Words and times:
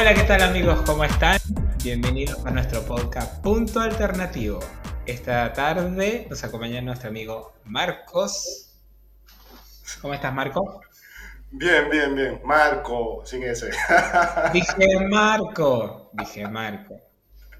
Hola, 0.00 0.14
¿qué 0.14 0.22
tal 0.22 0.40
amigos? 0.42 0.80
¿Cómo 0.86 1.02
están? 1.02 1.40
Bienvenidos 1.82 2.46
a 2.46 2.52
nuestro 2.52 2.82
podcast 2.82 3.42
Punto 3.42 3.80
Alternativo. 3.80 4.60
Esta 5.06 5.52
tarde 5.52 6.28
nos 6.30 6.44
acompaña 6.44 6.80
nuestro 6.80 7.08
amigo 7.08 7.54
Marcos. 7.64 8.76
¿Cómo 10.00 10.14
estás, 10.14 10.32
Marco? 10.32 10.82
Bien, 11.50 11.90
bien, 11.90 12.14
bien. 12.14 12.40
Marco, 12.44 13.24
sin 13.26 13.42
ese. 13.42 13.70
Dije 14.52 15.00
Marco. 15.10 16.12
Dije 16.12 16.46
Marco. 16.46 17.00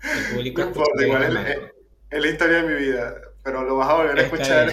El 0.01 0.35
público 0.37 0.61
no 0.61 0.69
importa, 0.69 1.05
igual 1.05 1.23
es, 1.25 2.23
la 2.23 2.29
historia 2.29 2.63
de 2.63 2.69
mi 2.69 2.75
vida, 2.75 3.15
pero 3.43 3.65
lo 3.65 3.79
vas 3.79 3.89
a 3.89 3.95
volver 3.95 4.17
a 4.17 4.23
escuchar. 4.23 4.73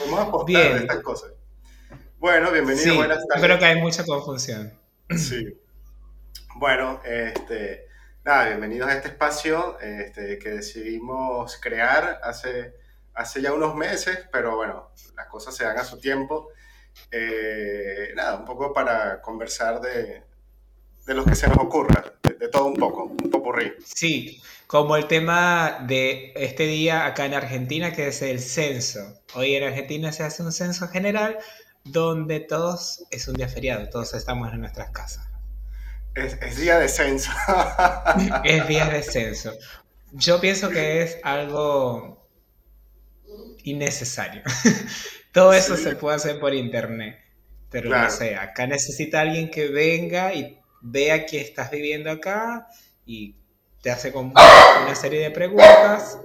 Vamos 0.00 0.18
a 0.18 0.22
apostar 0.22 0.46
bien. 0.46 0.76
estas 0.78 1.00
cosas. 1.00 1.32
Bueno, 2.18 2.50
bienvenido, 2.52 2.94
buenas 2.94 3.18
tardes. 3.28 3.44
creo 3.44 3.58
que 3.58 3.64
hay 3.66 3.82
mucha 3.82 4.02
confusión. 4.06 4.72
Sí. 5.14 5.59
Bueno, 6.60 7.00
este, 7.06 7.86
nada, 8.22 8.48
bienvenidos 8.48 8.90
a 8.90 8.94
este 8.94 9.08
espacio 9.08 9.80
este, 9.80 10.38
que 10.38 10.50
decidimos 10.50 11.56
crear 11.56 12.20
hace, 12.22 12.74
hace 13.14 13.40
ya 13.40 13.54
unos 13.54 13.74
meses, 13.74 14.28
pero 14.30 14.56
bueno, 14.56 14.90
las 15.16 15.26
cosas 15.28 15.56
se 15.56 15.64
dan 15.64 15.78
a 15.78 15.84
su 15.84 15.98
tiempo. 15.98 16.48
Eh, 17.10 18.12
nada, 18.14 18.36
un 18.36 18.44
poco 18.44 18.74
para 18.74 19.22
conversar 19.22 19.80
de, 19.80 20.22
de 21.06 21.14
lo 21.14 21.24
que 21.24 21.34
se 21.34 21.48
nos 21.48 21.56
ocurra, 21.56 22.12
de, 22.24 22.48
todo 22.48 22.66
un 22.66 22.76
poco, 22.76 23.04
un 23.04 23.30
popurrí. 23.30 23.72
Sí, 23.82 24.42
como 24.66 24.96
el 24.96 25.06
tema 25.08 25.78
de 25.86 26.34
este 26.36 26.64
día 26.64 27.06
acá 27.06 27.24
en 27.24 27.32
Argentina, 27.32 27.94
que 27.94 28.08
es 28.08 28.20
el 28.20 28.38
censo. 28.38 29.22
Hoy 29.32 29.54
en 29.54 29.64
Argentina 29.64 30.12
se 30.12 30.24
hace 30.24 30.42
un 30.42 30.52
censo 30.52 30.88
general 30.88 31.38
donde 31.84 32.38
todos, 32.38 33.06
es 33.10 33.28
un 33.28 33.36
día 33.36 33.48
feriado, 33.48 33.88
todos 33.88 34.12
estamos 34.12 34.52
en 34.52 34.60
nuestras 34.60 34.90
casas. 34.90 35.29
Es, 36.14 36.56
día 36.56 36.78
de 36.78 36.88
censo. 36.88 37.30
es 38.44 38.68
día 38.68 38.86
de 38.86 39.02
censo. 39.02 39.52
Yo 40.12 40.40
pienso 40.40 40.70
que 40.70 41.02
es 41.02 41.18
algo 41.22 42.28
innecesario. 43.64 44.42
Todo 45.32 45.52
eso 45.52 45.76
se 45.76 45.94
puede 45.94 46.16
hacer 46.16 46.40
por 46.40 46.54
internet. 46.54 47.18
Pero 47.70 47.90
no 47.90 48.10
sé, 48.10 48.34
acá 48.34 48.66
necesita 48.66 49.20
alguien 49.20 49.48
que 49.48 49.68
venga 49.68 50.34
y 50.34 50.58
vea 50.80 51.24
que 51.24 51.40
estás 51.40 51.70
viviendo 51.70 52.10
acá 52.10 52.66
y 53.06 53.36
te 53.80 53.92
hace 53.92 54.10
una 54.10 54.94
serie 54.96 55.20
de 55.20 55.30
preguntas 55.30 56.18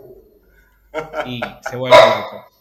y 1.28 1.42
se 1.70 1.76
vuelve 1.76 1.98
loco. 1.98 2.55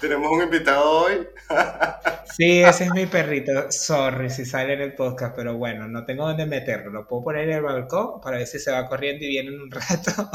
Tenemos 0.00 0.30
un 0.30 0.42
invitado 0.42 0.90
hoy. 0.90 1.28
Sí, 2.36 2.62
ese 2.62 2.84
es 2.84 2.92
mi 2.92 3.06
perrito. 3.06 3.70
Sorry 3.70 4.30
si 4.30 4.46
sale 4.46 4.74
en 4.74 4.80
el 4.80 4.94
podcast, 4.94 5.34
pero 5.34 5.58
bueno, 5.58 5.88
no 5.88 6.06
tengo 6.06 6.26
dónde 6.26 6.46
meterlo. 6.46 6.90
Lo 6.90 7.06
puedo 7.06 7.24
poner 7.24 7.48
en 7.48 7.56
el 7.56 7.62
balcón 7.62 8.20
para 8.20 8.38
ver 8.38 8.46
si 8.46 8.60
se 8.60 8.70
va 8.70 8.86
corriendo 8.88 9.24
y 9.24 9.28
viene 9.28 9.48
en 9.50 9.60
un 9.60 9.70
rato. 9.70 10.30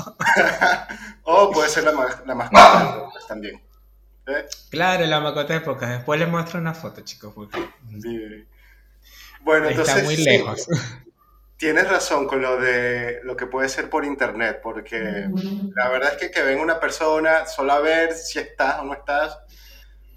o 1.23 1.51
puede 1.51 1.69
ser 1.69 1.85
la, 1.85 1.93
la 2.25 2.35
mascota 2.35 3.09
también. 3.27 3.61
¿Eh? 4.27 4.45
Claro, 4.69 5.05
la 5.05 5.19
mascota 5.21 5.53
de 5.53 5.61
podcast. 5.61 5.93
Después 5.93 6.19
les 6.19 6.29
muestro 6.29 6.59
una 6.59 6.73
foto, 6.73 7.01
chicos. 7.01 7.33
Bueno, 9.41 9.69
entonces. 9.69 9.95
Está 9.95 10.03
muy 10.03 10.17
lejos. 10.17 10.67
Tienes 11.57 11.89
razón 11.89 12.27
con 12.27 12.41
lo 12.41 12.57
de 12.57 13.21
lo 13.23 13.37
que 13.37 13.45
puede 13.45 13.69
ser 13.69 13.89
por 13.89 14.03
internet, 14.03 14.59
porque 14.61 15.29
la 15.73 15.89
verdad 15.89 16.13
es 16.13 16.17
que 16.17 16.29
que 16.29 16.41
venga 16.41 16.61
una 16.61 16.79
persona 16.81 17.45
solo 17.45 17.71
a 17.71 17.79
ver 17.79 18.13
si 18.13 18.39
estás 18.39 18.81
o 18.81 18.83
no 18.83 18.93
estás, 18.93 19.37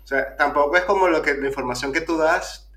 o 0.02 0.06
sea, 0.06 0.34
tampoco 0.36 0.76
es 0.76 0.84
como 0.84 1.06
lo 1.06 1.22
que 1.22 1.34
la 1.34 1.46
información 1.46 1.92
que 1.92 2.00
tú 2.00 2.16
das, 2.18 2.72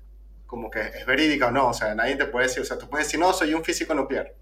como 0.46 0.70
que 0.70 0.80
es 0.80 1.06
verídica 1.06 1.48
o 1.48 1.50
no, 1.50 1.70
o 1.70 1.74
sea, 1.74 1.94
nadie 1.94 2.14
te 2.14 2.26
puede 2.26 2.46
decir, 2.46 2.62
o 2.62 2.64
sea, 2.64 2.78
tú 2.78 2.88
puedes 2.88 3.08
decir, 3.08 3.18
no, 3.18 3.32
soy 3.32 3.52
un 3.52 3.64
físico 3.64 3.94
nuclear 3.94 4.32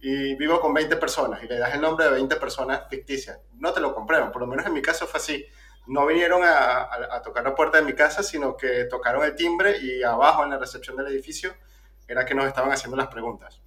y 0.00 0.34
vivo 0.36 0.60
con 0.60 0.72
20 0.72 0.96
personas 0.96 1.42
y 1.42 1.46
le 1.46 1.58
das 1.58 1.74
el 1.74 1.82
nombre 1.82 2.06
de 2.06 2.12
20 2.12 2.36
personas 2.36 2.84
ficticias, 2.88 3.38
no 3.58 3.72
te 3.74 3.80
lo 3.80 3.94
compremos, 3.94 4.30
por 4.32 4.40
lo 4.40 4.46
menos 4.46 4.64
en 4.64 4.72
mi 4.72 4.80
caso 4.80 5.06
fue 5.06 5.20
así. 5.20 5.46
No 5.86 6.06
vinieron 6.06 6.42
a, 6.44 6.88
a 7.10 7.22
tocar 7.22 7.42
la 7.42 7.54
puerta 7.54 7.78
de 7.78 7.84
mi 7.84 7.94
casa, 7.94 8.22
sino 8.22 8.56
que 8.56 8.84
tocaron 8.84 9.24
el 9.24 9.34
timbre 9.34 9.78
y 9.78 10.02
abajo 10.02 10.44
en 10.44 10.50
la 10.50 10.58
recepción 10.58 10.96
del 10.96 11.08
edificio 11.08 11.54
era 12.10 12.24
que 12.24 12.34
nos 12.34 12.46
estaban 12.46 12.72
haciendo 12.72 12.96
las 12.96 13.06
preguntas. 13.06 13.60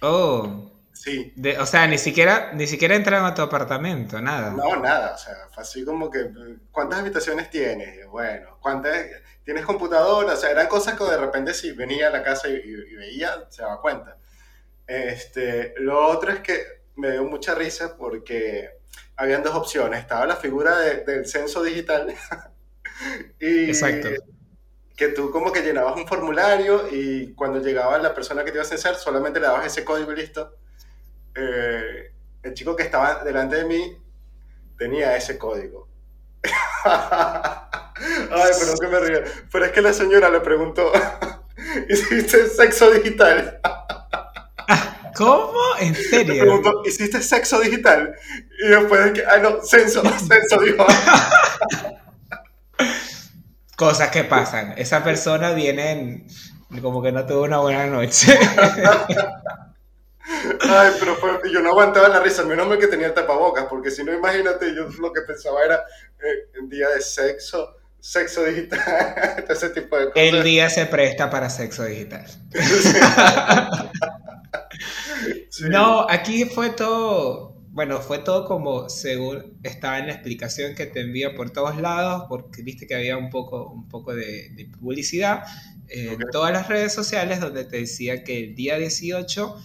Oh. 0.00 0.68
Sí. 0.92 1.34
o 1.58 1.66
sea, 1.66 1.88
ni 1.88 1.98
siquiera, 1.98 2.52
ni 2.52 2.66
siquiera 2.68 2.94
entraron 2.94 3.26
a 3.26 3.34
tu 3.34 3.42
apartamento, 3.42 4.20
nada. 4.20 4.50
No, 4.50 4.76
nada. 4.76 5.14
O 5.14 5.18
sea, 5.18 5.48
fue 5.52 5.62
así 5.62 5.84
como 5.84 6.08
que, 6.08 6.30
¿cuántas 6.70 7.00
habitaciones 7.00 7.50
tienes? 7.50 8.06
Bueno, 8.06 8.58
¿cuántas? 8.60 9.06
¿Tienes 9.44 9.64
computadora? 9.64 10.34
O 10.34 10.36
sea, 10.36 10.50
eran 10.50 10.68
cosas 10.68 10.96
que 10.96 11.02
de 11.02 11.16
repente 11.16 11.54
si 11.54 11.72
venía 11.72 12.06
a 12.06 12.10
la 12.10 12.22
casa 12.22 12.48
y, 12.48 12.94
veía, 12.94 13.46
se 13.48 13.62
daba 13.62 13.80
cuenta. 13.80 14.16
Este, 14.86 15.74
lo 15.78 16.06
otro 16.06 16.30
es 16.30 16.40
que 16.40 16.62
me 16.94 17.10
dio 17.10 17.24
mucha 17.24 17.56
risa 17.56 17.96
porque 17.96 18.70
habían 19.16 19.42
dos 19.42 19.56
opciones. 19.56 19.98
Estaba 19.98 20.26
la 20.26 20.36
figura 20.36 20.78
del 20.78 21.26
censo 21.26 21.64
digital. 21.64 22.14
y, 23.40 23.64
Exacto 23.64 24.10
que 25.02 25.08
tú 25.08 25.32
como 25.32 25.50
que 25.50 25.62
llenabas 25.62 25.96
un 25.96 26.06
formulario 26.06 26.86
y 26.88 27.34
cuando 27.34 27.58
llegaba 27.58 27.98
la 27.98 28.14
persona 28.14 28.44
que 28.44 28.52
te 28.52 28.58
iba 28.58 28.62
a 28.62 28.66
censar 28.66 28.94
solamente 28.94 29.40
le 29.40 29.46
dabas 29.46 29.66
ese 29.66 29.84
código 29.84 30.12
y 30.12 30.16
listo. 30.16 30.54
Eh, 31.34 32.12
el 32.44 32.54
chico 32.54 32.76
que 32.76 32.84
estaba 32.84 33.24
delante 33.24 33.56
de 33.56 33.64
mí 33.64 33.98
tenía 34.78 35.16
ese 35.16 35.38
código. 35.38 35.88
Ay, 36.84 38.50
pero 38.60 38.74
que 38.80 38.86
me 38.86 39.00
río. 39.00 39.22
Pero 39.50 39.64
es 39.64 39.72
que 39.72 39.80
la 39.80 39.92
señora 39.92 40.30
le 40.30 40.38
preguntó, 40.38 40.92
¿hiciste 41.88 42.48
sexo 42.48 42.92
digital? 42.92 43.60
¿Cómo? 45.16 45.60
¿En 45.80 45.96
serio? 45.96 46.34
Le 46.34 46.40
preguntó, 46.42 46.82
¿hiciste 46.84 47.20
sexo 47.22 47.58
digital? 47.58 48.14
Y 48.64 48.68
después 48.68 49.04
de 49.04 49.12
que, 49.14 49.26
ah, 49.26 49.38
no, 49.38 49.62
censo, 49.64 50.02
censo, 50.02 50.60
dijo 50.60 50.86
cosas 53.82 54.10
que 54.10 54.22
pasan. 54.22 54.74
Esa 54.76 55.02
persona 55.02 55.50
viene 55.54 56.24
como 56.80 57.02
que 57.02 57.10
no 57.10 57.26
tuvo 57.26 57.42
una 57.42 57.58
buena 57.58 57.84
noche. 57.86 58.38
Ay, 60.60 60.92
pero 61.00 61.18
yo 61.52 61.60
no 61.60 61.70
aguantaba 61.70 62.08
la 62.08 62.20
risa, 62.20 62.44
menos 62.44 62.68
mal 62.68 62.78
que 62.78 62.86
tenía 62.86 63.08
el 63.08 63.14
tapabocas, 63.14 63.64
porque 63.64 63.90
si 63.90 64.04
no, 64.04 64.12
imagínate, 64.12 64.72
yo 64.72 64.84
lo 65.00 65.12
que 65.12 65.22
pensaba 65.22 65.64
era 65.64 65.74
eh, 65.74 66.48
el 66.54 66.68
día 66.68 66.90
de 66.90 67.00
sexo, 67.00 67.74
sexo 67.98 68.44
digital, 68.44 68.80
ese 69.48 69.70
tipo 69.70 69.98
de 69.98 70.04
cosas. 70.04 70.22
El 70.22 70.44
día 70.44 70.70
se 70.70 70.86
presta 70.86 71.28
para 71.28 71.50
sexo 71.50 71.84
digital. 71.84 72.24
No, 75.68 76.06
aquí 76.08 76.46
fue 76.46 76.70
todo 76.70 77.51
bueno, 77.72 78.02
fue 78.02 78.18
todo 78.18 78.44
como 78.46 78.90
según 78.90 79.58
estaba 79.62 79.98
en 79.98 80.06
la 80.06 80.12
explicación 80.12 80.74
que 80.74 80.84
te 80.84 81.00
envía 81.00 81.34
por 81.34 81.50
todos 81.50 81.78
lados, 81.78 82.24
porque 82.28 82.62
viste 82.62 82.86
que 82.86 82.94
había 82.94 83.16
un 83.16 83.30
poco, 83.30 83.70
un 83.70 83.88
poco 83.88 84.14
de, 84.14 84.70
publicidad 84.78 85.44
en 85.88 86.18
todas 86.30 86.52
las 86.52 86.68
redes 86.68 86.92
sociales 86.92 87.40
donde 87.40 87.64
te 87.64 87.78
decía 87.78 88.24
que 88.24 88.44
el 88.44 88.54
día 88.54 88.76
18 88.76 89.56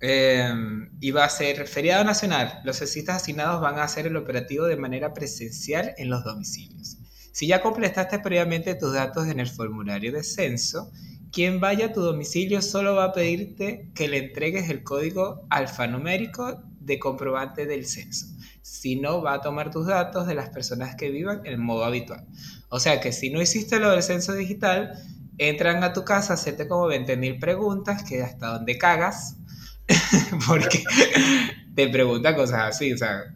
em, 0.00 0.90
iba 1.00 1.24
a 1.24 1.28
ser 1.28 1.66
feriado 1.66 2.04
nacional. 2.04 2.60
Los 2.64 2.78
censistas 2.78 3.22
asignados 3.22 3.60
van 3.60 3.78
a 3.78 3.82
hacer 3.84 4.06
el 4.06 4.16
operativo 4.16 4.66
de 4.66 4.76
manera 4.76 5.12
presencial 5.12 5.94
en 5.98 6.08
los 6.08 6.22
domicilios. 6.22 6.98
Si 7.32 7.48
ya 7.48 7.62
completaste 7.62 8.20
previamente 8.20 8.76
tus 8.76 8.92
datos 8.94 9.26
en 9.26 9.40
el 9.40 9.48
formulario 9.48 10.12
de 10.12 10.22
censo, 10.22 10.92
quien 11.32 11.60
vaya 11.60 11.86
a 11.86 11.92
tu 11.92 12.00
domicilio 12.00 12.62
solo 12.62 12.94
va 12.94 13.04
a 13.04 13.12
pedirte 13.12 13.88
que 13.94 14.08
le 14.08 14.18
entregues 14.18 14.68
el 14.68 14.82
código 14.82 15.46
alfanumérico 15.50 16.62
de 16.80 16.98
comprobante 16.98 17.66
del 17.66 17.86
censo. 17.86 18.26
Si 18.62 18.96
no, 18.96 19.22
va 19.22 19.34
a 19.34 19.40
tomar 19.40 19.70
tus 19.70 19.86
datos 19.86 20.26
de 20.26 20.34
las 20.34 20.50
personas 20.50 20.96
que 20.96 21.10
vivan 21.10 21.42
en 21.44 21.60
modo 21.60 21.84
habitual. 21.84 22.26
O 22.68 22.80
sea 22.80 23.00
que 23.00 23.12
si 23.12 23.30
no 23.30 23.40
hiciste 23.40 23.78
lo 23.78 23.90
del 23.90 24.02
censo 24.02 24.32
digital, 24.32 24.92
entran 25.38 25.82
a 25.84 25.92
tu 25.92 26.04
casa 26.04 26.32
a 26.32 26.34
hacerte 26.34 26.68
como 26.68 26.88
20.000 26.88 27.40
preguntas 27.40 28.02
que 28.02 28.22
hasta 28.22 28.48
donde 28.48 28.78
cagas, 28.78 29.36
porque 30.46 30.84
te 31.74 31.88
preguntan 31.88 32.34
cosas 32.34 32.76
así, 32.76 32.92
o 32.92 32.98
sea, 32.98 33.34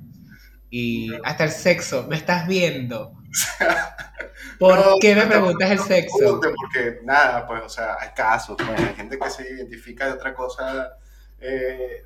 y 0.71 1.11
hasta 1.23 1.45
el 1.45 1.51
sexo, 1.51 2.07
me 2.09 2.17
estás 2.17 2.49
viendo. 2.49 3.13
¿Por 4.59 4.99
qué 5.01 5.15
me 5.15 5.27
preguntas 5.27 5.71
el 5.71 5.79
sexo? 5.81 6.41
Porque 6.41 7.01
nada, 7.05 7.47
pues, 7.47 7.63
o 7.65 7.69
sea, 7.69 7.97
hay 8.01 8.11
casos, 8.15 8.57
pues, 8.57 8.81
hay 8.81 8.95
gente 8.95 9.19
que 9.19 9.31
se 9.31 9.43
identifica 9.51 10.07
de 10.07 10.13
otra 10.13 10.35
cosa, 10.35 10.97
eh, 11.41 12.03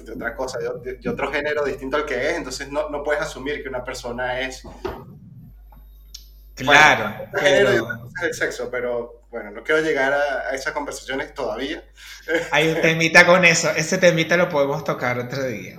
de 0.00 0.12
otra 0.12 0.34
cosa, 0.34 0.58
de, 0.58 1.08
otro 1.08 1.30
género 1.30 1.64
distinto 1.64 1.96
al 1.96 2.06
que 2.06 2.30
es, 2.30 2.36
entonces 2.36 2.70
no, 2.70 2.88
no 2.88 3.02
puedes 3.02 3.22
asumir 3.22 3.62
que 3.62 3.68
una 3.68 3.84
persona 3.84 4.40
es... 4.40 4.62
Claro. 6.54 7.28
pero... 7.32 8.10
el 8.22 8.34
sexo, 8.34 8.70
pero 8.70 9.22
bueno, 9.30 9.50
no 9.50 9.62
quiero 9.62 9.80
llegar 9.80 10.12
a, 10.12 10.54
esas 10.54 10.72
conversaciones 10.72 11.34
todavía. 11.34 11.82
Hay 12.50 12.68
un 12.68 12.80
temita 12.80 13.26
con 13.26 13.44
eso, 13.44 13.70
ese 13.70 13.98
temita 13.98 14.36
lo 14.36 14.48
podemos 14.48 14.84
tocar 14.84 15.18
otro 15.18 15.44
día. 15.44 15.76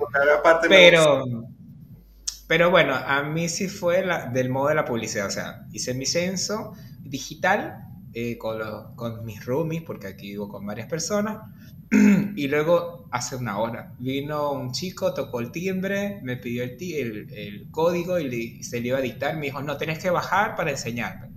pero... 0.68 1.24
Pero 2.46 2.70
bueno, 2.70 2.94
a 2.94 3.22
mí 3.22 3.48
sí 3.48 3.68
fue 3.68 4.04
la, 4.04 4.26
del 4.26 4.50
modo 4.50 4.68
de 4.68 4.74
la 4.74 4.84
publicidad. 4.84 5.26
O 5.26 5.30
sea, 5.30 5.66
hice 5.72 5.94
mi 5.94 6.06
censo 6.06 6.72
digital 7.00 7.86
eh, 8.12 8.36
con, 8.38 8.58
con 8.96 9.24
mis 9.24 9.44
roomies, 9.44 9.82
porque 9.82 10.08
aquí 10.08 10.28
vivo 10.30 10.48
con 10.48 10.66
varias 10.66 10.88
personas. 10.88 11.38
y 12.36 12.48
luego, 12.48 13.08
hace 13.10 13.36
una 13.36 13.58
hora, 13.58 13.94
vino 13.98 14.52
un 14.52 14.72
chico, 14.72 15.14
tocó 15.14 15.40
el 15.40 15.50
timbre, 15.52 16.20
me 16.22 16.36
pidió 16.36 16.64
el, 16.64 16.76
el, 16.80 17.32
el 17.32 17.70
código 17.70 18.18
y 18.18 18.62
se 18.62 18.80
le 18.80 18.88
iba 18.88 18.98
a 18.98 19.02
dictar. 19.02 19.36
Me 19.36 19.46
dijo, 19.46 19.62
no, 19.62 19.76
tenés 19.76 19.98
que 19.98 20.10
bajar 20.10 20.54
para 20.56 20.70
enseñarme. 20.70 21.33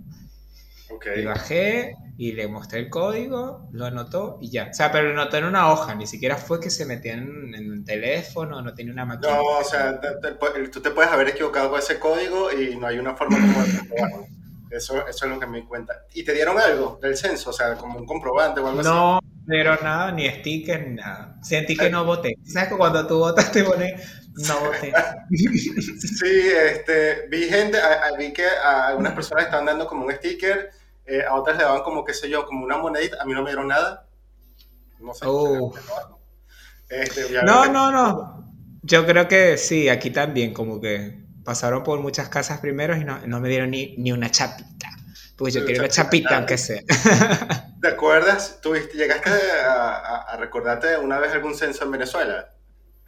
Y 1.15 1.23
bajé 1.23 1.95
y 2.17 2.31
le 2.31 2.47
mostré 2.47 2.79
el 2.79 2.89
código, 2.89 3.69
lo 3.71 3.85
anotó 3.85 4.37
y 4.41 4.49
ya. 4.49 4.69
O 4.71 4.73
sea, 4.73 4.91
pero 4.91 5.13
lo 5.13 5.21
anotó 5.21 5.37
en 5.37 5.45
una 5.45 5.71
hoja, 5.71 5.93
ni 5.95 6.07
siquiera 6.07 6.35
fue 6.35 6.59
que 6.59 6.69
se 6.69 6.85
metía 6.85 7.13
en, 7.13 7.71
un 7.71 7.85
teléfono, 7.85 8.61
no 8.61 8.73
tenía 8.73 8.93
una 8.93 9.05
máquina. 9.05 9.35
No, 9.35 9.43
o 9.43 9.63
sea, 9.63 9.99
tú 10.71 10.81
te 10.81 10.91
puedes 10.91 11.11
haber 11.11 11.29
equivocado 11.29 11.69
con 11.69 11.79
ese 11.79 11.99
código 11.99 12.51
y 12.51 12.75
no 12.75 12.87
hay 12.87 12.97
una 12.97 13.15
forma 13.15 13.37
como 13.39 13.63
de 13.63 13.77
comprobarlo. 13.77 14.27
Eso, 14.69 15.07
eso 15.07 15.25
es 15.25 15.31
lo 15.31 15.39
que 15.39 15.47
me 15.47 15.61
di 15.61 15.63
cuenta. 15.65 16.03
¿Y 16.13 16.23
te 16.23 16.33
dieron 16.33 16.59
algo 16.59 16.99
del 17.01 17.15
censo? 17.15 17.51
O 17.51 17.53
sea, 17.53 17.75
como 17.75 17.99
un 17.99 18.05
comprobante 18.05 18.59
o 18.59 18.67
algo 18.67 18.81
así. 18.81 18.89
No, 18.89 19.19
pero 19.47 19.77
nada, 19.81 20.11
ni 20.11 20.27
sticker, 20.29 20.87
ni 20.87 20.95
nada. 20.95 21.37
Sentí 21.41 21.77
que 21.77 21.89
no 21.89 22.03
voté. 22.03 22.37
¿Sabes 22.45 22.69
que 22.69 22.77
cuando 22.77 23.07
tú 23.07 23.19
votas 23.19 23.51
te 23.51 23.63
pones 23.63 23.93
no 24.35 24.59
voté? 24.59 24.93
sí, 25.29 26.49
este, 26.65 27.27
vi 27.29 27.43
gente, 27.43 27.79
vi 28.17 28.33
que 28.33 28.45
a 28.45 28.87
algunas 28.87 29.13
personas 29.13 29.45
estaban 29.45 29.65
dando 29.65 29.87
como 29.87 30.05
un 30.05 30.11
sticker, 30.11 30.69
eh, 31.07 31.23
a 31.23 31.35
otras 31.35 31.57
le 31.57 31.63
daban 31.63 31.83
como, 31.83 32.03
qué 32.03 32.13
sé 32.13 32.29
yo, 32.29 32.45
como 32.45 32.65
una 32.65 32.77
monedita. 32.77 33.21
A 33.21 33.25
mí 33.25 33.33
no 33.33 33.41
me 33.41 33.49
dieron 33.49 33.69
nada. 33.69 34.07
No 34.99 35.13
sé. 35.13 35.25
Oh. 35.25 35.73
Este, 36.89 37.41
no, 37.43 37.65
no, 37.71 37.91
no. 37.91 38.53
Yo 38.81 39.05
creo 39.05 39.27
que 39.27 39.57
sí, 39.57 39.89
aquí 39.89 40.11
también, 40.11 40.53
como 40.53 40.79
que 40.79 41.25
pasaron 41.43 41.83
por 41.83 41.99
muchas 41.99 42.27
casas 42.27 42.59
primero 42.59 42.95
y 42.97 43.05
no, 43.05 43.25
no 43.25 43.39
me 43.39 43.47
dieron 43.47 43.71
ni, 43.71 43.95
ni, 43.97 44.11
una 44.11 44.29
chapita. 44.29 44.89
Pues 45.37 45.53
yo 45.53 45.65
quiero 45.65 45.81
una 45.81 45.89
chapita, 45.89 46.37
aunque 46.37 46.57
sea. 46.57 46.81
¿Te 47.81 47.87
acuerdas? 47.87 48.59
¿Tuviste, 48.61 48.97
¿Llegaste 48.97 49.29
a, 49.65 50.23
a, 50.23 50.37
recordarte 50.37 50.97
una 50.97 51.19
vez 51.19 51.31
algún 51.31 51.55
censo 51.55 51.85
en 51.85 51.91
Venezuela? 51.91 52.53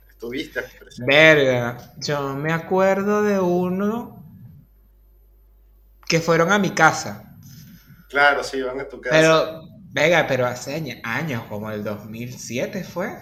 ¿Estuviste? 0.09 0.61
Verga, 0.99 1.77
yo 1.97 2.35
me 2.35 2.53
acuerdo 2.53 3.23
de 3.23 3.39
uno 3.39 4.23
que 6.07 6.19
fueron 6.21 6.51
a 6.51 6.59
mi 6.59 6.71
casa. 6.71 7.28
Claro, 8.09 8.43
sí, 8.43 8.61
van 8.61 8.79
a 8.79 8.87
tu 8.89 8.99
casa. 8.99 9.15
Pero, 9.15 9.61
venga, 9.91 10.25
pero 10.27 10.45
hace 10.47 10.75
años, 11.03 11.43
como 11.47 11.71
el 11.71 11.83
2007 11.83 12.83
fue. 12.83 13.17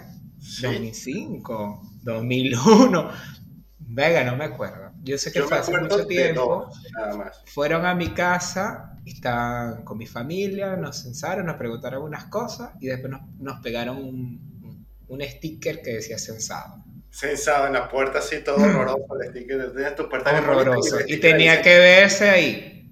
2005, 0.62 1.82
2001. 2.02 3.10
Venga, 3.80 4.24
no 4.24 4.36
me 4.36 4.44
acuerdo. 4.44 4.92
Yo 5.02 5.18
sé 5.18 5.30
que 5.30 5.42
fue 5.42 5.58
hace 5.58 5.76
mucho 5.78 6.06
tiempo. 6.06 6.70
Fueron 7.46 7.84
a 7.84 7.94
mi 7.94 8.08
casa, 8.08 8.96
estaban 9.04 9.84
con 9.84 9.98
mi 9.98 10.06
familia, 10.06 10.76
nos 10.76 11.02
censaron, 11.02 11.46
nos 11.46 11.56
preguntaron 11.56 12.02
unas 12.02 12.24
cosas 12.26 12.70
y 12.80 12.86
después 12.86 13.12
nos, 13.38 13.60
pegaron 13.60 13.96
un, 13.96 14.88
un, 15.08 15.22
sticker 15.22 15.82
que 15.82 15.94
decía 15.94 16.18
censado. 16.18 16.84
Censado 17.10 17.66
en 17.66 17.74
la 17.74 17.88
puerta, 17.88 18.20
así 18.20 18.42
todo 18.42 18.56
horroroso, 18.62 19.20
el 19.20 19.30
sticker 19.30 19.72
de 19.72 19.90
tu 19.92 20.08
puerta. 20.08 20.38
Horroroso. 20.38 20.98
Y, 21.06 21.18
tenía 21.18 21.60
que 21.60 21.76
verse 21.78 22.28
ahí. 22.28 22.90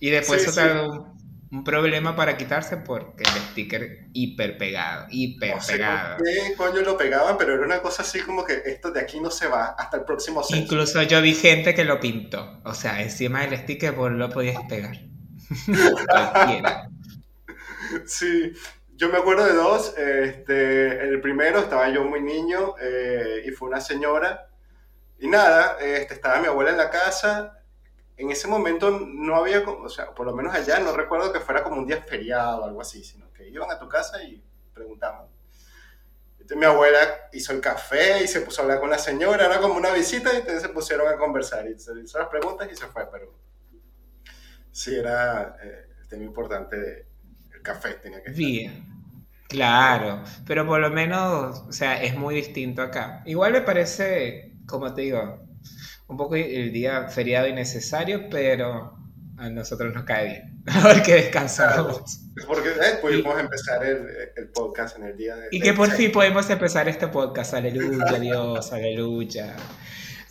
Y 0.00 0.10
después 0.10 0.42
sí, 0.42 0.60
un 0.60 1.17
problema 1.64 2.14
para 2.14 2.36
quitarse 2.36 2.76
porque 2.76 3.22
el 3.22 3.40
sticker 3.50 4.08
hiper 4.12 4.58
pegado, 4.58 5.06
hiper 5.10 5.56
no 5.56 5.62
sé 5.62 5.72
pegado. 5.72 6.16
qué 6.22 6.54
coño 6.56 6.82
lo 6.82 6.96
pegaban, 6.96 7.38
pero 7.38 7.54
era 7.54 7.64
una 7.64 7.80
cosa 7.80 8.02
así 8.02 8.20
como 8.20 8.44
que 8.44 8.62
esto 8.66 8.90
de 8.90 9.00
aquí 9.00 9.18
no 9.20 9.30
se 9.30 9.46
va 9.48 9.68
hasta 9.78 9.96
el 9.96 10.04
próximo 10.04 10.42
censo. 10.42 10.62
Incluso 10.62 11.02
yo 11.02 11.22
vi 11.22 11.34
gente 11.34 11.74
que 11.74 11.84
lo 11.84 12.00
pintó. 12.00 12.60
O 12.64 12.74
sea, 12.74 13.02
encima 13.02 13.46
del 13.46 13.58
sticker 13.58 13.94
pues 13.94 14.12
lo 14.12 14.28
podías 14.28 14.62
pegar. 14.68 14.96
sí, 18.06 18.52
yo 18.94 19.08
me 19.08 19.18
acuerdo 19.18 19.46
de 19.46 19.54
dos. 19.54 19.96
Este, 19.96 21.08
el 21.08 21.20
primero 21.22 21.60
estaba 21.60 21.88
yo 21.88 22.04
muy 22.04 22.20
niño 22.20 22.74
eh, 22.80 23.44
y 23.46 23.50
fue 23.52 23.68
una 23.68 23.80
señora. 23.80 24.50
Y 25.18 25.28
nada, 25.28 25.78
este, 25.80 26.12
estaba 26.14 26.40
mi 26.40 26.46
abuela 26.46 26.70
en 26.70 26.76
la 26.76 26.90
casa 26.90 27.57
en 28.18 28.30
ese 28.30 28.48
momento 28.48 28.90
no 28.90 29.36
había, 29.36 29.60
o 29.60 29.88
sea, 29.88 30.12
por 30.12 30.26
lo 30.26 30.34
menos 30.34 30.52
allá 30.52 30.80
no 30.80 30.92
recuerdo 30.92 31.32
que 31.32 31.38
fuera 31.38 31.62
como 31.62 31.76
un 31.76 31.86
día 31.86 32.02
feriado 32.02 32.62
o 32.62 32.64
algo 32.64 32.80
así, 32.80 33.04
sino 33.04 33.32
que 33.32 33.48
iban 33.48 33.70
a 33.70 33.78
tu 33.78 33.88
casa 33.88 34.22
y 34.22 34.42
preguntaban. 34.74 35.26
Entonces 36.32 36.56
mi 36.56 36.64
abuela 36.64 36.98
hizo 37.32 37.52
el 37.52 37.60
café 37.60 38.22
y 38.22 38.26
se 38.26 38.40
puso 38.40 38.60
a 38.60 38.64
hablar 38.64 38.80
con 38.80 38.90
la 38.90 38.98
señora, 38.98 39.46
era 39.46 39.60
como 39.60 39.74
una 39.74 39.92
visita 39.92 40.32
y 40.32 40.38
entonces 40.38 40.62
se 40.62 40.68
pusieron 40.70 41.06
a 41.06 41.16
conversar 41.16 41.68
y 41.68 41.78
se 41.78 41.92
hizo 42.00 42.18
las 42.18 42.28
preguntas 42.28 42.68
y 42.70 42.74
se 42.74 42.86
fue, 42.86 43.08
pero 43.10 43.32
sí 44.72 44.96
era 44.96 45.56
eh, 45.62 45.86
el 46.00 46.08
tema 46.08 46.24
importante 46.24 47.06
el 47.54 47.62
café, 47.62 47.94
tenía 47.94 48.22
que 48.22 48.32
Bien. 48.32 48.84
Claro, 49.48 50.22
pero 50.46 50.66
por 50.66 50.80
lo 50.80 50.90
menos, 50.90 51.64
o 51.68 51.72
sea, 51.72 52.02
es 52.02 52.14
muy 52.16 52.34
distinto 52.34 52.82
acá. 52.82 53.22
Igual 53.24 53.52
me 53.52 53.62
parece, 53.62 54.52
como 54.66 54.92
te 54.92 55.02
digo, 55.02 55.40
un 56.08 56.16
poco 56.16 56.34
el 56.34 56.72
día 56.72 57.08
feriado 57.08 57.46
innecesario, 57.46 58.28
pero 58.30 58.98
a 59.36 59.50
nosotros 59.50 59.94
nos 59.94 60.04
cae 60.04 60.26
bien, 60.26 60.64
porque 60.82 61.14
descansamos. 61.14 62.22
Porque 62.46 62.70
eh, 62.70 62.98
pudimos 63.00 63.38
empezar 63.38 63.84
el, 63.84 64.06
el, 64.36 64.48
podcast 64.48 64.98
en 64.98 65.04
el 65.04 65.16
día 65.16 65.36
de... 65.36 65.48
Y 65.52 65.60
que 65.60 65.74
por 65.74 65.90
fin 65.90 66.10
podemos 66.10 66.48
empezar 66.50 66.88
este 66.88 67.08
podcast, 67.08 67.54
aleluya, 67.54 68.18
Dios, 68.20 68.72
aleluya. 68.72 69.54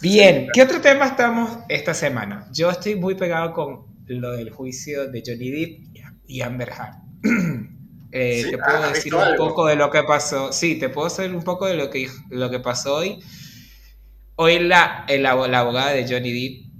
Bien, 0.01 0.50
¿qué 0.53 0.62
otro 0.62 0.81
tema 0.81 1.06
estamos 1.06 1.59
esta 1.69 1.94
semana? 1.94 2.47
Yo 2.51 2.69
estoy 2.69 2.95
muy 2.95 3.15
pegado 3.15 3.53
con 3.53 3.85
lo 4.07 4.31
del 4.33 4.50
juicio 4.50 5.09
de 5.09 5.23
Johnny 5.25 5.51
Depp 5.51 6.06
y 6.27 6.41
Amber 6.41 6.69
Heard. 6.69 7.68
Eh, 8.09 8.45
te 8.50 8.57
puedo 8.57 8.83
ah, 8.83 8.88
decir 8.88 9.13
un 9.13 9.35
poco 9.35 9.68
de 9.68 9.75
lo 9.75 9.91
que 9.91 10.01
pasó. 10.01 10.53
Sí, 10.53 10.80
te 10.80 10.88
puedo 10.88 11.09
decir 11.09 11.35
un 11.35 11.44
poco 11.44 11.65
de 11.65 11.75
lo 11.75 11.89
que, 11.89 12.07
lo 12.30 12.50
que 12.50 12.62
pasó 12.62 12.95
hoy. 12.95 13.19
Hoy 14.39 14.60
la, 14.60 15.04
la, 15.10 15.31
abogada 15.31 15.94
de 15.94 16.07
Johnny 16.07 16.31
Depp 16.31 16.72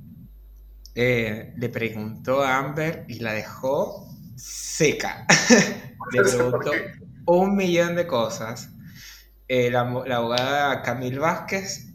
eh, 0.94 1.54
le 1.58 1.70
preguntó 1.70 2.44
a 2.44 2.60
Amber 2.60 3.04
y 3.08 3.18
la 3.18 3.34
dejó 3.34 4.16
seca. 4.36 5.26
le 6.12 6.22
preguntó 6.22 6.72
un 7.26 7.56
millón 7.56 7.96
de 7.96 8.06
cosas. 8.06 8.70
Eh, 9.48 9.72
la, 9.72 9.80
abogada 9.80 10.84
Camille 10.84 11.18
Vázquez, 11.18 11.88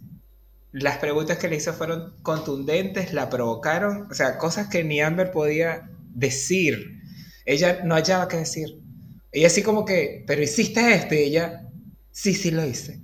las 0.73 0.99
preguntas 0.99 1.39
que 1.39 1.47
le 1.47 1.55
hizo 1.55 1.73
fueron 1.73 2.17
contundentes, 2.23 3.13
la 3.13 3.31
provocaron, 3.31 4.09
o 4.11 4.15
sea, 4.15 4.39
cosas 4.39 4.67
que 4.67 4.83
ni 4.83 5.01
Amber 5.01 5.31
podía 5.31 5.89
decir. 6.13 7.01
Ella 7.47 7.83
no 7.85 7.95
hallaba 7.95 8.27
qué 8.27 8.39
decir. 8.39 8.81
Ella 9.31 9.47
así 9.47 9.63
como 9.63 9.85
que, 9.85 10.25
pero 10.27 10.43
hiciste 10.43 10.93
esto 10.93 11.15
y 11.15 11.19
ella, 11.19 11.69
sí, 12.11 12.35
sí 12.35 12.51
lo 12.51 12.67
hice. 12.67 13.01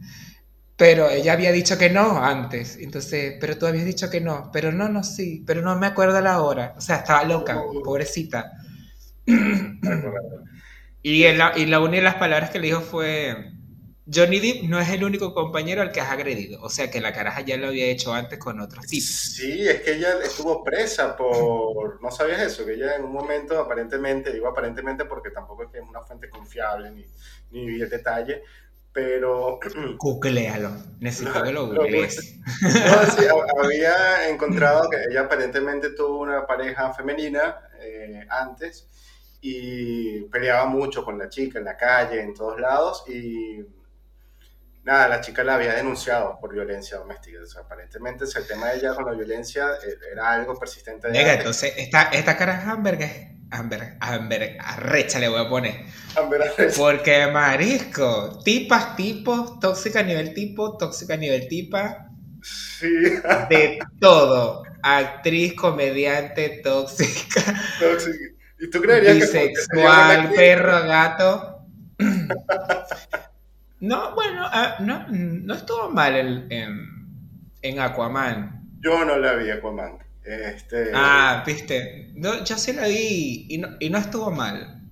Pero 0.79 1.11
ella 1.11 1.33
había 1.33 1.51
dicho 1.51 1.77
que 1.77 1.91
no 1.91 2.23
antes. 2.23 2.77
Entonces, 2.77 3.35
pero 3.41 3.59
tú 3.59 3.67
habías 3.67 3.85
dicho 3.85 4.09
que 4.09 4.21
no. 4.21 4.49
Pero 4.53 4.71
no, 4.71 4.89
no, 4.89 5.03
sí. 5.03 5.43
Pero 5.45 5.61
no 5.61 5.77
me 5.77 5.89
acuerdo 5.89 6.21
la 6.21 6.41
hora. 6.41 6.75
O 6.77 6.81
sea, 6.81 6.99
estaba 6.99 7.25
loca, 7.25 7.61
pobrecita. 7.83 8.53
y, 11.03 11.33
la, 11.33 11.53
y 11.57 11.67
la 11.67 11.81
una 11.81 11.97
de 11.97 12.03
las 12.03 12.15
palabras 12.15 12.51
que 12.51 12.61
le 12.61 12.69
dijo 12.69 12.81
fue, 12.81 13.35
Johnny 14.07 14.39
Depp 14.39 14.69
no 14.69 14.79
es 14.79 14.89
el 14.91 15.03
único 15.03 15.35
compañero 15.35 15.83
al 15.83 15.91
que 15.91 16.01
has 16.01 16.13
agredido. 16.13 16.63
O 16.63 16.71
sea, 16.71 16.93
que 16.93 17.01
la 17.01 17.13
caraja 17.13 17.41
ya 17.41 17.57
lo 17.57 17.67
había 17.67 17.87
hecho 17.87 18.15
antes 18.15 18.39
con 18.39 18.61
otros 18.61 18.87
tipos. 18.87 19.09
Sí, 19.09 19.67
es 19.67 19.81
que 19.81 19.97
ella 19.97 20.21
estuvo 20.23 20.63
presa 20.63 21.17
por... 21.17 22.01
¿No 22.01 22.13
sabías 22.13 22.41
eso? 22.41 22.65
Que 22.65 22.75
ella 22.75 22.95
en 22.95 23.05
un 23.05 23.13
momento, 23.13 23.59
aparentemente, 23.59 24.33
digo 24.33 24.47
aparentemente 24.47 25.07
porque 25.07 25.31
tampoco 25.31 25.65
es 25.65 25.71
que 25.71 25.79
es 25.79 25.85
una 25.85 26.03
fuente 26.03 26.31
confiable 26.31 26.93
ni, 26.93 27.05
ni 27.51 27.81
el 27.81 27.91
detalle, 27.91 28.45
pero... 28.99 29.61
Googlealo, 29.99 30.71
necesito 30.99 31.43
que 31.43 31.53
lo 31.53 31.69
googlees. 31.69 32.41
No, 32.63 33.11
sí, 33.11 33.27
había 33.63 34.29
encontrado 34.29 34.91
que 34.91 34.97
ella 35.09 35.23
aparentemente 35.23 35.91
tuvo 35.91 36.21
una 36.21 36.47
pareja 36.47 36.93
femenina 36.93 37.61
eh, 37.81 38.27
antes 38.29 38.89
y 39.41 40.23
peleaba 40.23 40.67
mucho 40.67 41.05
con 41.05 41.17
la 41.17 41.29
chica 41.29 41.61
en 41.61 41.67
la 41.67 41.77
calle, 41.77 42.21
en 42.21 42.35
todos 42.35 42.59
lados, 42.59 43.05
y 43.07 43.65
nada, 44.83 45.07
la 45.07 45.21
chica 45.21 45.45
la 45.45 45.55
había 45.55 45.75
denunciado 45.75 46.39
por 46.41 46.53
violencia 46.53 46.99
doméstica. 46.99 47.39
aparentemente 47.61 48.25
el 48.25 48.47
tema 48.49 48.69
de 48.69 48.79
ella 48.79 48.95
con 48.95 49.07
la 49.07 49.13
violencia 49.13 49.69
eh, 49.87 49.97
era 50.13 50.33
algo 50.33 50.59
persistente. 50.59 51.09
Venga, 51.09 51.35
entonces, 51.35 51.73
esta, 51.77 52.05
esta 52.11 52.37
cara 52.37 52.61
es 52.61 52.67
hamburguesa 52.67 53.38
Amber, 53.51 53.97
Amber, 54.01 54.59
arrecha 54.61 55.19
le 55.19 55.29
voy 55.29 55.41
a 55.41 55.49
poner. 55.49 55.75
Amber 56.17 56.43
arrecha. 56.43 56.77
Porque 56.77 57.27
marisco, 57.29 58.41
tipas, 58.45 58.95
tipos, 58.97 59.59
tóxica 59.59 60.01
a 60.01 60.03
nivel 60.03 60.35
tipo, 60.35 60.77
tóxica 60.77 61.15
a 61.15 61.17
nivel 61.17 61.49
tipa. 61.49 62.11
Sí. 62.43 62.89
De 63.49 63.79
todo. 64.01 64.63
Actriz, 64.83 65.55
comediante, 65.55 66.61
tóxica. 66.63 67.43
Tóxica. 67.81 68.39
¿Y 68.61 68.71
tú 68.71 68.81
creerías 68.81 69.17
bisexual, 69.17 70.33
perro, 70.35 70.83
gato. 70.85 71.67
no, 73.81 74.15
bueno, 74.15 74.43
ah, 74.45 74.77
no, 74.81 75.07
no 75.09 75.55
estuvo 75.55 75.91
mal 75.91 76.17
en, 76.51 76.87
en 77.63 77.81
Aquaman. 77.81 78.69
Yo 78.81 79.05
no 79.05 79.17
la 79.17 79.35
vi 79.35 79.51
Aquaman. 79.51 80.08
Este... 80.29 80.91
Ah, 80.95 81.43
viste. 81.47 82.13
yo 82.45 82.59
sí 82.59 82.75
la 82.75 82.87
vi 82.87 83.47
y 83.49 83.59
no, 83.59 83.77
y 83.81 83.89
no 83.89 83.99
estuvo 83.99 84.31
mal. 84.31 84.83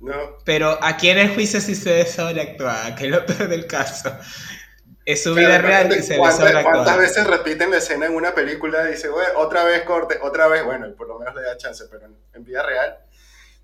No. 0.00 0.38
Pero 0.44 0.78
aquí 0.82 1.10
en 1.10 1.18
el 1.18 1.34
juicio 1.34 1.60
sí 1.60 1.74
se 1.74 1.92
ve 1.92 2.06
sobreactuada, 2.06 2.94
que 2.96 3.04
es 3.04 3.10
lo 3.10 3.26
peor 3.26 3.48
del 3.48 3.66
caso. 3.66 4.16
Es 5.04 5.22
su 5.22 5.34
vida 5.34 5.58
real 5.58 5.92
y 5.92 6.02
se 6.02 6.18
ve 6.18 6.32
sobreactuada. 6.32 6.62
¿Cuántas 6.62 6.98
veces 6.98 7.26
repiten 7.26 7.70
la 7.70 7.78
escena 7.78 8.06
en 8.06 8.14
una 8.14 8.34
película 8.34 8.88
y 8.88 8.92
dice, 8.92 9.08
bueno, 9.10 9.30
otra 9.36 9.64
vez 9.64 9.82
corte, 9.82 10.18
otra 10.22 10.48
vez? 10.48 10.64
Bueno, 10.64 10.86
por 10.96 11.08
lo 11.08 11.18
menos 11.18 11.34
le 11.34 11.42
da 11.42 11.56
chance, 11.56 11.84
pero 11.90 12.06
en, 12.34 12.44
vida 12.44 12.62
real. 12.62 12.98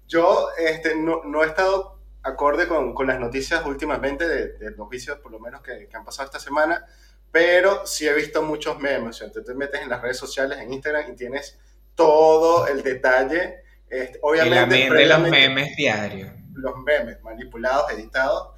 Yo 0.07 0.50
este, 0.59 0.95
no, 0.95 1.23
no 1.25 1.43
he 1.43 1.47
estado 1.47 2.00
acorde 2.23 2.66
con, 2.66 2.95
con, 2.95 3.07
las 3.07 3.19
noticias 3.19 3.64
últimamente 3.64 4.26
de, 4.26 4.71
los 4.73 4.88
juicios, 4.88 5.19
por 5.19 5.33
lo 5.33 5.38
menos 5.38 5.62
que, 5.62 5.87
que, 5.88 5.97
han 5.97 6.04
pasado 6.04 6.26
esta 6.26 6.40
semana, 6.40 6.87
pero 7.35 7.85
sí 7.85 8.07
he 8.07 8.14
visto 8.14 8.45
muchos 8.45 8.79
memes. 8.79 9.21
O 9.21 9.29
te 9.29 9.55
metes 9.55 9.83
en 9.83 9.88
las 9.88 10.00
redes 10.00 10.17
sociales, 10.17 10.57
en 10.61 10.73
Instagram, 10.73 11.11
y 11.11 11.17
tienes 11.17 11.59
todo 11.97 12.69
el 12.69 12.81
detalle. 12.85 13.57
Este, 13.88 14.21
obviamente, 14.23 14.88
de 14.88 15.07
los 15.07 15.19
memes 15.19 15.75
diarios. 15.75 16.31
Los 16.53 16.76
memes 16.76 17.21
manipulados, 17.23 17.91
editados, 17.91 18.50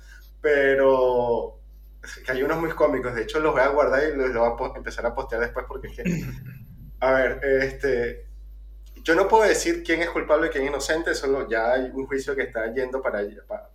pero 0.43 1.59
que 2.23 2.33
hay 2.33 2.43
unos 2.43 2.61
muy 2.61 2.69
cómicos. 2.73 3.15
De 3.15 3.23
hecho, 3.23 3.41
los 3.41 3.55
voy 3.55 3.63
a 3.63 3.69
guardar 3.69 4.03
y 4.13 4.15
los, 4.15 4.35
voy 4.35 4.71
a 4.75 4.77
empezar 4.77 5.07
a 5.07 5.15
postear 5.15 5.41
después 5.41 5.65
porque 5.67 5.89
es 5.89 5.97
que. 5.97 6.25
A 7.01 7.13
ver, 7.13 7.41
este. 7.43 8.27
Yo 8.97 9.15
no 9.15 9.27
puedo 9.27 9.45
decir 9.45 9.85
quién 9.85 10.03
es 10.03 10.11
culpable 10.11 10.49
y 10.49 10.51
quién 10.51 10.65
es 10.65 10.69
inocente, 10.71 11.15
solo 11.15 11.49
ya 11.49 11.73
hay 11.73 11.91
un 11.95 12.07
juicio 12.07 12.37
que 12.37 12.43
está 12.43 12.71
yendo 12.75 13.01
para, 13.01 13.21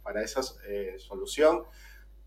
para, 0.03 0.21
esa 0.21 0.41
eh, 0.67 0.97
solución, 0.99 1.63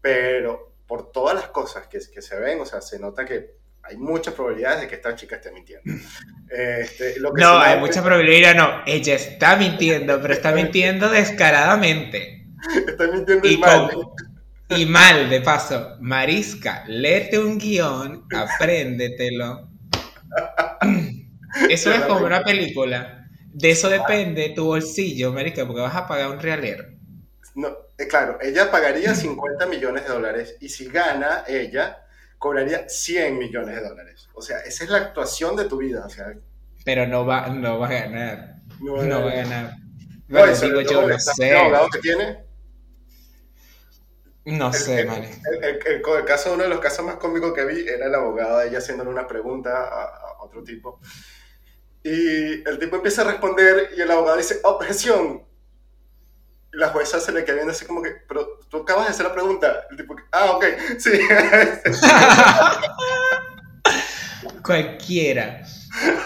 pero 0.00 0.73
por 0.86 1.12
todas 1.12 1.34
las 1.34 1.48
cosas 1.48 1.86
que, 1.86 1.98
que 2.12 2.22
se 2.22 2.38
ven, 2.38 2.60
o 2.60 2.66
sea, 2.66 2.80
se 2.80 2.98
nota 2.98 3.24
que 3.24 3.64
hay 3.86 3.96
muchas 3.96 4.34
probabilidades 4.34 4.82
de 4.82 4.88
que 4.88 4.94
esta 4.94 5.14
chica 5.14 5.36
esté 5.36 5.52
mintiendo. 5.52 5.84
Este, 6.46 7.16
no, 7.20 7.58
hay 7.58 7.80
muchas 7.80 8.04
probabilidades, 8.04 8.56
no. 8.56 8.82
Ella 8.86 9.14
está 9.14 9.56
mintiendo, 9.56 10.20
pero 10.20 10.34
está 10.34 10.52
mintiendo 10.52 11.08
descaradamente. 11.08 12.46
Está 12.86 13.08
mintiendo 13.08 13.48
y 13.48 13.56
mal. 13.56 13.90
y 14.68 14.86
mal, 14.86 15.30
de 15.30 15.40
paso. 15.40 15.96
Marisca, 16.00 16.84
léete 16.86 17.40
un 17.40 17.58
guion, 17.58 18.28
apréndetelo. 18.32 19.68
Eso 21.68 21.92
es 21.92 22.02
como 22.02 22.24
una 22.24 22.44
película. 22.44 23.26
De 23.52 23.70
eso 23.70 23.88
depende 23.88 24.50
tu 24.50 24.66
bolsillo, 24.66 25.32
Marisca, 25.32 25.66
porque 25.66 25.82
vas 25.82 25.94
a 25.94 26.06
pagar 26.06 26.30
un 26.30 26.40
realero. 26.40 26.84
No, 27.54 27.68
eh, 27.98 28.08
claro, 28.08 28.38
ella 28.40 28.70
pagaría 28.70 29.14
50 29.14 29.66
millones 29.66 30.04
de 30.04 30.08
dólares 30.08 30.56
y 30.60 30.68
si 30.68 30.86
gana 30.88 31.44
ella, 31.46 32.04
cobraría 32.38 32.88
100 32.88 33.38
millones 33.38 33.76
de 33.76 33.88
dólares. 33.88 34.28
O 34.34 34.42
sea, 34.42 34.58
esa 34.60 34.84
es 34.84 34.90
la 34.90 34.98
actuación 34.98 35.56
de 35.56 35.64
tu 35.64 35.78
vida. 35.78 36.04
O 36.04 36.10
sea, 36.10 36.34
Pero 36.84 37.06
no 37.06 37.24
va, 37.24 37.48
no 37.48 37.78
va 37.78 37.86
a 37.88 37.92
ganar. 37.92 38.56
No 38.80 38.94
va 38.94 39.30
a 39.30 39.34
ganar. 39.34 39.76
No, 40.28 40.46
digo 40.46 40.80
yo, 40.80 41.06
no 41.06 41.18
sé. 41.18 41.50
¿El 41.50 41.56
abogado 41.56 41.88
que 41.90 41.98
tiene? 42.00 42.44
No 44.46 44.72
sé, 44.72 45.04
man. 45.04 45.24
El, 45.62 46.02
caso, 46.26 46.52
uno 46.52 46.64
de 46.64 46.68
los 46.68 46.80
casos 46.80 47.04
más 47.04 47.16
cómicos 47.16 47.54
que 47.54 47.64
vi 47.64 47.88
era 47.88 48.06
el 48.06 48.14
abogado 48.14 48.60
ella 48.60 48.78
haciéndole 48.78 49.08
una 49.08 49.26
pregunta 49.26 49.84
a, 49.84 50.42
otro 50.42 50.62
tipo. 50.62 51.00
Y 52.02 52.68
el 52.68 52.78
tipo 52.78 52.96
empieza 52.96 53.22
a 53.22 53.24
responder 53.24 53.90
y 53.96 54.00
el 54.02 54.10
abogado 54.10 54.36
dice, 54.36 54.60
objeción. 54.64 55.44
La 56.74 56.88
jueza 56.88 57.20
se 57.20 57.32
le 57.32 57.44
queda 57.44 57.56
viendo 57.56 57.72
así 57.72 57.86
como 57.86 58.02
que, 58.02 58.10
pero 58.28 58.58
tú 58.68 58.78
acabas 58.78 59.06
de 59.06 59.12
hacer 59.12 59.26
la 59.26 59.32
pregunta. 59.32 59.84
El 59.90 59.96
tipo, 59.96 60.16
ah, 60.32 60.52
ok, 60.52 60.64
sí. 60.98 61.10
Cualquiera. 64.62 65.62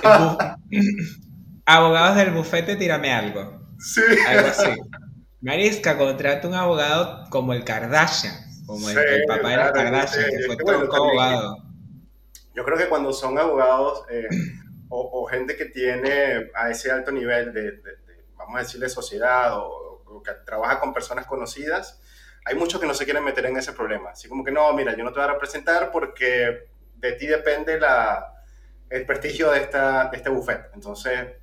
Abogados 1.67 2.17
del 2.17 2.31
bufete, 2.31 2.77
tírame 2.77 3.13
algo. 3.13 3.61
Sí. 3.79 4.03
Algo 4.27 4.49
así. 4.49 4.71
Marisca 5.41 5.97
contrata 5.97 6.49
un 6.49 6.55
abogado 6.55 7.25
como 7.31 7.53
el 7.53 7.65
Kardashian, 7.65 8.35
como 8.67 8.89
el, 8.91 9.25
papá 9.27 9.51
de 9.51 9.57
la 9.57 9.73
Kardashian, 9.73 10.31
que 10.31 10.47
fue 10.47 10.57
todo 10.57 10.97
abogado. 10.97 11.57
Yo 12.55 12.65
creo 12.65 12.77
que 12.77 12.89
cuando 12.89 13.13
son 13.13 13.39
abogados 13.39 14.03
eh, 14.11 14.27
o, 14.89 15.25
gente 15.27 15.57
que 15.57 15.67
tiene 15.67 16.51
a 16.55 16.71
ese 16.71 16.91
alto 16.91 17.13
nivel 17.13 17.53
de, 17.53 17.81
vamos 18.37 18.57
a 18.57 18.59
decir, 18.61 18.81
de 18.81 18.89
sociedad 18.89 19.57
o 19.57 19.78
que 20.25 20.33
trabaja 20.45 20.81
con 20.81 20.93
personas 20.93 21.27
conocidas, 21.27 22.01
hay 22.45 22.55
muchos 22.55 22.81
que 22.81 22.87
no 22.87 22.95
se 22.95 23.05
quieren 23.05 23.25
meter 23.25 23.47
en 23.47 23.57
ese 23.57 23.73
problema. 23.73 24.11
Así 24.11 24.29
como 24.29 24.45
que 24.45 24.51
no, 24.51 24.73
mira, 24.73 24.97
yo 24.97 25.05
no 25.05 25.13
te 25.13 25.21
voy 25.21 25.29
a 25.29 25.33
representar 25.33 25.91
porque 25.91 26.71
de 26.97 27.13
ti 27.13 27.27
depende 27.27 27.79
la, 27.79 28.43
el 28.91 29.05
prestigio 29.05 29.51
de, 29.51 29.61
esta, 29.61 30.09
de 30.09 30.17
este 30.17 30.31
buffet. 30.31 30.71
Entonces, 30.75 31.37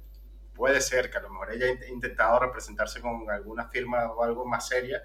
puede 0.54 0.82
ser 0.82 1.12
que 1.12 1.18
a 1.18 1.22
lo 1.22 1.30
mejor 1.30 1.52
ella 1.52 1.66
haya 1.66 1.88
intentado 1.88 2.40
representarse 2.40 3.02
con 3.02 3.30
alguna 3.30 3.68
firma 3.68 4.12
o 4.12 4.24
algo 4.24 4.46
más 4.46 4.68
seria 4.68 5.04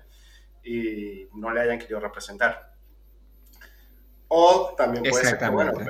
y 0.62 1.29
no 1.35 1.50
le 1.50 1.61
hayan 1.61 1.79
querido 1.79 2.00
representar. 2.00 2.75
O 4.29 4.75
también 4.76 5.05
puede 5.05 5.25
ser 5.25 5.38
que, 5.38 5.49
bueno, 5.49 5.73
pues, 5.73 5.88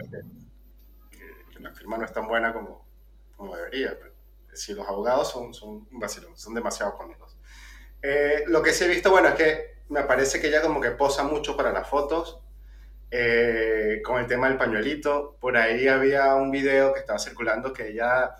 que, 1.10 1.60
la 1.60 1.72
firma 1.72 1.98
no 1.98 2.04
es 2.04 2.12
tan 2.12 2.26
buena 2.26 2.52
como, 2.54 2.86
como 3.36 3.54
debería. 3.54 3.96
Pero 3.98 4.14
si 4.54 4.72
los 4.72 4.88
abogados 4.88 5.30
son, 5.30 5.52
son 5.52 5.86
un 5.90 6.00
vacilón, 6.00 6.36
son 6.36 6.54
demasiado 6.54 6.96
cómicos. 6.96 7.29
Eh, 8.02 8.44
lo 8.46 8.62
que 8.62 8.72
sí 8.72 8.84
he 8.84 8.88
visto, 8.88 9.10
bueno, 9.10 9.28
es 9.28 9.34
que 9.34 9.80
me 9.88 10.02
parece 10.04 10.40
que 10.40 10.48
ella 10.48 10.62
como 10.62 10.80
que 10.80 10.90
posa 10.90 11.24
mucho 11.24 11.56
para 11.56 11.72
las 11.72 11.88
fotos, 11.88 12.40
eh, 13.10 14.00
con 14.04 14.20
el 14.20 14.26
tema 14.26 14.48
del 14.48 14.56
pañuelito. 14.56 15.36
Por 15.40 15.56
ahí 15.56 15.88
había 15.88 16.34
un 16.34 16.50
video 16.50 16.92
que 16.92 17.00
estaba 17.00 17.18
circulando 17.18 17.72
que 17.72 17.88
ella 17.88 18.36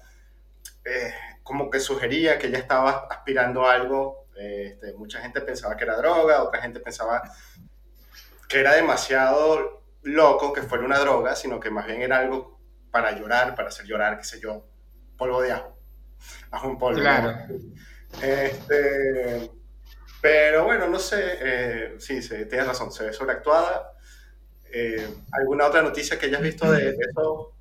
eh, 0.84 1.12
como 1.42 1.68
que 1.68 1.80
sugería 1.80 2.38
que 2.38 2.46
ella 2.46 2.58
estaba 2.58 3.06
aspirando 3.10 3.66
algo. 3.66 4.26
Este, 4.36 4.92
mucha 4.94 5.20
gente 5.20 5.40
pensaba 5.40 5.76
que 5.76 5.84
era 5.84 5.96
droga, 5.96 6.42
otra 6.42 6.62
gente 6.62 6.80
pensaba 6.80 7.22
que 8.48 8.60
era 8.60 8.74
demasiado 8.74 9.82
loco 10.02 10.52
que 10.52 10.62
fuera 10.62 10.84
una 10.84 10.98
droga, 10.98 11.36
sino 11.36 11.60
que 11.60 11.70
más 11.70 11.86
bien 11.86 12.02
era 12.02 12.18
algo 12.18 12.58
para 12.90 13.12
llorar, 13.12 13.54
para 13.54 13.68
hacer 13.68 13.86
llorar, 13.86 14.18
qué 14.18 14.24
sé 14.24 14.40
yo, 14.40 14.64
polvo 15.16 15.42
de 15.42 15.52
ajo. 15.52 15.76
Ajo 16.50 16.70
en 16.70 16.78
polvo. 16.78 17.00
Claro. 17.00 17.36
Este, 18.22 19.50
pero 20.20 20.64
bueno, 20.64 20.88
no 20.88 20.98
sé, 20.98 21.38
eh, 21.40 21.94
sí, 21.98 22.22
sí, 22.22 22.34
tienes 22.48 22.66
razón, 22.66 22.92
se 22.92 23.04
ve 23.04 23.12
sobreactuada. 23.12 23.92
Eh, 24.72 25.08
¿Alguna 25.32 25.66
otra 25.66 25.82
noticia 25.82 26.18
que 26.18 26.26
hayas 26.26 26.42
visto 26.42 26.70
de, 26.70 26.90
eso 26.90 27.54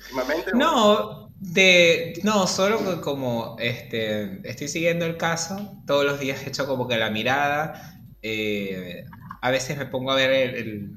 últimamente? 0.00 0.52
No, 0.54 1.32
de, 1.38 2.20
no, 2.22 2.46
solo 2.46 3.00
como 3.00 3.56
este, 3.58 4.46
estoy 4.48 4.68
siguiendo 4.68 5.06
el 5.06 5.16
caso, 5.16 5.78
todos 5.86 6.04
los 6.04 6.20
días 6.20 6.42
he 6.44 6.50
hecho 6.50 6.66
como 6.66 6.86
que 6.86 6.98
la 6.98 7.10
mirada, 7.10 7.98
eh, 8.22 9.04
a 9.40 9.50
veces 9.50 9.78
me 9.78 9.86
pongo 9.86 10.12
a 10.12 10.16
ver 10.16 10.30
el, 10.30 10.92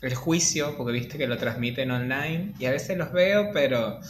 el, 0.00 0.14
juicio, 0.14 0.76
porque 0.76 0.92
viste 0.92 1.18
que 1.18 1.28
lo 1.28 1.36
transmiten 1.36 1.90
online, 1.90 2.54
y 2.58 2.66
a 2.66 2.70
veces 2.70 2.96
los 2.96 3.12
veo, 3.12 3.50
pero 3.52 4.00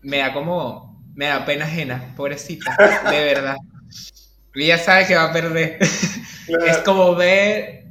me 0.00 0.18
da 0.18 0.32
como 0.32 0.93
me 1.14 1.26
da 1.26 1.44
pena 1.44 1.64
ajena, 1.64 2.12
pobrecita, 2.16 2.76
de 3.10 3.24
verdad. 3.24 3.56
Y 4.54 4.66
ya 4.66 4.78
sabe 4.78 5.06
que 5.06 5.14
va 5.14 5.24
a 5.24 5.32
perder. 5.32 5.78
Es 5.80 6.78
como 6.84 7.14
ver 7.14 7.84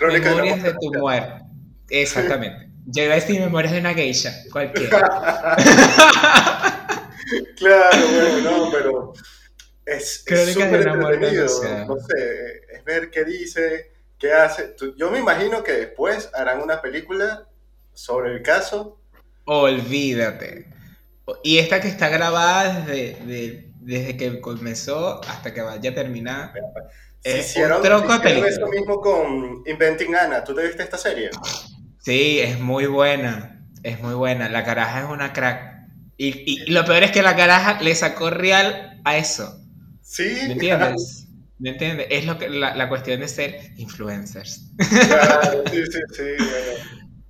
memorias 0.00 0.62
de, 0.62 0.74
tu 0.74 0.92
muerte. 0.92 1.44
Exactamente. 1.88 2.68
Yo 2.86 3.04
iba 3.04 3.12
a 3.12 3.16
decir 3.16 3.40
memorias 3.40 3.72
de 3.72 3.80
una 3.80 3.94
geisha, 3.94 4.32
cualquiera. 4.52 5.56
claro, 7.56 8.06
bueno, 8.08 8.50
no, 8.50 8.70
pero 8.70 9.12
es 9.84 10.24
súper 10.24 10.86
entretenido. 10.86 11.46
No 11.86 11.96
sé, 11.98 12.60
es 12.72 12.84
ver 12.84 13.10
qué 13.10 13.24
dice, 13.24 13.92
qué 14.18 14.32
hace. 14.32 14.76
Yo 14.96 15.10
me 15.10 15.18
imagino 15.18 15.62
que 15.62 15.72
después 15.72 16.30
harán 16.34 16.60
una 16.60 16.80
película 16.80 17.48
sobre 17.92 18.34
el 18.34 18.42
caso. 18.42 19.00
Olvídate. 19.46 20.75
Y 21.42 21.58
esta 21.58 21.80
que 21.80 21.88
está 21.88 22.08
grabada 22.08 22.84
desde, 22.86 23.72
desde 23.80 24.16
que 24.16 24.40
comenzó 24.40 25.20
hasta 25.28 25.52
que 25.52 25.60
vaya 25.60 25.90
a 25.90 25.94
terminar. 25.94 26.52
Es 27.22 27.50
hicieron, 27.50 27.84
eso 27.84 28.68
mismo 28.68 29.00
con 29.00 29.62
Inventing 29.66 30.14
Anna. 30.14 30.44
¿Tú 30.44 30.54
te 30.54 30.64
viste 30.64 30.84
esta 30.84 30.96
serie? 30.96 31.30
Sí, 32.00 32.38
es 32.38 32.60
muy 32.60 32.86
buena. 32.86 33.66
Es 33.82 34.00
muy 34.00 34.14
buena. 34.14 34.48
La 34.48 34.62
caraja 34.64 35.00
es 35.00 35.10
una 35.10 35.32
crack. 35.32 35.74
Y, 36.16 36.52
y 36.52 36.70
lo 36.70 36.84
peor 36.84 37.02
es 37.02 37.10
que 37.10 37.22
la 37.22 37.34
caraja 37.34 37.82
le 37.82 37.94
sacó 37.96 38.30
real 38.30 39.00
a 39.04 39.16
eso. 39.16 39.60
Sí. 40.02 40.38
¿Me 40.46 40.52
entiendes? 40.52 41.26
¿Me 41.58 41.70
entiendes? 41.70 42.06
Es 42.10 42.26
lo 42.26 42.38
que, 42.38 42.48
la, 42.48 42.76
la 42.76 42.88
cuestión 42.88 43.18
de 43.18 43.26
ser 43.26 43.72
influencers. 43.76 44.70
Claro, 45.08 45.64
sí, 45.72 45.82
sí, 45.84 45.98
sí. 46.16 46.44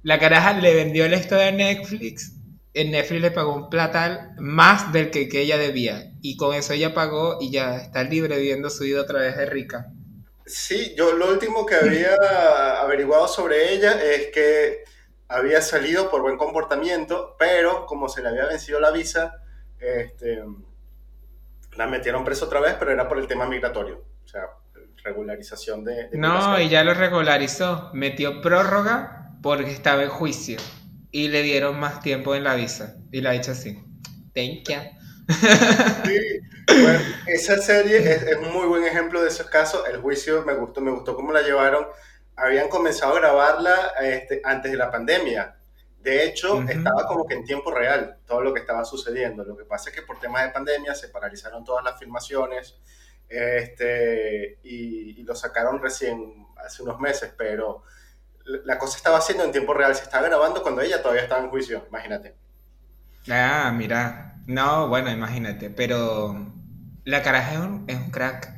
La 0.02 0.18
caraja 0.18 0.52
le 0.52 0.74
vendió 0.74 1.08
la 1.08 1.16
historia 1.16 1.48
a 1.48 1.52
Netflix 1.52 2.35
en 2.76 2.90
Netflix 2.90 3.22
le 3.22 3.30
pagó 3.30 3.54
un 3.54 3.70
platal 3.70 4.34
más 4.38 4.92
del 4.92 5.10
que, 5.10 5.28
que, 5.28 5.40
ella 5.40 5.56
debía. 5.56 6.12
Y 6.20 6.36
con 6.36 6.54
eso 6.54 6.74
ella 6.74 6.92
pagó 6.92 7.38
y 7.40 7.50
ya 7.50 7.76
está 7.76 8.02
libre 8.02 8.36
viviendo 8.36 8.68
su 8.68 8.84
vida 8.84 9.00
otra 9.00 9.20
vez 9.20 9.36
de 9.36 9.46
rica. 9.46 9.86
Sí, 10.44 10.94
yo 10.96 11.12
lo 11.12 11.30
último 11.30 11.64
que 11.64 11.74
había 11.74 12.14
averiguado 12.80 13.26
sobre 13.28 13.72
ella 13.72 14.00
es 14.02 14.28
que 14.32 14.84
había 15.28 15.60
salido 15.62 16.10
por 16.10 16.20
buen 16.20 16.36
comportamiento, 16.36 17.34
pero 17.38 17.86
como 17.86 18.08
se 18.08 18.22
le 18.22 18.28
había 18.28 18.46
vencido 18.46 18.78
la 18.78 18.90
visa, 18.90 19.42
este, 19.80 20.42
La 21.76 21.86
metieron 21.86 22.24
preso 22.24 22.44
otra 22.44 22.60
vez, 22.60 22.74
pero 22.78 22.92
era 22.92 23.08
por 23.08 23.18
el 23.18 23.26
tema 23.26 23.46
migratorio. 23.46 24.04
O 24.24 24.28
sea, 24.28 24.42
regularización 25.02 25.84
de... 25.84 26.10
no, 26.12 26.60
y 26.60 26.68
ya 26.68 26.84
lo 26.84 26.92
regularizó. 26.94 27.90
Metió 27.94 28.40
prórroga 28.42 29.32
porque 29.42 29.70
estaba 29.70 30.02
en 30.02 30.10
juicio. 30.10 30.58
Y 31.16 31.28
le 31.28 31.40
dieron 31.40 31.80
más 31.80 32.02
tiempo 32.02 32.34
en 32.34 32.44
la 32.44 32.54
visa. 32.54 32.98
Y 33.10 33.22
lo 33.22 33.30
ha 33.30 33.32
dicho 33.32 33.52
así. 33.52 33.82
Thank 34.34 34.68
you. 34.68 34.96
Sí, 36.04 36.82
bueno, 36.82 37.00
esa 37.26 37.56
serie 37.56 37.96
es, 37.96 38.36
un 38.36 38.52
muy 38.52 38.66
buen 38.66 38.84
ejemplo 38.84 39.22
de 39.22 39.28
esos 39.28 39.46
casos. 39.46 39.82
El 39.88 40.02
juicio 40.02 40.44
me 40.44 40.52
gustó, 40.52 40.82
me 40.82 40.90
gustó 40.90 41.16
cómo 41.16 41.32
la 41.32 41.40
llevaron. 41.40 41.86
Habían 42.36 42.68
comenzado 42.68 43.14
a 43.14 43.20
grabarla 43.20 43.92
este, 44.02 44.42
antes 44.44 44.70
de 44.70 44.76
la 44.76 44.90
pandemia. 44.90 45.56
De 46.00 46.26
hecho, 46.26 46.62
estaba 46.68 47.06
como 47.06 47.26
que 47.26 47.32
en 47.32 47.44
tiempo 47.44 47.70
real 47.70 48.18
todo 48.26 48.42
lo 48.42 48.52
que 48.52 48.60
estaba 48.60 48.84
sucediendo. 48.84 49.42
Lo 49.42 49.56
que 49.56 49.64
pasa 49.64 49.88
es 49.88 49.96
que 49.96 50.02
por 50.02 50.20
temas 50.20 50.44
de 50.44 50.50
pandemia 50.50 50.94
se 50.94 51.08
paralizaron 51.08 51.64
todas 51.64 51.82
las 51.82 51.98
filmaciones 51.98 52.76
este, 53.26 54.58
y, 54.64 55.22
lo 55.22 55.34
sacaron 55.34 55.80
recién 55.80 56.46
hace 56.58 56.82
unos 56.82 57.00
meses, 57.00 57.32
pero 57.38 57.84
la 58.64 58.78
cosa 58.78 58.96
estaba 58.96 59.18
haciendo 59.18 59.44
en 59.44 59.52
tiempo 59.52 59.74
real. 59.74 59.94
Se 59.94 60.04
estaba 60.04 60.26
grabando 60.26 60.62
cuando 60.62 60.80
ella 60.80 61.02
todavía 61.02 61.22
estaba 61.22 61.42
en 61.42 61.50
juicio, 61.50 61.84
imagínate. 61.88 62.34
Ah, 63.28 63.72
mira. 63.76 64.36
No, 64.46 64.88
bueno, 64.88 65.10
imagínate, 65.10 65.70
pero 65.70 66.52
la 67.04 67.22
caraja 67.22 67.54
es 67.54 67.58
un, 67.58 67.84
es 67.88 67.96
un 67.96 68.10
crack. 68.10 68.54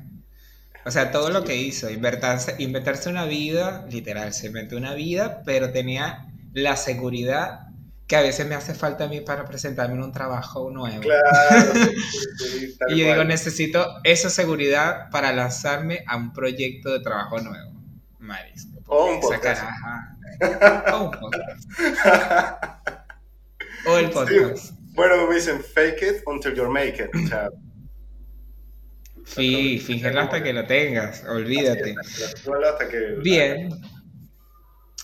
O 0.84 0.90
sea, 0.90 1.10
todo 1.10 1.30
lo 1.30 1.44
que 1.44 1.56
hizo, 1.56 1.90
inventarse, 1.90 2.54
inventarse 2.58 3.08
una 3.08 3.24
vida, 3.24 3.86
literal, 3.90 4.32
se 4.32 4.48
inventó 4.48 4.76
una 4.76 4.94
vida, 4.94 5.42
pero 5.44 5.72
tenía 5.72 6.26
la 6.52 6.76
seguridad 6.76 7.68
que 8.06 8.16
a 8.16 8.22
veces 8.22 8.46
me 8.46 8.54
hace 8.54 8.74
falta 8.74 9.04
a 9.04 9.08
mí 9.08 9.20
para 9.20 9.44
presentarme 9.44 9.94
en 9.94 10.02
un 10.02 10.12
trabajo 10.12 10.70
nuevo. 10.70 11.02
Claro. 11.02 11.72
y 12.88 12.98
yo 12.98 13.06
digo, 13.06 13.24
necesito 13.24 13.86
esa 14.02 14.30
seguridad 14.30 15.10
para 15.10 15.32
lanzarme 15.32 16.04
a 16.06 16.16
un 16.16 16.32
proyecto 16.32 16.90
de 16.90 17.00
trabajo 17.00 17.38
nuevo. 17.38 17.77
Marisco. 18.28 18.78
O 18.86 19.06
un 19.06 19.20
podcast. 19.20 19.62
o 20.92 21.04
un 21.04 21.10
podcast. 21.10 21.70
o 23.86 23.96
el 23.96 24.10
podcast. 24.10 24.72
Bueno, 24.94 25.26
me 25.26 25.34
dicen 25.34 25.62
fake 25.62 26.02
it 26.02 26.22
until 26.26 26.54
you 26.54 26.70
make 26.70 27.02
it. 27.02 27.10
O 27.14 27.26
sea, 27.28 27.50
sí, 29.24 30.02
hasta 30.04 30.42
que 30.42 30.52
lo 30.52 30.66
tengas, 30.66 31.24
olvídate. 31.24 31.94
Bien. 33.22 33.70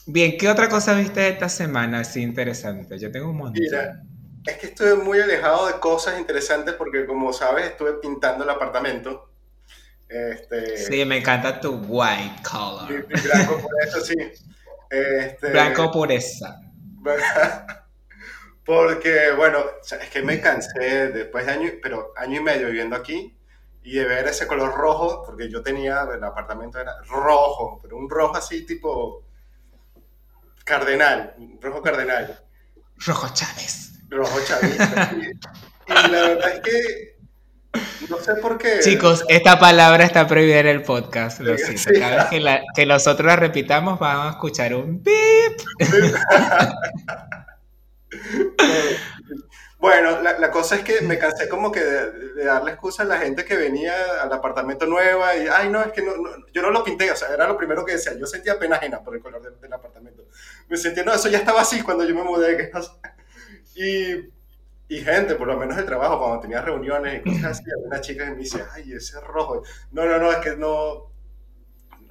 Bien, 0.07 0.37
¿qué 0.37 0.51
otra 0.51 0.69
cosa 0.69 0.95
viste 0.95 1.27
esta 1.29 1.49
semana 1.49 2.01
así 2.01 2.21
interesante? 2.21 2.99
Yo 2.99 3.11
tengo 3.11 3.31
un 3.31 3.39
montón. 3.39 3.63
Mira, 3.63 4.03
es 4.47 4.59
que 4.59 4.67
estuve 4.67 4.97
muy 4.97 5.19
alejado 5.19 5.67
de 5.67 5.81
cosas 5.81 6.19
interesantes 6.19 6.75
porque, 6.75 7.07
como 7.07 7.33
sabes, 7.33 7.65
estuve 7.67 7.95
pintando 7.95 8.45
el 8.45 8.51
apartamento. 8.51 9.34
Este, 10.15 10.77
sí, 10.77 11.05
me 11.05 11.19
encanta 11.19 11.61
tu 11.61 11.75
white 11.89 12.41
color. 12.49 13.05
Blanco 13.07 13.59
pureza, 13.61 14.01
sí. 14.01 14.15
Este, 14.89 15.51
blanco 15.51 15.91
pureza. 15.91 16.61
Porque, 18.65 19.33
bueno, 19.37 19.59
es 19.83 20.11
que 20.11 20.23
me 20.23 20.41
cansé 20.41 21.09
después 21.09 21.47
de 21.47 21.53
año, 21.53 21.71
pero 21.83 22.13
año 22.17 22.41
y 22.41 22.45
medio 22.45 22.69
viviendo 22.69 22.95
aquí 22.95 23.37
y 23.83 23.97
de 23.97 24.05
ver 24.05 24.27
ese 24.29 24.47
color 24.47 24.73
rojo, 24.75 25.23
porque 25.27 25.51
yo 25.51 25.63
tenía, 25.63 26.07
el 26.11 26.25
apartamento 26.25 26.81
era 26.81 26.95
rojo, 27.03 27.79
pero 27.83 27.99
un 27.99 28.09
rojo 28.09 28.37
así 28.37 28.65
tipo 28.65 29.27
cardenal, 30.65 31.35
rojo 31.61 31.83
cardenal. 31.83 32.41
Rojo 33.05 33.29
Chávez. 33.35 34.01
Rojo 34.09 34.39
Chávez. 34.47 34.79
y, 35.87 35.93
la 35.93 36.09
verdad 36.09 36.51
es 36.55 36.61
que 36.61 37.14
no 38.09 38.19
sé 38.19 38.35
por 38.37 38.59
qué. 38.59 38.81
Chicos, 38.81 39.25
esta 39.29 39.59
palabra 39.59 40.05
está 40.05 40.27
prohibida 40.27 40.61
en 40.61 40.67
el 40.67 40.83
podcast, 40.83 41.41
lo 41.41 41.57
siento. 41.57 41.91
Cada 41.99 42.17
vez 42.17 42.25
que, 42.27 42.41
la, 42.41 42.63
que 42.75 42.87
nosotros 42.87 43.27
la 43.27 43.37
repitamos, 43.37 43.99
vamos 43.99 44.27
a 44.27 44.31
escuchar 44.31 44.75
un 44.75 45.03
pip. 45.03 45.15
Bueno, 49.85 50.23
la, 50.23 50.51
cosa 50.51 50.77
es 50.77 50.83
que 50.83 51.03
me 51.03 51.19
cansé 51.19 51.47
como 51.47 51.71
que 51.71 51.81
de, 51.81 52.43
darle 52.43 52.71
excusa 52.71 53.03
a 53.03 53.07
la 53.07 53.19
gente 53.19 53.45
que 53.45 53.55
venía 53.55 54.23
al 54.23 54.33
apartamento 54.33 54.87
nueva 54.87 55.37
y, 55.37 55.47
ay, 55.47 55.69
no, 55.69 55.83
es 55.83 55.93
que 55.93 56.01
no, 56.01 56.15
yo 56.55 56.63
no 56.63 56.71
lo 56.71 56.83
pinté, 56.83 57.11
o 57.11 57.17
sea, 57.17 57.35
era 57.35 57.47
lo 57.47 57.59
primero 57.59 57.85
que 57.85 57.93
decía, 57.93 58.15
yo 58.19 58.25
sentía 58.25 58.59
pena 58.59 58.77
ajena 58.77 59.05
por 59.05 59.15
el 59.15 59.21
color 59.21 59.61
del, 59.61 59.73
apartamento. 59.75 60.25
Me 60.71 60.79
sentía, 60.79 61.05
no, 61.05 61.13
eso 61.13 61.29
ya 61.29 61.37
estaba 61.37 61.61
así 61.61 61.83
cuando 61.83 62.03
yo 62.05 62.15
me 62.15 62.23
mudé. 62.23 62.73
Y, 63.77 64.31
y 64.89 65.01
gente, 65.01 65.35
por 65.37 65.47
lo 65.47 65.57
menos 65.57 65.79
el 65.79 65.87
trabajo, 65.87 66.19
cuando 66.19 66.41
tenía 66.41 66.61
reuniones 66.61 67.21
y 67.21 67.31
cosas 67.31 67.59
así, 67.59 67.65
una 67.85 68.01
chica 68.01 68.27
me 68.27 68.37
dice, 68.37 68.63
ay, 68.73 68.93
ese 68.93 69.19
rojo. 69.21 69.63
No, 69.93 70.05
no, 70.05 70.19
no, 70.19 70.31
es 70.31 70.39
que 70.39 70.57
no, 70.57 71.11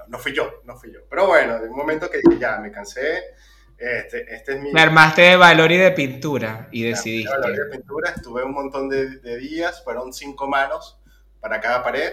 no, 0.08 0.18
fui 0.18 0.34
yo, 0.34 0.62
no 0.66 0.76
fui 0.76 0.92
yo. 0.92 1.02
Pero 1.08 1.28
bueno, 1.28 1.60
de 1.60 1.70
un 1.70 1.76
momento 1.76 2.10
que 2.10 2.20
ya 2.40 2.58
me 2.58 2.72
cansé 2.72 3.36
este, 3.78 4.34
este, 4.34 4.54
es 4.54 4.62
mi... 4.62 4.72
Me 4.72 4.82
armaste 4.82 5.22
de 5.22 5.36
valor 5.36 5.72
y 5.72 5.78
de 5.78 5.92
pintura 5.92 6.68
y 6.72 6.84
decidiste. 6.84 7.32
De 7.32 7.38
valor 7.38 7.56
y 7.56 7.60
de 7.60 7.78
pintura, 7.78 8.10
estuve 8.16 8.44
un 8.44 8.54
montón 8.54 8.90
de, 8.90 9.38
días, 9.38 9.84
fueron 9.84 10.12
cinco 10.12 10.48
manos 10.48 11.00
para 11.40 11.62
cada 11.62 11.84
pared. 11.84 12.12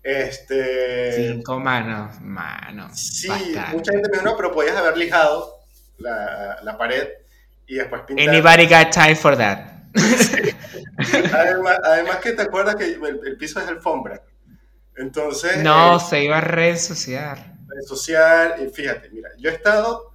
Este... 0.00 1.32
Cinco 1.32 1.58
manos, 1.58 2.20
manos. 2.20 3.00
Sí, 3.00 3.28
mucha 3.72 3.92
gente 3.92 4.08
me 4.10 4.18
dijo, 4.18 4.22
no, 4.22 4.36
pero 4.36 4.52
podías 4.52 4.76
haber 4.76 4.96
lijado 4.96 5.56
la, 5.98 6.60
la 6.62 6.78
pared 6.78 7.08
y 7.66 7.76
después 7.76 8.02
pintar. 8.02 8.28
Anybody 8.28 8.66
got 8.66 8.90
time 8.90 9.16
for 9.16 9.36
that? 9.36 9.76
además, 11.82 12.16
que 12.22 12.32
te 12.32 12.42
acuerdas 12.42 12.76
que 12.76 12.84
el, 12.84 13.36
piso 13.36 13.60
es 13.60 13.66
alfombra. 13.68 14.22
Entonces. 14.96 15.58
No, 15.58 15.96
eh, 15.96 16.00
se 16.00 16.24
iba 16.24 16.38
a 16.38 16.40
reensuciar. 16.40 17.56
Reensuciar, 17.66 18.56
y 18.62 18.68
fíjate, 18.68 19.10
mira, 19.10 19.30
yo 19.38 19.50
he 19.50 19.52
estado 19.52 20.12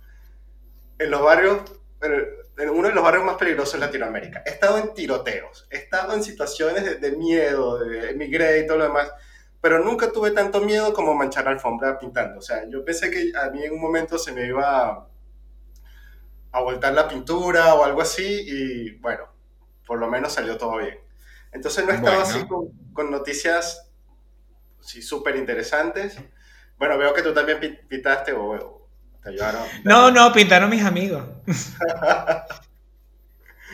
en 0.97 1.11
los 1.11 1.21
barrios, 1.21 1.61
en 2.01 2.69
uno 2.69 2.87
de 2.87 2.93
los 2.93 3.03
barrios 3.03 3.23
más 3.23 3.35
peligrosos 3.35 3.73
de 3.73 3.85
Latinoamérica. 3.85 4.43
He 4.45 4.51
estado 4.51 4.77
en 4.77 4.93
tiroteos, 4.93 5.67
he 5.69 5.77
estado 5.77 6.13
en 6.13 6.23
situaciones 6.23 7.01
de, 7.01 7.11
miedo, 7.11 7.79
de 7.79 8.11
emigré 8.11 8.59
y 8.59 8.67
todo 8.67 8.77
lo 8.77 8.83
demás, 8.85 9.11
pero 9.59 9.83
nunca 9.83 10.11
tuve 10.11 10.31
tanto 10.31 10.61
miedo 10.61 10.93
como 10.93 11.13
manchar 11.13 11.45
la 11.45 11.51
alfombra 11.51 11.99
pintando. 11.99 12.39
O 12.39 12.41
sea, 12.41 12.67
yo 12.67 12.83
pensé 12.83 13.11
que 13.11 13.31
a 13.37 13.49
mí 13.49 13.63
en 13.63 13.73
un 13.73 13.81
momento 13.81 14.17
se 14.17 14.31
me 14.31 14.45
iba 14.47 15.07
a, 16.51 16.61
voltar 16.61 16.93
la 16.93 17.07
pintura 17.07 17.73
o 17.75 17.83
algo 17.83 18.01
así 18.01 18.43
y 18.47 18.91
bueno, 18.99 19.25
por 19.85 19.99
lo 19.99 20.09
menos 20.09 20.33
salió 20.33 20.57
todo 20.57 20.77
bien. 20.77 20.99
Entonces 21.51 21.85
no 21.85 21.91
he 21.91 21.95
estado 21.95 22.21
así 22.21 22.45
con, 22.47 22.69
con, 22.93 23.11
noticias 23.11 23.89
súper 24.79 25.35
interesantes. 25.35 26.17
Bueno, 26.77 26.97
veo 26.97 27.13
que 27.13 27.21
tú 27.21 27.33
también 27.33 27.79
pintaste 27.87 28.33
o, 28.33 28.81
no, 29.83 30.11
no, 30.11 30.33
pintaron 30.33 30.69
mis 30.69 30.83
amigos. 30.83 31.23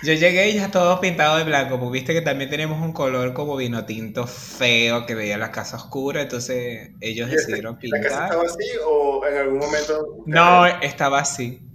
Yo 0.03 0.13
llegué 0.13 0.49
y 0.49 0.55
ya 0.55 0.69
todo 0.69 1.01
pintado 1.01 1.37
de 1.37 1.43
blanco, 1.43 1.79
pues 1.79 1.91
viste 1.91 2.13
que 2.13 2.21
también 2.21 2.51
tenemos 2.51 2.79
un 2.83 2.93
color 2.93 3.33
como 3.33 3.55
vino 3.55 3.83
tinto 3.85 4.27
feo 4.27 5.07
que 5.07 5.15
veía 5.15 5.39
la 5.39 5.51
casa 5.51 5.77
oscura, 5.77 6.21
entonces 6.21 6.91
ellos 7.01 7.31
decidieron 7.31 7.79
pintar. 7.79 8.01
¿La 8.01 8.07
casa 8.07 8.25
estaba 8.25 8.43
así 8.43 8.69
o 8.85 9.25
en 9.25 9.37
algún 9.37 9.57
momento? 9.57 10.17
No, 10.27 10.67
estaba 10.67 11.19
así. 11.19 11.66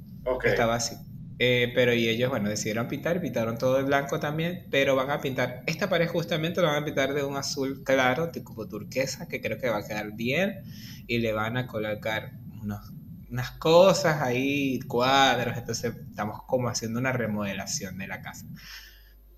Estaba 0.45 0.77
así. 0.77 0.97
Eh, 1.39 1.73
pero 1.75 1.93
y 1.93 2.09
ellos, 2.09 2.31
bueno, 2.31 2.49
decidieron 2.49 2.87
pintar, 2.89 3.21
pintaron 3.21 3.59
todo 3.59 3.77
de 3.77 3.83
blanco 3.83 4.21
también, 4.21 4.67
pero 4.71 4.95
van 4.95 5.11
a 5.11 5.21
pintar, 5.21 5.65
esta 5.67 5.89
pared 5.89 6.07
justamente 6.09 6.61
lo 6.61 6.69
van 6.69 6.83
a 6.83 6.85
pintar 6.85 7.15
de 7.15 7.25
un 7.25 7.37
azul 7.37 7.83
claro, 7.85 8.31
tipo 8.31 8.69
turquesa, 8.69 9.27
que 9.27 9.41
creo 9.41 9.59
que 9.59 9.69
va 9.69 9.79
a 9.79 9.87
quedar 9.87 10.13
bien, 10.13 10.63
y 11.09 11.19
le 11.19 11.33
van 11.33 11.57
a 11.57 11.67
colocar 11.67 12.33
unos 12.63 12.93
unas 13.33 13.51
cosas 13.53 14.21
ahí, 14.21 14.79
cuadros, 14.81 15.57
entonces 15.57 15.95
estamos 16.11 16.43
como 16.47 16.69
haciendo 16.69 17.01
una 17.01 17.13
remodelación 17.13 17.97
de 17.97 18.07
la 18.07 18.21
casa. 18.21 18.47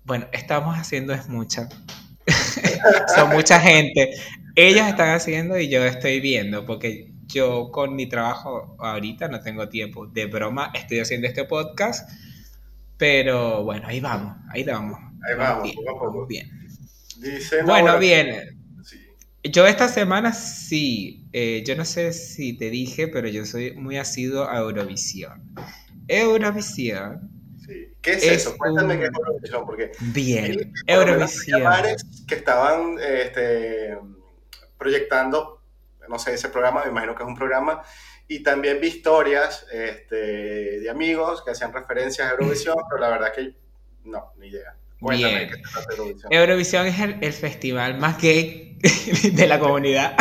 Bueno, 0.03 0.27
estamos 0.33 0.77
haciendo 0.77 1.13
es 1.13 1.29
mucha. 1.29 1.69
Son 3.15 3.29
mucha 3.29 3.59
gente. 3.59 4.11
Ellas 4.55 4.89
están 4.89 5.09
haciendo 5.15 5.57
y 5.57 5.69
yo 5.69 5.83
estoy 5.85 6.19
viendo, 6.19 6.65
porque 6.65 7.14
yo 7.27 7.71
con 7.71 7.95
mi 7.95 8.07
trabajo 8.07 8.75
ahorita 8.79 9.27
no 9.27 9.39
tengo 9.39 9.69
tiempo. 9.69 10.07
De 10.07 10.25
broma, 10.25 10.71
estoy 10.73 10.99
haciendo 10.99 11.27
este 11.27 11.45
podcast, 11.45 12.09
pero 12.97 13.63
bueno, 13.63 13.87
ahí 13.87 13.99
vamos, 13.99 14.37
ahí 14.49 14.63
vamos. 14.63 14.99
Ahí 15.27 15.37
vamos, 15.37 15.71
vamos 15.85 16.27
bien. 16.27 16.49
bueno, 17.65 17.97
bien. 17.99 18.55
Yo 19.43 19.67
esta 19.67 19.87
semana 19.87 20.33
sí, 20.33 21.27
eh, 21.31 21.63
yo 21.65 21.75
no 21.75 21.85
sé 21.85 22.13
si 22.13 22.57
te 22.57 22.69
dije, 22.71 23.07
pero 23.07 23.27
yo 23.27 23.45
soy 23.45 23.75
muy 23.75 23.97
asiduo 23.97 24.49
a 24.49 24.57
Eurovisión. 24.57 25.53
Eurovisión. 26.07 27.29
Sí. 27.63 27.89
¿Qué 28.01 28.13
es, 28.13 28.23
eso? 28.23 28.57
Cuéntame 28.57 28.97
qué 28.97 29.05
es 29.05 29.11
Eurovisión, 29.13 29.65
porque 29.65 29.91
bien, 29.99 30.73
Eurovisión. 30.87 31.61
que 32.27 32.35
estaban 32.35 32.97
este, 32.99 33.97
proyectando, 34.79 35.54
no 36.09 36.19
sé, 36.19 36.33
ese 36.33 36.49
programa, 36.49 36.83
me 36.83 36.91
imagino 36.91 37.15
que 37.15 37.23
es 37.23 37.27
un 37.27 37.35
programa, 37.35 37.83
y 38.27 38.41
también 38.41 38.79
vi 38.81 38.87
historias 38.87 39.65
este, 39.71 40.79
de 40.79 40.89
amigos 40.89 41.43
que 41.43 41.51
hacían 41.51 41.71
referencias 41.71 42.27
a 42.27 42.31
Eurovisión, 42.31 42.75
pero 42.89 43.01
la 43.01 43.09
verdad 43.09 43.33
que 43.33 43.55
no, 44.03 44.33
ni 44.37 44.47
idea. 44.47 44.75
Bien. 45.01 45.49
Eurovisión. 45.91 46.33
Eurovisión 46.33 46.87
es 46.87 46.99
el, 46.99 47.33
festival 47.33 47.97
más 47.97 48.19
gay 48.19 48.77
de 49.33 49.47
la 49.47 49.59
comunidad. 49.59 50.15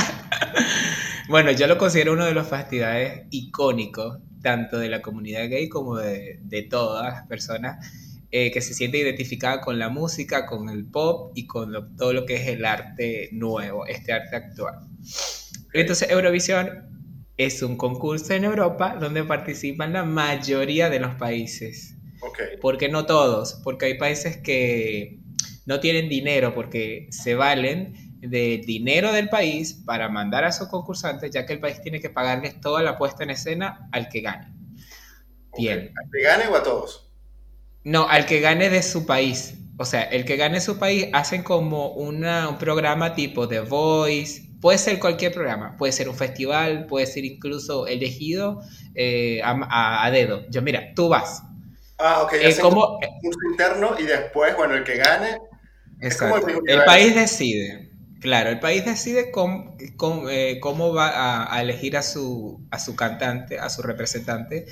bueno, 1.29 1.53
yo 1.53 1.67
lo 1.67 1.79
considero 1.79 2.13
uno 2.13 2.27
de 2.27 2.35
los 2.35 2.47
festivales 2.47 3.23
icónicos, 3.31 4.19
tanto 4.43 4.79
de 4.79 4.89
la 4.89 5.01
comunidad 5.01 5.49
gay 5.49 5.69
como 5.69 5.97
de, 5.97 6.67
todas 6.69 7.05
las 7.05 7.27
personas 7.27 7.87
eh, 8.31 8.51
que 8.51 8.61
se 8.61 8.75
sienten 8.75 9.03
identificadas 9.03 9.65
con 9.65 9.79
la 9.79 9.89
música, 9.89 10.45
con 10.45 10.69
el 10.69 10.85
pop 10.85 11.33
y 11.35 11.47
con 11.47 11.97
todo 11.97 12.13
lo 12.13 12.27
que 12.27 12.35
es 12.35 12.49
el 12.49 12.65
arte 12.65 13.31
nuevo, 13.33 13.87
este 13.87 14.13
arte 14.13 14.37
actual. 14.37 14.94
Entonces, 15.73 16.11
Eurovisión 16.11 16.95
es 17.37 17.63
un 17.63 17.77
concurso 17.77 18.33
en 18.33 18.45
Europa 18.45 18.97
donde 19.01 19.25
participan 19.25 19.93
la 19.93 20.05
mayoría 20.05 20.91
de 20.91 21.01
los 21.01 21.15
países. 21.17 21.97
Okay. 22.21 22.57
Porque 22.61 22.89
no 22.89 23.07
todos, 23.07 23.61
porque 23.65 23.87
hay 23.87 23.99
países 23.99 24.39
que 24.39 25.21
no 25.67 25.81
tienen 25.81 26.09
dinero 26.09 26.55
porque 26.55 27.07
se 27.11 27.35
valen 27.35 27.95
del 28.21 28.65
dinero 28.65 29.13
del 29.13 29.29
país 29.29 29.75
para 29.85 30.09
mandar 30.09 30.45
a 30.45 30.53
sus 30.53 30.69
concursantes, 30.69 31.31
ya 31.31 31.45
que 31.45 31.53
el 31.53 31.61
país 31.61 31.81
tiene 31.83 32.01
que 32.01 32.11
pagarles 32.11 32.61
toda 32.61 32.83
la 32.83 32.97
puesta 32.97 33.23
en 33.23 33.31
escena 33.31 33.89
al 33.93 34.09
que 34.09 34.21
gane. 34.21 34.53
Bien. 35.57 35.93
¿Al 36.03 36.11
que 36.11 36.23
gane 36.23 36.47
o 36.49 36.57
a 36.57 36.63
todos? 36.63 37.11
No, 37.85 38.09
al 38.09 38.25
que 38.27 38.41
gane 38.41 38.71
de 38.71 38.83
su 38.83 39.05
país. 39.05 39.55
O 39.77 39.85
sea, 39.85 40.03
el 40.03 40.25
que 40.25 40.37
gane 40.37 40.61
su 40.61 40.79
país 40.79 41.09
hacen 41.13 41.43
como 41.43 41.89
un 41.93 42.25
programa 42.59 43.15
tipo 43.15 43.47
The 43.49 43.61
Voice, 43.61 44.54
Puede 44.65 44.79
ser 44.79 44.99
cualquier 44.99 45.31
programa, 45.31 45.77
puede 45.77 45.93
ser 45.93 46.09
un 46.09 46.17
festival, 46.17 46.87
puede 46.87 47.05
ser 47.05 47.27
incluso 47.27 47.87
elegido 47.87 48.63
eh, 48.95 49.43
a, 49.45 50.11
dedo. 50.11 50.49
Yo, 50.49 50.63
mira, 50.63 50.95
tú 50.97 51.11
vas. 51.11 51.43
Ah, 51.99 52.23
ok. 52.23 52.33
Eh, 52.33 52.57
como, 52.63 52.97
un 52.97 53.21
curso 53.21 53.41
interno 53.51 53.95
y 53.99 54.05
después, 54.05 54.57
bueno, 54.57 54.75
el 54.75 54.83
que 54.83 54.97
gane. 54.97 55.37
Exacto. 56.01 56.49
el, 56.67 56.83
país 56.85 57.15
decide. 57.15 57.91
Claro, 58.23 58.49
el 58.49 58.59
país 58.59 58.87
decide 58.87 59.31
cómo, 59.31 59.77
eh, 60.31 60.59
cómo, 60.63 60.95
va 60.95 61.53
a, 61.55 61.61
elegir 61.61 61.99
a 61.99 62.03
su, 62.03 62.67
a 62.71 62.79
su 62.79 62.97
cantante, 62.97 63.59
a 63.59 63.69
su 63.69 63.83
representante. 63.83 64.65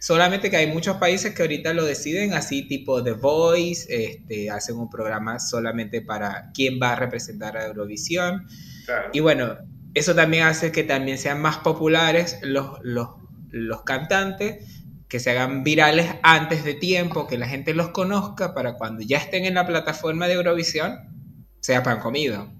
Solamente 0.00 0.50
que 0.50 0.56
hay 0.56 0.68
muchos 0.68 0.96
países 0.98 1.34
que 1.34 1.42
ahorita 1.42 1.72
lo 1.74 1.84
deciden 1.84 2.32
así, 2.34 2.66
tipo 2.68 3.02
The 3.02 3.12
Voice, 3.12 3.86
este, 3.88 4.50
hacen 4.50 4.76
un 4.76 4.88
programa 4.88 5.40
solamente 5.40 6.02
para 6.02 6.50
quién 6.54 6.78
va 6.80 6.92
a 6.92 6.96
representar 6.96 7.56
a 7.56 7.66
Eurovisión. 7.66 8.46
Y 9.12 9.20
bueno, 9.20 9.56
eso 9.94 10.14
también 10.14 10.44
hace 10.44 10.72
que 10.72 10.84
también 10.84 11.18
sean 11.18 11.40
más 11.40 11.58
populares 11.58 12.38
los, 12.42 12.78
los, 12.82 13.82
cantantes, 13.84 14.64
que 15.08 15.18
se 15.18 15.30
hagan 15.30 15.64
virales 15.64 16.06
antes 16.22 16.64
de 16.64 16.74
tiempo, 16.74 17.26
que 17.26 17.38
la 17.38 17.48
gente 17.48 17.74
los 17.74 17.88
conozca 17.88 18.54
para 18.54 18.74
cuando 18.74 19.02
ya 19.02 19.18
estén 19.18 19.44
en 19.44 19.54
la 19.54 19.66
plataforma 19.66 20.28
de 20.28 20.34
Eurovisión, 20.34 20.98
sea 21.60 21.82
pan 21.82 22.00
comido. 22.00 22.52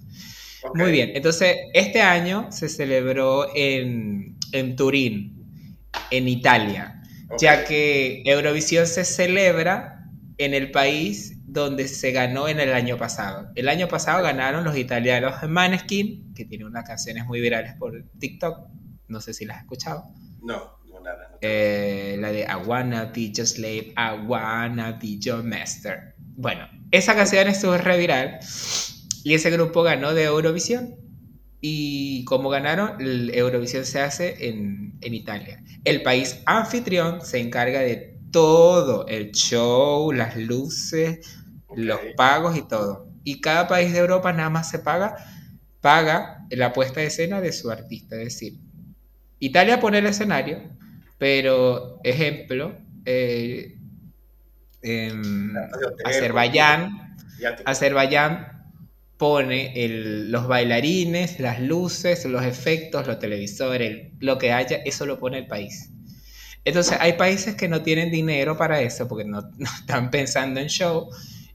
Muy 0.74 0.90
bien, 0.90 1.12
entonces 1.14 1.56
este 1.72 2.02
año 2.02 2.48
se 2.50 2.68
celebró 2.68 3.46
en, 3.54 4.36
Turín, 4.76 5.76
en 6.10 6.28
Italia, 6.28 6.97
ya 7.38 7.64
que 7.64 8.22
Eurovisión 8.24 8.86
se 8.86 9.04
celebra 9.04 10.10
en 10.38 10.54
el 10.54 10.70
país 10.70 11.38
donde 11.46 11.88
se 11.88 12.12
ganó 12.12 12.48
en 12.48 12.60
el 12.60 12.72
año 12.72 12.96
pasado. 12.96 13.50
El 13.54 13.68
año 13.68 13.88
pasado 13.88 14.22
ganaron 14.22 14.64
los 14.64 14.76
italianos 14.76 15.34
Maneskin, 15.48 16.32
que 16.34 16.44
tiene 16.44 16.64
unas 16.64 16.84
canciones 16.84 17.26
muy 17.26 17.40
virales 17.40 17.74
por 17.78 18.04
TikTok. 18.18 18.68
No 19.08 19.20
sé 19.20 19.34
si 19.34 19.44
las 19.46 19.56
has 19.56 19.62
escuchado. 19.64 20.04
No, 20.42 20.78
no 20.86 21.00
nada. 21.00 21.38
Eh, 21.40 22.16
la 22.20 22.30
de 22.30 22.40
I 22.42 22.66
wanna 22.66 23.06
be 23.06 23.32
your 23.32 23.46
slave, 23.46 23.94
I 23.96 24.26
wanna 24.26 24.92
be 24.92 25.18
your 25.18 25.42
master. 25.42 26.14
Bueno, 26.18 26.68
esa 26.90 27.14
canción 27.14 27.48
estuvo 27.48 27.76
re 27.76 27.98
viral 27.98 28.38
y 29.24 29.34
ese 29.34 29.50
grupo 29.50 29.82
ganó 29.82 30.14
de 30.14 30.24
Eurovisión. 30.24 31.07
Y 31.60 32.24
como 32.24 32.50
ganaron, 32.50 33.00
el 33.00 33.30
Eurovisión 33.34 33.84
se 33.84 34.00
hace 34.00 34.48
en, 34.48 34.94
en 35.00 35.14
Italia. 35.14 35.62
El 35.84 36.02
país 36.02 36.40
anfitrión 36.46 37.20
se 37.20 37.40
encarga 37.40 37.80
de 37.80 38.16
todo, 38.30 39.06
el 39.06 39.32
show, 39.32 40.12
las 40.12 40.36
luces, 40.36 41.38
los 41.74 42.00
pagos 42.16 42.56
y 42.56 42.62
todo. 42.62 43.08
Y 43.24 43.40
cada 43.40 43.68
país 43.68 43.92
de 43.92 43.98
Europa 43.98 44.32
nada 44.32 44.50
más 44.50 44.70
se 44.70 44.78
paga, 44.78 45.16
paga 45.80 46.46
la 46.50 46.72
puesta 46.72 47.00
de 47.00 47.06
escena 47.06 47.40
de 47.40 47.52
su 47.52 47.70
artista. 47.70 48.16
Es 48.16 48.24
decir, 48.24 48.58
Italia 49.38 49.80
pone 49.80 49.98
el 49.98 50.06
escenario, 50.06 50.62
pero, 51.18 52.00
ejemplo, 52.04 52.76
eh, 53.04 53.76
em, 54.82 55.52
Azerbaiyán, 56.04 57.16
Azerbaiyán 57.64 58.57
pone 59.18 59.74
los 60.28 60.46
bailarines, 60.46 61.40
las 61.40 61.60
luces, 61.60 62.24
los 62.24 62.44
efectos, 62.44 63.06
los 63.06 63.18
televisores, 63.18 64.12
lo 64.20 64.38
que 64.38 64.52
haya, 64.52 64.76
eso 64.84 65.04
lo 65.06 65.18
pone 65.18 65.38
el 65.38 65.46
país. 65.48 65.90
Entonces 66.64 66.96
hay 67.00 67.14
países 67.14 67.56
que 67.56 67.68
no 67.68 67.82
tienen 67.82 68.10
dinero 68.10 68.56
para 68.56 68.80
eso 68.80 69.08
porque 69.08 69.24
no, 69.24 69.42
no 69.58 69.68
están 69.80 70.10
pensando 70.10 70.60
en 70.60 70.68
show 70.68 71.10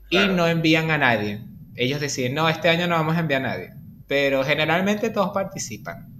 y 0.09 0.17
no 0.27 0.47
envían 0.47 0.91
a 0.91 0.97
nadie. 0.97 1.41
Ellos 1.75 2.01
deciden, 2.01 2.35
no, 2.35 2.49
este 2.49 2.69
año 2.69 2.85
no 2.87 2.95
vamos 2.95 3.15
a 3.15 3.21
enviar 3.21 3.43
a 3.45 3.47
nadie. 3.47 3.69
Pero 4.07 4.43
generalmente 4.43 5.09
todos 5.09 5.31
participan. 5.33 6.13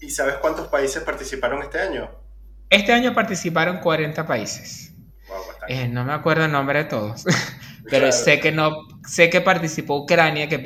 ¿Y 0.00 0.10
sabes 0.10 0.34
cuántos 0.36 0.66
países 0.66 1.02
participaron 1.02 1.62
este 1.62 1.78
año? 1.78 2.10
Este 2.68 2.92
año 2.92 3.14
participaron 3.14 3.78
40 3.78 4.26
países. 4.26 4.91
Eh, 5.68 5.88
no 5.88 6.04
me 6.04 6.12
acuerdo 6.12 6.44
el 6.44 6.52
nombre 6.52 6.80
de 6.80 6.84
todos. 6.84 7.24
Pero 7.90 8.12
sé 8.12 8.40
que 8.40 8.52
no, 8.52 8.86
sé 9.06 9.28
que 9.28 9.40
participó 9.40 9.96
Ucrania, 9.96 10.48
que, 10.48 10.62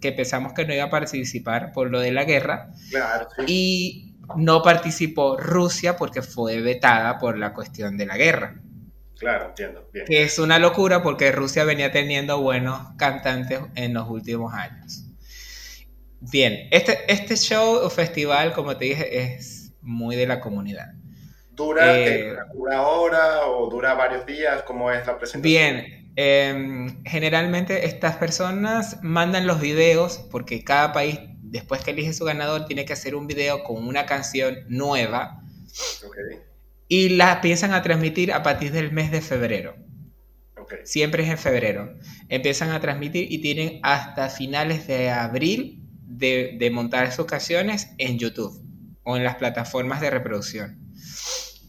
que 0.00 0.12
pensamos 0.12 0.52
que 0.52 0.64
no 0.64 0.74
iba 0.74 0.84
a 0.84 0.90
participar 0.90 1.72
por 1.72 1.90
lo 1.90 2.00
de 2.00 2.12
la 2.12 2.24
guerra. 2.24 2.70
Claro, 2.90 3.28
Y 3.46 4.16
no 4.36 4.62
participó 4.62 5.36
Rusia 5.36 5.96
porque 5.96 6.22
fue 6.22 6.60
vetada 6.60 7.18
por 7.18 7.38
la 7.38 7.54
cuestión 7.54 7.96
de 7.96 8.06
la 8.06 8.16
guerra. 8.16 8.60
Claro, 9.18 9.46
entiendo. 9.48 9.88
Que 10.06 10.24
es 10.24 10.38
una 10.38 10.58
locura 10.58 11.02
porque 11.02 11.32
Rusia 11.32 11.64
venía 11.64 11.90
teniendo 11.90 12.40
buenos 12.40 12.80
cantantes 12.98 13.60
en 13.74 13.94
los 13.94 14.08
últimos 14.10 14.52
años. 14.52 15.04
Bien, 16.20 16.68
este, 16.70 17.10
este 17.10 17.36
show 17.36 17.76
o 17.82 17.88
festival, 17.88 18.52
como 18.52 18.76
te 18.76 18.86
dije, 18.86 19.22
es 19.22 19.72
muy 19.80 20.16
de 20.16 20.26
la 20.26 20.40
comunidad. 20.40 20.92
¿Dura 21.56 21.98
eh, 21.98 22.36
una 22.54 22.82
hora 22.82 23.46
o 23.46 23.68
dura 23.68 23.94
varios 23.94 24.26
días? 24.26 24.62
¿Cómo 24.62 24.92
es 24.92 25.06
la 25.06 25.18
presentación? 25.18 25.42
Bien, 25.42 26.12
em, 26.16 27.02
generalmente 27.04 27.86
estas 27.86 28.16
personas 28.16 29.02
mandan 29.02 29.46
los 29.46 29.60
videos 29.60 30.18
porque 30.30 30.62
cada 30.62 30.92
país, 30.92 31.18
después 31.42 31.82
que 31.82 31.92
elige 31.92 32.12
su 32.12 32.24
ganador, 32.24 32.66
tiene 32.66 32.84
que 32.84 32.92
hacer 32.92 33.14
un 33.14 33.26
video 33.26 33.64
con 33.64 33.86
una 33.86 34.06
canción 34.06 34.58
nueva. 34.68 35.40
Okay 36.06 36.46
y 36.88 37.10
la 37.10 37.40
piensan 37.40 37.72
a 37.72 37.82
transmitir 37.82 38.32
a 38.32 38.42
partir 38.42 38.72
del 38.72 38.92
mes 38.92 39.10
de 39.10 39.20
febrero. 39.20 39.76
Siempre 40.84 41.22
es 41.22 41.30
en 41.30 41.38
febrero. 41.38 41.96
Empiezan 42.28 42.70
a 42.70 42.80
transmitir 42.80 43.30
y 43.30 43.38
tienen 43.38 43.78
hasta 43.82 44.28
finales 44.28 44.86
de 44.86 45.10
abril 45.10 45.80
de, 46.02 46.70
montar 46.72 47.12
sus 47.12 47.26
canciones 47.26 47.90
en 47.98 48.18
YouTube 48.18 48.62
o 49.04 49.16
en 49.16 49.24
las 49.24 49.36
plataformas 49.36 50.00
de 50.00 50.10
reproducción. 50.10 50.78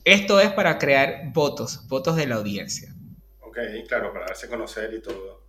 Esto 0.08 0.40
es 0.40 0.54
para 0.54 0.78
crear 0.78 1.34
votos, 1.34 1.86
votos 1.90 2.16
de 2.16 2.28
la 2.28 2.36
audiencia. 2.36 2.96
Ok, 3.42 3.58
claro, 3.90 4.14
para 4.14 4.28
darse 4.28 4.46
a 4.46 4.50
conocer 4.50 4.94
y 4.94 5.02
todo. 5.02 5.44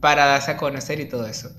Para 0.00 0.24
darse 0.24 0.52
a 0.52 0.56
conocer 0.56 0.98
y 0.98 1.04
todo 1.06 1.26
eso. 1.26 1.54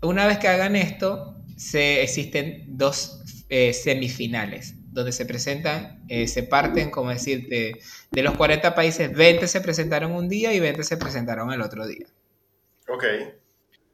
Una 0.00 0.26
vez 0.26 0.38
que 0.38 0.48
hagan 0.48 0.76
esto, 0.76 1.36
se, 1.58 2.02
existen 2.02 2.64
dos 2.68 3.44
eh, 3.50 3.74
semifinales 3.74 4.76
donde 4.90 5.12
se 5.12 5.26
presentan, 5.26 6.02
eh, 6.08 6.26
se 6.26 6.42
parten, 6.42 6.90
como 6.90 7.10
decir, 7.10 7.46
de, 7.50 8.22
los 8.22 8.34
40 8.34 8.74
países, 8.74 9.12
20 9.12 9.46
se 9.46 9.60
presentaron 9.60 10.12
un 10.12 10.26
día 10.30 10.54
y 10.54 10.58
20 10.58 10.82
se 10.84 10.96
presentaron 10.96 11.52
el 11.52 11.60
otro 11.60 11.86
día. 11.86 12.06
Ok. 12.88 13.04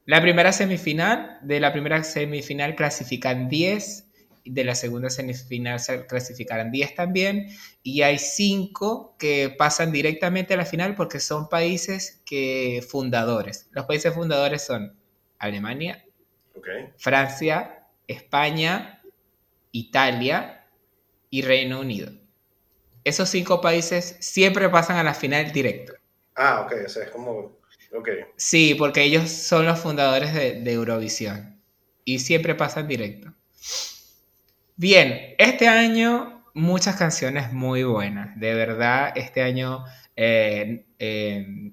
La 0.05 0.23
primera 0.23 0.53
semifinal, 0.53 1.41
de 1.43 1.59
la 1.59 1.73
primera 1.73 2.05
semifinal 2.05 2.77
clasifican 2.77 3.49
10, 3.49 4.06
de 4.47 4.65
la 4.65 4.75
segunda 4.75 5.11
semifinal 5.11 5.81
se 5.81 6.07
clasificarán 6.07 6.71
10 6.71 6.95
también, 6.95 7.49
y 7.83 8.03
hay 8.03 8.19
5 8.19 9.17
que 9.19 9.55
pasan 9.57 9.93
directamente 9.93 10.55
a 10.55 10.57
la 10.57 10.65
final 10.65 10.95
porque 10.95 11.21
son 11.21 11.49
países 11.49 12.23
que 12.25 12.85
fundadores. 12.89 13.69
Los 13.73 13.87
países 13.87 14.15
fundadores 14.15 14.63
son 14.63 14.97
Alemania, 15.39 16.05
Francia, 16.97 17.87
España, 18.07 19.03
Italia 19.73 20.67
y 21.31 21.43
Reino 21.43 21.81
Unido. 21.81 22.13
Esos 23.05 23.29
cinco 23.29 23.61
países 23.61 24.17
siempre 24.21 24.69
pasan 24.69 24.97
a 24.97 25.05
la 25.05 25.15
final 25.15 25.53
directo. 25.53 25.93
Ah, 26.35 26.63
ok, 26.63 26.73
o 26.87 26.89
sea, 26.89 27.05
es 27.05 27.11
como... 27.11 27.61
Ok. 27.93 28.09
Sí, 28.37 28.75
porque 28.75 29.05
ellos 29.05 29.31
son 29.31 29.65
los 29.65 29.79
fundadores 29.79 30.35
de, 30.35 30.73
Eurovisión 30.73 31.63
y 32.05 32.19
siempre 32.19 32.55
pasan 32.55 32.89
directo. 32.89 33.33
Bien, 34.79 35.35
este 35.39 35.69
año 35.69 36.45
muchas 36.55 36.97
canciones 36.97 37.53
muy 37.53 37.83
buenas, 37.83 38.39
de 38.39 38.55
verdad, 38.55 39.13
este 39.17 39.43
año 39.43 39.85
eh, 40.17 40.85
eh, 40.99 41.73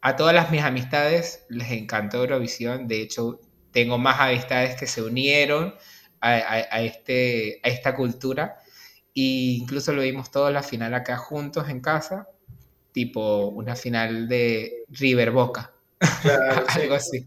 a 0.00 0.16
todas 0.16 0.34
las 0.34 0.50
mis 0.52 0.62
amistades 0.62 1.44
les 1.48 1.70
encantó 1.72 2.18
Eurovisión. 2.22 2.86
De 2.88 3.00
hecho, 3.02 3.40
tengo 3.72 3.98
más 3.98 4.20
amistades 4.20 4.76
que 4.76 4.86
se 4.86 5.02
unieron 5.02 5.74
a, 6.20 6.80
este, 6.82 7.60
a 7.64 7.68
esta 7.68 7.94
cultura. 7.96 8.56
E 9.14 9.58
incluso 9.60 9.92
lo 9.92 10.02
vimos 10.02 10.30
todos 10.30 10.52
la 10.52 10.62
final 10.62 10.94
acá 10.94 11.16
juntos 11.16 11.68
en 11.68 11.80
casa, 11.80 12.28
tipo 12.92 13.48
una 13.48 13.76
final 13.76 14.28
de 14.28 14.84
River 14.90 15.32
Boca. 15.32 15.72
Algo 16.68 16.94
así. 16.96 17.26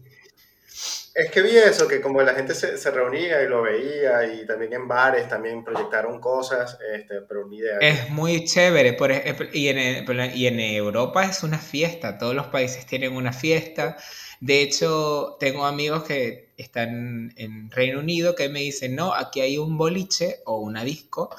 Es 1.14 1.30
que 1.30 1.42
vi 1.42 1.56
eso, 1.56 1.88
que 1.88 2.00
como 2.00 2.22
la 2.22 2.34
gente 2.34 2.54
se, 2.54 2.78
se, 2.78 2.90
reunía 2.90 3.42
y 3.42 3.48
lo 3.48 3.62
veía, 3.62 4.32
y 4.32 4.46
también 4.46 4.72
en 4.74 4.86
bares 4.86 5.28
también 5.28 5.64
proyectaron 5.64 6.20
cosas, 6.20 6.78
este, 6.94 7.22
pero 7.22 7.46
ni 7.48 7.58
idea. 7.58 7.78
Es 7.80 8.10
muy 8.10 8.44
chévere, 8.44 8.92
por 8.92 9.10
ejemplo, 9.10 9.46
y 9.52 9.68
en, 9.68 10.04
y 10.34 10.46
en 10.46 10.60
Europa 10.60 11.24
es 11.24 11.42
una 11.42 11.58
fiesta, 11.58 12.16
todos 12.16 12.34
los 12.34 12.46
países 12.46 12.86
tienen 12.86 13.16
una 13.16 13.32
fiesta. 13.32 13.96
De 14.40 14.62
hecho, 14.62 15.36
tengo 15.40 15.66
amigos 15.66 16.04
que 16.04 16.50
están 16.56 17.32
en 17.36 17.70
Reino 17.70 17.98
Unido 17.98 18.34
que 18.34 18.48
me 18.48 18.60
dicen, 18.60 18.94
no, 18.94 19.12
aquí 19.12 19.40
hay 19.40 19.58
un 19.58 19.76
boliche 19.76 20.40
o 20.46 20.58
una 20.60 20.84
disco, 20.84 21.34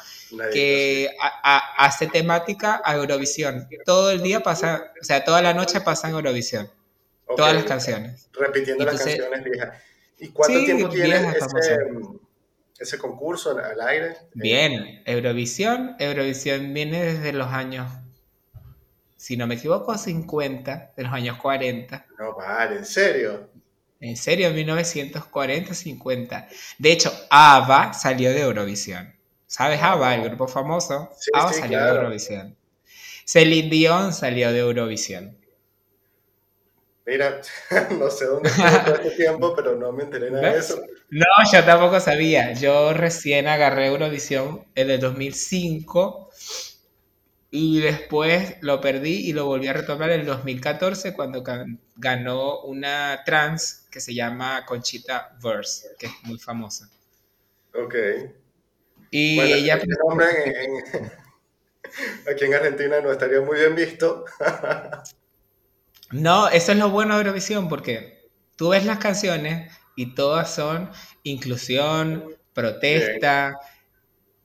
que 0.54 1.10
hace 1.78 2.08
temática 2.08 2.82
a 2.84 2.96
Eurovisión. 2.96 3.68
Todo 3.86 4.12
el 4.12 4.22
día 4.22 4.42
pasa, 4.42 4.92
o 5.02 5.04
sea, 5.04 5.24
toda 5.24 5.42
la 5.42 5.54
noche 5.54 5.82
pasa 5.82 6.10
en 6.10 6.16
Eurovisión. 6.16 6.70
Todas 7.36 7.54
las 7.54 7.64
canciones. 7.66 8.30
Repitiendo 8.34 8.86
las 8.86 8.98
canciones 8.98 9.44
viejas. 9.44 9.78
¿Y 10.20 10.30
cuánto 10.30 10.64
tiempo 10.64 10.90
tiene 10.90 11.34
ese, 12.80 12.98
concurso 12.98 13.58
al 13.58 13.82
aire? 13.82 14.18
Bien, 14.36 15.02
Eurovisión. 15.06 15.96
Eurovisión 16.00 16.74
viene 16.74 17.04
desde 17.04 17.34
los 17.34 17.48
años, 17.48 17.92
si 19.18 19.36
no 19.36 19.48
me 19.48 19.56
equivoco, 19.56 19.98
50, 19.98 20.94
de 20.96 21.04
los 21.04 21.12
años 21.12 21.38
40. 21.38 22.06
No, 22.20 22.36
vale, 22.36 22.78
¿en 22.78 22.86
serio? 22.86 23.50
En 24.00 24.16
serio, 24.16 24.52
1940, 24.52 25.74
50. 25.74 26.48
De 26.78 26.92
hecho, 26.92 27.12
ABBA 27.30 27.94
salió 27.94 28.32
de 28.32 28.42
Eurovisión. 28.42 29.16
¿Sabes 29.48 29.80
ah, 29.82 29.94
ABBA, 29.94 30.16
el 30.16 30.24
grupo 30.24 30.48
famoso? 30.48 31.10
Sí, 31.20 31.30
ABBA 31.34 31.54
salió 31.54 31.84
de 31.84 31.90
Eurovisión. 31.90 32.58
Celine 33.26 33.70
Dion 33.70 34.14
salió 34.14 34.52
de 34.52 34.60
Eurovisión. 34.60 35.38
Mira, 37.12 37.42
no 38.00 38.10
sé 38.10 38.26
dónde 38.26 38.48
estuve 38.48 38.80
todo 38.86 38.96
este 38.96 39.12
tiempo, 39.18 39.54
pero 39.56 39.76
no 39.76 39.92
me 39.92 40.04
enteré 40.04 40.32
nada 40.32 40.54
de 40.54 40.60
eso. 40.60 40.82
No, 41.10 41.26
yo 41.52 41.64
tampoco 41.66 42.00
sabía. 42.00 42.54
Yo 42.54 42.94
recién 42.94 43.50
agarré 43.50 43.88
Eurovisión 43.88 44.66
en 44.76 44.92
el 44.92 45.00
2005 45.02 46.30
y 47.50 47.82
después 47.82 48.56
lo 48.62 48.80
perdí 48.80 49.28
y 49.28 49.34
lo 49.34 49.46
volví 49.46 49.68
a 49.68 49.74
retomar 49.74 50.10
en 50.12 50.22
el 50.22 50.26
2014 50.26 51.14
cuando 51.14 51.44
ganó 51.98 52.62
una 52.62 53.24
trans 53.26 53.88
que 53.92 54.00
se 54.00 54.14
llama 54.14 54.66
Conchita 54.66 55.36
Verse, 55.44 55.90
que 56.00 56.06
es 56.06 56.14
muy 56.24 56.40
famosa. 56.40 56.90
Ok. 57.74 57.96
Y 59.10 59.38
ella... 59.38 59.76
Este 59.76 59.88
nombre 60.08 60.28
aquí 62.32 62.46
en 62.46 62.54
Argentina 62.54 63.02
no 63.02 63.12
estaría 63.12 63.42
muy 63.42 63.60
bien 63.60 63.76
visto. 63.76 64.24
No, 66.12 66.50
eso 66.50 66.72
es 66.72 66.78
lo 66.78 66.90
bueno 66.90 67.16
de 67.16 67.22
Eurovisión, 67.22 67.70
porque 67.70 68.30
tú 68.56 68.70
ves 68.70 68.86
las 68.86 69.00
canciones 69.00 69.72
y 69.96 70.14
todas 70.14 70.54
son 70.54 70.92
inclusión, 71.24 72.36
protesta, 72.54 73.60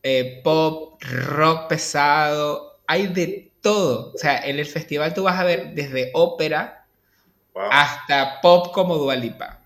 eh, 0.02 0.40
pop, 0.44 1.02
rock 1.02 1.68
pesado, 1.68 2.80
hay 2.86 3.08
de 3.08 3.52
todo. 3.60 4.12
O 4.14 4.18
sea, 4.18 4.38
en 4.38 4.58
el 4.58 4.66
festival 4.66 5.14
tú 5.14 5.24
vas 5.24 5.38
a 5.38 5.44
ver 5.44 5.74
desde 5.74 6.10
ópera 6.14 6.86
hasta 7.70 8.40
pop 8.40 8.72
como 8.72 8.96
Dualipa. 8.96 9.60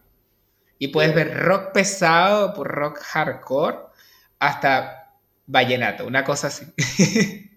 Y 0.78 0.88
puedes 0.88 1.14
ver 1.14 1.36
rock 1.36 1.72
pesado, 1.72 2.54
por 2.54 2.68
rock 2.68 2.98
hardcore, 3.00 3.78
hasta 4.38 5.12
vallenato, 5.46 6.06
una 6.06 6.24
cosa 6.24 6.46
así. 6.46 6.72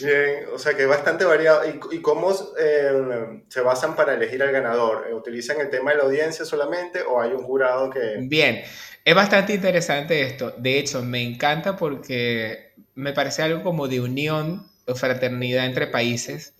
Bien, 0.00 0.46
o 0.52 0.58
sea 0.58 0.74
que 0.74 0.86
bastante 0.86 1.24
variado. 1.24 1.62
¿Y, 1.92 2.00
cómo 2.00 2.32
eh, 2.58 3.42
se 3.48 3.60
basan 3.60 3.94
para 3.94 4.14
elegir 4.14 4.42
al 4.42 4.52
ganador? 4.52 5.08
¿Utilizan 5.12 5.60
el 5.60 5.70
tema 5.70 5.92
de 5.92 5.98
la 5.98 6.04
audiencia 6.04 6.44
solamente 6.44 7.02
o 7.02 7.20
hay 7.20 7.30
un 7.30 7.42
jurado 7.42 7.90
que...? 7.90 8.16
Bien, 8.22 8.62
es 9.04 9.14
bastante 9.14 9.54
interesante 9.54 10.22
esto. 10.22 10.52
De 10.58 10.78
hecho, 10.78 11.02
me 11.02 11.22
encanta 11.22 11.76
porque 11.76 12.72
me 12.94 13.12
parece 13.12 13.42
algo 13.42 13.62
como 13.62 13.88
de 13.88 14.00
unión 14.00 14.66
o 14.86 14.94
fraternidad 14.94 15.66
entre 15.66 15.86
países. 15.86 16.54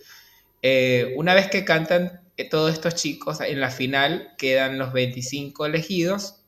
Eh, 0.62 1.14
una 1.16 1.34
vez 1.34 1.48
que 1.48 1.64
cantan 1.64 2.22
eh, 2.36 2.48
todos 2.48 2.72
estos 2.72 2.94
chicos, 2.94 3.40
en 3.40 3.60
la 3.60 3.70
final 3.70 4.34
quedan 4.38 4.78
los 4.78 4.92
25 4.92 5.66
elegidos. 5.66 6.40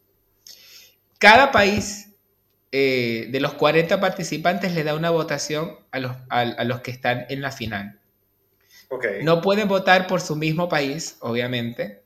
Cada 1.18 1.50
país 1.50 2.05
eh, 2.78 3.28
de 3.30 3.40
los 3.40 3.54
40 3.54 4.00
participantes 4.00 4.74
le 4.74 4.84
da 4.84 4.94
una 4.94 5.08
votación 5.08 5.78
a 5.92 5.98
los, 5.98 6.12
a, 6.28 6.62
los 6.64 6.82
que 6.82 6.90
están 6.90 7.24
en 7.30 7.40
la 7.40 7.50
final. 7.50 7.98
No 9.22 9.40
pueden 9.40 9.66
votar 9.66 10.06
por 10.06 10.20
su 10.20 10.36
mismo 10.36 10.68
país, 10.68 11.16
obviamente, 11.20 12.02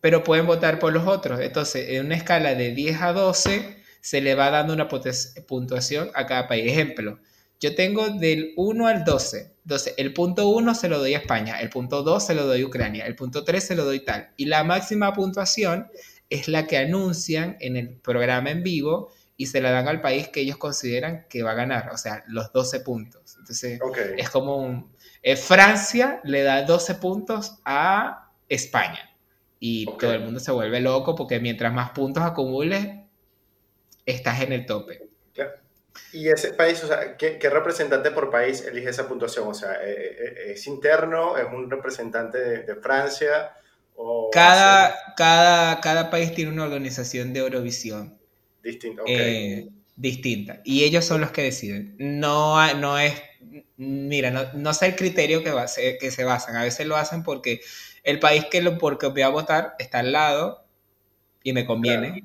pero 0.00 0.24
pueden 0.24 0.46
votar 0.46 0.78
por 0.78 0.94
los 0.94 1.06
otros. 1.06 1.40
Entonces, 1.40 1.90
en 1.90 2.06
una 2.06 2.14
escala 2.14 2.54
de 2.54 2.70
10 2.70 3.02
a 3.02 3.12
12, 3.12 3.76
se 4.00 4.22
le 4.22 4.34
va 4.34 4.48
dando 4.48 4.72
una 4.72 4.88
puntuación 4.88 6.10
a 6.14 6.24
cada 6.24 6.48
país. 6.48 6.72
Ejemplo, 6.72 7.18
yo 7.60 7.74
tengo 7.74 8.08
del 8.08 8.54
1 8.56 8.86
al 8.86 9.04
12. 9.04 9.52
Entonces, 9.64 9.92
el 9.98 10.14
punto 10.14 10.48
1 10.48 10.74
se 10.76 10.88
lo 10.88 10.98
doy 10.98 11.12
a 11.12 11.18
España, 11.18 11.60
el 11.60 11.68
punto 11.68 12.02
2 12.02 12.24
se 12.24 12.34
lo 12.34 12.46
doy 12.46 12.62
a 12.62 12.66
Ucrania, 12.66 13.04
el 13.04 13.16
punto 13.16 13.44
3 13.44 13.62
se 13.62 13.74
lo 13.74 13.84
doy 13.84 14.00
tal. 14.00 14.30
Y 14.38 14.46
la 14.46 14.64
máxima 14.64 15.12
puntuación 15.12 15.88
es 16.30 16.48
la 16.48 16.66
que 16.66 16.78
anuncian 16.78 17.58
en 17.60 17.76
el 17.76 17.90
programa 17.90 18.50
en 18.50 18.62
vivo 18.62 19.12
y 19.40 19.46
se 19.46 19.62
la 19.62 19.70
dan 19.70 19.88
al 19.88 20.02
país 20.02 20.28
que 20.28 20.42
ellos 20.42 20.58
consideran 20.58 21.24
que 21.26 21.42
va 21.42 21.52
a 21.52 21.54
ganar, 21.54 21.88
o 21.94 21.96
sea, 21.96 22.22
los 22.26 22.52
12 22.52 22.80
puntos. 22.80 23.36
Entonces, 23.38 23.80
es 24.18 24.28
como 24.28 24.58
un... 24.58 24.92
Eh, 25.22 25.34
Francia 25.34 26.20
le 26.24 26.42
da 26.42 26.62
12 26.62 26.96
puntos 26.96 27.54
a 27.64 28.32
España 28.50 29.16
y 29.58 29.86
todo 29.96 30.12
el 30.12 30.20
mundo 30.20 30.40
se 30.40 30.52
vuelve 30.52 30.80
loco 30.80 31.14
porque 31.14 31.40
mientras 31.40 31.72
más 31.72 31.92
puntos 31.92 32.22
acumules, 32.22 32.86
estás 34.04 34.42
en 34.42 34.52
el 34.52 34.66
tope. 34.66 35.08
¿Y 36.12 36.28
ese 36.28 36.52
país, 36.52 36.84
o 36.84 36.86
sea, 36.86 37.16
¿qué, 37.16 37.38
representante 37.50 38.10
por 38.10 38.28
país 38.28 38.62
elige 38.66 38.90
esa 38.90 39.08
puntuación? 39.08 39.48
O 39.48 39.54
sea, 39.54 39.82
¿e, 39.82 39.92
e, 39.92 40.52
¿es 40.52 40.66
interno? 40.66 41.38
¿Es 41.38 41.46
un 41.50 41.70
representante 41.70 42.38
de, 42.38 42.74
Francia? 42.74 43.54
O 43.96 44.28
cada, 44.30 44.94
cada, 45.16 45.80
cada 45.80 46.10
país 46.10 46.34
tiene 46.34 46.52
una 46.52 46.64
organización 46.64 47.32
de 47.32 47.40
Eurovisión. 47.40 48.19
Distinta, 48.62 49.02
eh, 49.06 49.68
distinta. 49.96 50.60
Y 50.64 50.84
ellos 50.84 51.04
son 51.04 51.20
los 51.20 51.30
que 51.30 51.42
deciden. 51.42 51.96
No, 51.98 52.74
no 52.74 52.98
es, 52.98 53.14
mira, 53.76 54.30
no, 54.30 54.52
no 54.54 54.74
sé 54.74 54.86
el 54.86 54.96
criterio 54.96 55.42
que, 55.42 55.50
va, 55.50 55.66
que 56.00 56.10
se 56.10 56.24
basan. 56.24 56.56
A 56.56 56.62
veces 56.62 56.86
lo 56.86 56.96
hacen 56.96 57.22
porque 57.22 57.60
el 58.02 58.18
país 58.18 58.46
que 58.50 58.62
lo 58.62 58.78
porque 58.78 59.06
voy 59.06 59.22
a 59.22 59.28
votar 59.28 59.74
está 59.78 60.00
al 60.00 60.12
lado 60.12 60.64
y 61.42 61.52
me 61.52 61.66
conviene. 61.66 62.24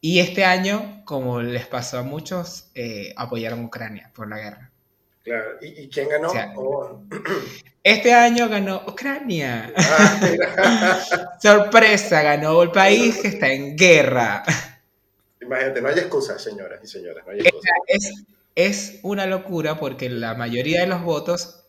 Y 0.00 0.20
este 0.20 0.44
año, 0.44 1.02
como 1.04 1.42
les 1.42 1.66
pasó 1.66 1.98
a 1.98 2.02
muchos, 2.02 2.70
eh, 2.74 3.12
apoyaron 3.16 3.60
a 3.60 3.64
Ucrania 3.64 4.10
por 4.14 4.28
la 4.28 4.38
guerra. 4.38 4.70
Claro. 5.24 5.56
¿Y, 5.60 5.88
quién 5.88 6.08
ganó? 6.08 6.30
Oh. 6.56 7.02
Este 7.82 8.12
año 8.12 8.48
ganó 8.48 8.82
Ucrania. 8.86 9.72
Ah, 9.76 11.00
Sorpresa, 11.42 12.20
ganó 12.20 12.60
el 12.62 12.72
país 12.72 13.16
que 13.18 13.28
está 13.28 13.48
en 13.48 13.76
guerra. 13.76 14.42
Imagínate, 15.46 15.80
no 15.80 15.88
hay 15.88 15.98
excusas, 15.98 16.42
señoras 16.42 16.80
y 16.82 16.86
señores. 16.88 17.24
Es, 18.54 18.98
una 19.02 19.26
locura 19.26 19.78
porque 19.78 20.08
la 20.08 20.34
mayoría 20.34 20.80
de 20.80 20.86
los 20.86 21.02
votos, 21.02 21.64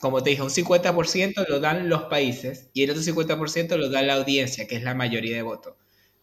como 0.00 0.22
te 0.22 0.30
dije, 0.30 0.42
un 0.42 0.50
50% 0.50 1.46
lo 1.48 1.60
dan 1.60 1.88
los 1.88 2.04
países 2.04 2.68
y 2.72 2.82
el 2.82 2.90
otro 2.90 3.02
50% 3.02 3.76
lo 3.76 3.88
da 3.88 4.02
la 4.02 4.14
audiencia, 4.14 4.66
que 4.66 4.76
es 4.76 4.82
la 4.82 4.94
mayoría 4.94 5.36
de 5.36 5.42
votos. 5.42 5.74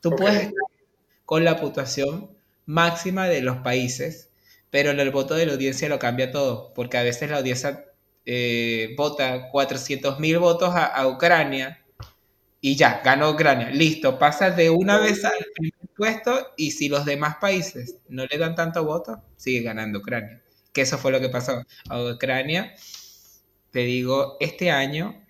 Tú 0.02 0.12
puedes 0.16 0.36
estar 0.36 0.54
con 1.26 1.46
la 1.46 1.60
puntuación 1.60 2.32
máxima 2.66 3.28
de 3.28 3.42
los 3.42 3.58
países, 3.58 4.30
pero 4.70 4.92
el 4.92 5.12
voto 5.12 5.36
de 5.36 5.46
la 5.46 5.54
audiencia 5.54 5.88
lo 5.88 6.00
cambia 6.00 6.32
todo, 6.32 6.74
porque 6.74 6.98
a 6.98 7.04
veces 7.04 7.30
la 7.30 7.38
audiencia 7.38 7.86
eh, 8.26 8.96
vota 8.98 9.52
400.000 9.52 10.40
votos 10.40 10.76
a, 10.76 10.86
a 10.86 11.08
Ucrania 11.08 11.82
y 12.60 12.76
ya, 12.76 13.02
ganó 13.04 13.32
Ucrania. 13.32 13.70
Listo, 13.70 14.20
pasa 14.20 14.52
de 14.52 14.70
una 14.70 15.00
vez 15.00 15.24
al 15.26 15.34
puesto 15.96 16.54
y 16.58 16.72
si 16.72 16.90
los 16.90 17.06
demás 17.06 17.38
países 17.40 17.98
no 18.10 18.26
le 18.26 18.38
dan 18.38 18.56
tanto 18.56 18.84
voto, 18.84 19.22
sigue 19.38 19.62
ganando 19.62 20.00
Ucrania. 20.00 20.42
Que 20.74 20.82
eso 20.82 20.98
fue 20.98 21.12
lo 21.12 21.20
que 21.20 21.30
pasó. 21.30 21.64
A 21.90 22.02
Ucrania, 22.04 22.74
te 23.72 23.80
digo, 23.80 24.38
este 24.40 24.72
año, 24.72 25.26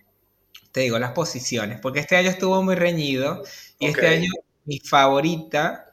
te 0.72 0.80
digo 0.80 0.98
las 0.98 1.12
posiciones, 1.12 1.80
porque 1.80 2.00
este 2.00 2.16
año 2.16 2.30
estuvo 2.30 2.62
muy 2.62 2.74
reñido 2.74 3.42
y 3.78 3.86
este 3.86 4.06
año 4.06 4.30
mi 4.64 4.78
favorita, 4.78 5.92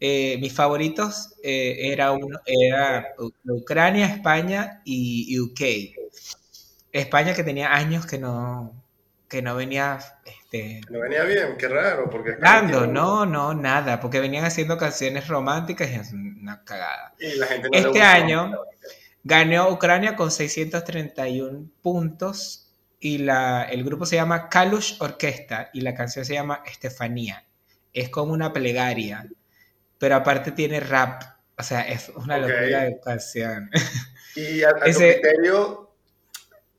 eh, 0.00 0.38
mis 0.40 0.52
favoritos 0.52 1.34
eh, 1.42 1.92
era, 1.92 2.16
era 2.46 3.08
Ucrania, 3.44 4.06
España 4.06 4.82
y 4.84 5.38
UK. 5.40 5.60
España 6.92 7.34
que 7.34 7.44
tenía 7.44 7.74
años 7.74 8.06
que 8.06 8.18
no, 8.18 8.77
que 9.28 9.42
no 9.42 9.54
venía... 9.54 9.98
Este, 10.24 10.80
no 10.90 11.00
venía 11.00 11.24
bien, 11.24 11.56
qué 11.58 11.68
raro, 11.68 12.08
porque... 12.10 12.36
Dando, 12.40 12.86
no, 12.86 13.26
no, 13.26 13.54
nada, 13.54 14.00
porque 14.00 14.20
venían 14.20 14.44
haciendo 14.44 14.78
canciones 14.78 15.28
románticas 15.28 15.90
y 15.90 15.94
es 15.94 16.12
una 16.12 16.64
cagada. 16.64 17.14
este 17.18 18.02
año 18.02 18.52
ganó 19.22 19.70
Ucrania 19.70 20.16
con 20.16 20.30
631 20.30 21.70
puntos 21.82 22.72
y 23.00 23.18
la, 23.18 23.64
el 23.64 23.84
grupo 23.84 24.06
se 24.06 24.16
llama 24.16 24.48
Kalush 24.48 24.96
Orquesta 25.00 25.70
y 25.72 25.82
la 25.82 25.94
canción 25.94 26.24
se 26.24 26.34
llama 26.34 26.62
Estefanía. 26.66 27.44
Es 27.92 28.08
como 28.08 28.32
una 28.32 28.52
plegaria, 28.52 29.28
pero 29.98 30.16
aparte 30.16 30.52
tiene 30.52 30.80
rap. 30.80 31.22
O 31.56 31.62
sea, 31.62 31.82
es 31.82 32.08
una 32.10 32.38
locura 32.38 32.84
de 32.84 33.00
canción. 33.00 33.70
¿Y 34.36 34.62
a, 34.62 34.72
criterio 34.74 35.87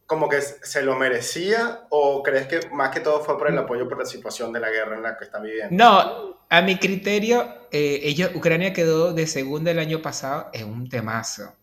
como 0.09 0.27
que 0.27 0.41
se 0.41 0.81
lo 0.81 0.95
merecía 0.95 1.85
o 1.91 2.23
crees 2.23 2.47
que 2.47 2.67
más 2.71 2.89
que 2.89 2.99
todo 2.99 3.23
fue 3.23 3.37
por 3.37 3.47
el 3.47 3.53
mm. 3.53 3.59
apoyo 3.59 3.87
por 3.87 3.99
la 3.99 4.05
situación 4.05 4.51
de 4.51 4.59
la 4.59 4.71
guerra 4.71 4.95
en 4.95 5.03
la 5.03 5.15
que 5.15 5.23
está 5.23 5.39
viviendo? 5.39 5.67
No, 5.71 6.39
a 6.49 6.61
mi 6.63 6.79
criterio, 6.79 7.67
eh, 7.71 7.99
ellos, 8.01 8.31
Ucrania 8.33 8.73
quedó 8.73 9.13
de 9.13 9.27
segunda 9.27 9.69
el 9.69 9.77
año 9.77 10.01
pasado 10.01 10.49
en 10.51 10.67
un 10.67 10.89
temazo. 10.89 11.53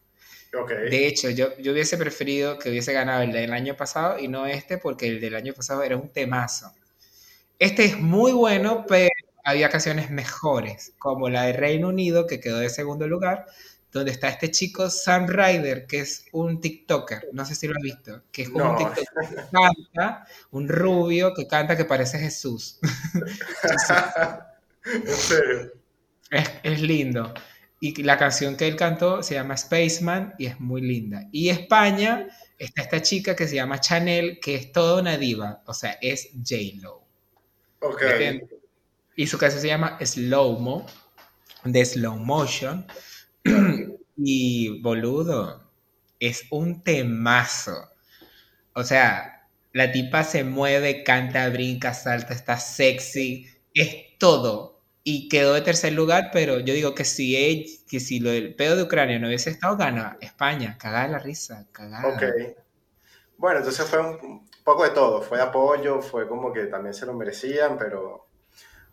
Okay. 0.56 0.88
De 0.88 1.08
hecho, 1.08 1.28
yo, 1.30 1.58
yo 1.58 1.72
hubiese 1.72 1.98
preferido 1.98 2.56
que 2.56 2.70
hubiese 2.70 2.92
ganado 2.92 3.22
el 3.22 3.32
del 3.32 3.52
año 3.52 3.76
pasado 3.76 4.16
y 4.16 4.28
no 4.28 4.46
este 4.46 4.78
porque 4.78 5.08
el 5.08 5.20
del 5.20 5.34
año 5.34 5.52
pasado 5.52 5.82
era 5.82 5.96
un 5.96 6.12
temazo. 6.12 6.72
Este 7.58 7.84
es 7.84 7.98
muy 7.98 8.30
bueno, 8.30 8.84
pero 8.86 9.10
había 9.42 9.70
canciones 9.70 10.12
mejores, 10.12 10.92
como 10.98 11.28
la 11.30 11.42
de 11.42 11.52
Reino 11.52 11.88
Unido, 11.88 12.28
que 12.28 12.38
quedó 12.38 12.58
de 12.58 12.70
segundo 12.70 13.08
lugar, 13.08 13.46
donde 13.96 14.12
está 14.12 14.28
este 14.28 14.50
chico 14.50 14.88
Sam 14.90 15.26
Ryder, 15.26 15.86
que 15.86 16.00
es 16.00 16.24
un 16.32 16.60
TikToker, 16.60 17.28
no 17.32 17.44
sé 17.44 17.54
si 17.54 17.66
lo 17.66 17.74
has 17.76 17.82
visto, 17.82 18.22
que 18.30 18.42
es 18.42 18.48
un 18.48 18.76
TikToker 18.76 19.04
que 19.04 19.36
canta, 19.50 20.26
un 20.50 20.68
rubio 20.68 21.34
que 21.34 21.46
canta 21.46 21.76
que 21.76 21.84
parece 21.84 22.18
Jesús. 22.18 22.78
¿En 24.84 25.08
serio? 25.08 25.72
Es, 26.62 26.80
lindo. 26.80 27.32
Y 27.80 28.02
la 28.02 28.16
canción 28.16 28.56
que 28.56 28.66
él 28.66 28.76
cantó 28.76 29.22
se 29.22 29.34
llama 29.34 29.56
Spaceman 29.56 30.34
y 30.38 30.46
es 30.46 30.58
muy 30.60 30.80
linda. 30.80 31.28
Y 31.30 31.50
España 31.50 32.28
está 32.58 32.82
esta 32.82 33.02
chica 33.02 33.36
que 33.36 33.46
se 33.46 33.56
llama 33.56 33.80
Chanel, 33.80 34.40
que 34.40 34.54
es 34.56 34.72
toda 34.72 35.00
una 35.00 35.16
diva, 35.16 35.62
o 35.66 35.74
sea, 35.74 35.98
es 36.00 36.30
J-Lo. 36.32 37.04
Ok. 37.80 38.02
Y 39.14 39.26
su 39.26 39.38
canción 39.38 39.62
se 39.62 39.68
llama 39.68 39.98
Slow 40.04 40.58
Mo, 40.58 40.86
de 41.64 41.84
Slow 41.84 42.16
Motion. 42.16 42.86
y 44.16 44.80
boludo, 44.80 45.70
es 46.20 46.44
un 46.50 46.82
temazo. 46.82 47.90
O 48.72 48.82
sea, 48.82 49.48
la 49.72 49.92
tipa 49.92 50.24
se 50.24 50.44
mueve, 50.44 51.02
canta, 51.04 51.48
brinca, 51.48 51.94
salta, 51.94 52.34
está 52.34 52.58
sexy, 52.58 53.46
es 53.74 54.18
todo. 54.18 54.80
Y 55.04 55.28
quedó 55.28 55.54
de 55.54 55.60
tercer 55.60 55.92
lugar, 55.92 56.30
pero 56.32 56.58
yo 56.58 56.74
digo 56.74 56.94
que 56.94 57.04
si, 57.04 57.84
que 57.88 58.00
si 58.00 58.18
lo 58.18 58.30
del 58.30 58.54
pedo 58.56 58.74
de 58.74 58.82
Ucrania 58.82 59.18
no 59.18 59.28
hubiese 59.28 59.50
estado, 59.50 59.76
gana 59.76 60.16
España. 60.20 60.76
Cagada 60.78 61.06
la 61.06 61.18
risa, 61.20 61.66
cagada. 61.70 62.08
Ok. 62.08 62.22
Bueno, 63.38 63.58
entonces 63.58 63.86
fue 63.86 64.00
un 64.00 64.48
poco 64.64 64.82
de 64.82 64.90
todo. 64.90 65.22
Fue 65.22 65.40
apoyo, 65.40 66.02
fue 66.02 66.26
como 66.26 66.52
que 66.52 66.64
también 66.64 66.94
se 66.94 67.06
lo 67.06 67.14
merecían, 67.14 67.78
pero... 67.78 68.26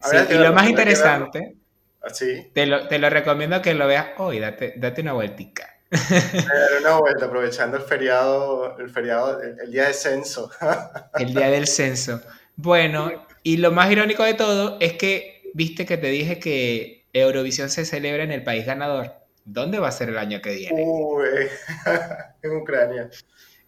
Sí, 0.02 0.18
y 0.30 0.34
lo 0.34 0.54
más 0.54 0.70
interesante 0.70 1.63
¿Así? 2.04 2.52
Te 2.54 2.66
lo, 2.66 2.88
te 2.88 3.00
lo 3.00 3.10
recomiendo 3.10 3.62
que 3.62 3.74
lo 3.74 3.88
veas 3.88 4.08
hoy, 4.18 4.40
date, 4.40 4.74
date 4.76 5.02
una 5.02 5.14
vueltica. 5.14 5.74
una 6.82 6.98
vuelta, 6.98 7.26
aprovechando 7.26 7.78
el 7.78 7.84
feriado, 7.84 8.78
el 8.78 8.90
feriado, 8.90 9.42
el, 9.42 9.72
día 9.72 9.86
del 9.86 9.94
censo. 9.94 10.52
el 11.20 11.34
día 11.34 11.50
del 11.50 11.68
censo. 11.68 12.22
Bueno, 12.58 13.26
y 13.42 13.58
lo 13.58 13.72
más 13.72 13.90
irónico 13.90 14.24
de 14.24 14.34
todo 14.34 14.78
es 14.82 14.94
que, 14.94 15.50
viste 15.54 15.86
que 15.86 15.98
te 15.98 16.08
dije 16.08 16.40
que 16.40 17.06
Eurovisión 17.14 17.70
se 17.70 17.86
celebra 17.86 18.24
en 18.24 18.32
el 18.32 18.44
país 18.44 18.66
ganador. 18.66 19.14
¿Dónde 19.46 19.80
va 19.80 19.88
a 19.88 19.92
ser 19.92 20.10
el 20.10 20.18
año 20.18 20.42
que 20.42 20.56
viene? 20.56 20.84
Uy, 20.86 21.48
en 22.42 22.52
Ucrania. 22.58 23.10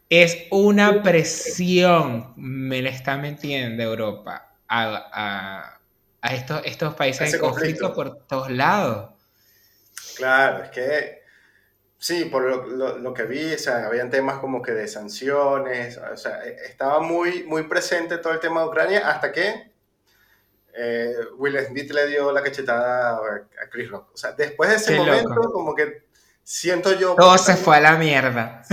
Es 0.09 0.45
una 0.51 1.03
presión, 1.03 2.33
me 2.35 2.81
la 2.81 2.89
está 2.89 3.17
metiendo 3.17 3.81
Europa 3.83 4.55
a 4.67 5.09
a 5.13 5.79
estos, 6.33 6.61
estos 6.65 6.93
países 6.95 7.33
en 7.33 7.39
conflicto, 7.39 7.93
por 7.93 8.25
todos 8.25 8.49
lados. 8.49 9.11
Claro, 10.17 10.63
es 10.63 10.69
que 10.69 11.23
sí, 11.97 12.25
por 12.25 12.43
lo, 12.43 12.97
lo, 12.97 13.13
que 13.13 13.23
vi, 13.23 13.53
o 13.53 13.57
sea, 13.57 13.87
habían 13.87 14.09
temas 14.09 14.39
como 14.39 14.61
que 14.61 14.71
de 14.71 14.87
sanciones, 14.87 15.97
o 15.97 16.17
sea, 16.17 16.45
e, 16.45 16.55
estaba 16.65 16.99
muy, 16.99 17.43
muy 17.43 17.63
presente 17.63 18.17
todo 18.17 18.33
el 18.33 18.39
tema 18.39 18.61
de 18.61 18.67
Ucrania 18.67 19.09
hasta 19.09 19.31
que 19.31 19.71
eh, 20.77 21.15
Will 21.37 21.57
Smith 21.65 21.91
le 21.91 22.07
dio 22.07 22.31
la 22.31 22.43
cachetada 22.43 23.15
a 23.15 23.69
Chris 23.69 23.89
Rock. 23.89 24.09
O 24.13 24.17
sea, 24.17 24.33
después 24.33 24.69
de 24.69 24.75
ese 24.75 24.95
momento, 24.95 25.51
como 25.51 25.73
que 25.73 26.03
siento 26.43 26.93
yo... 26.93 27.15
Todo 27.15 27.37
se 27.37 27.55
fue 27.55 27.77
a 27.77 27.81
la 27.81 27.95
mierda. 27.95 28.63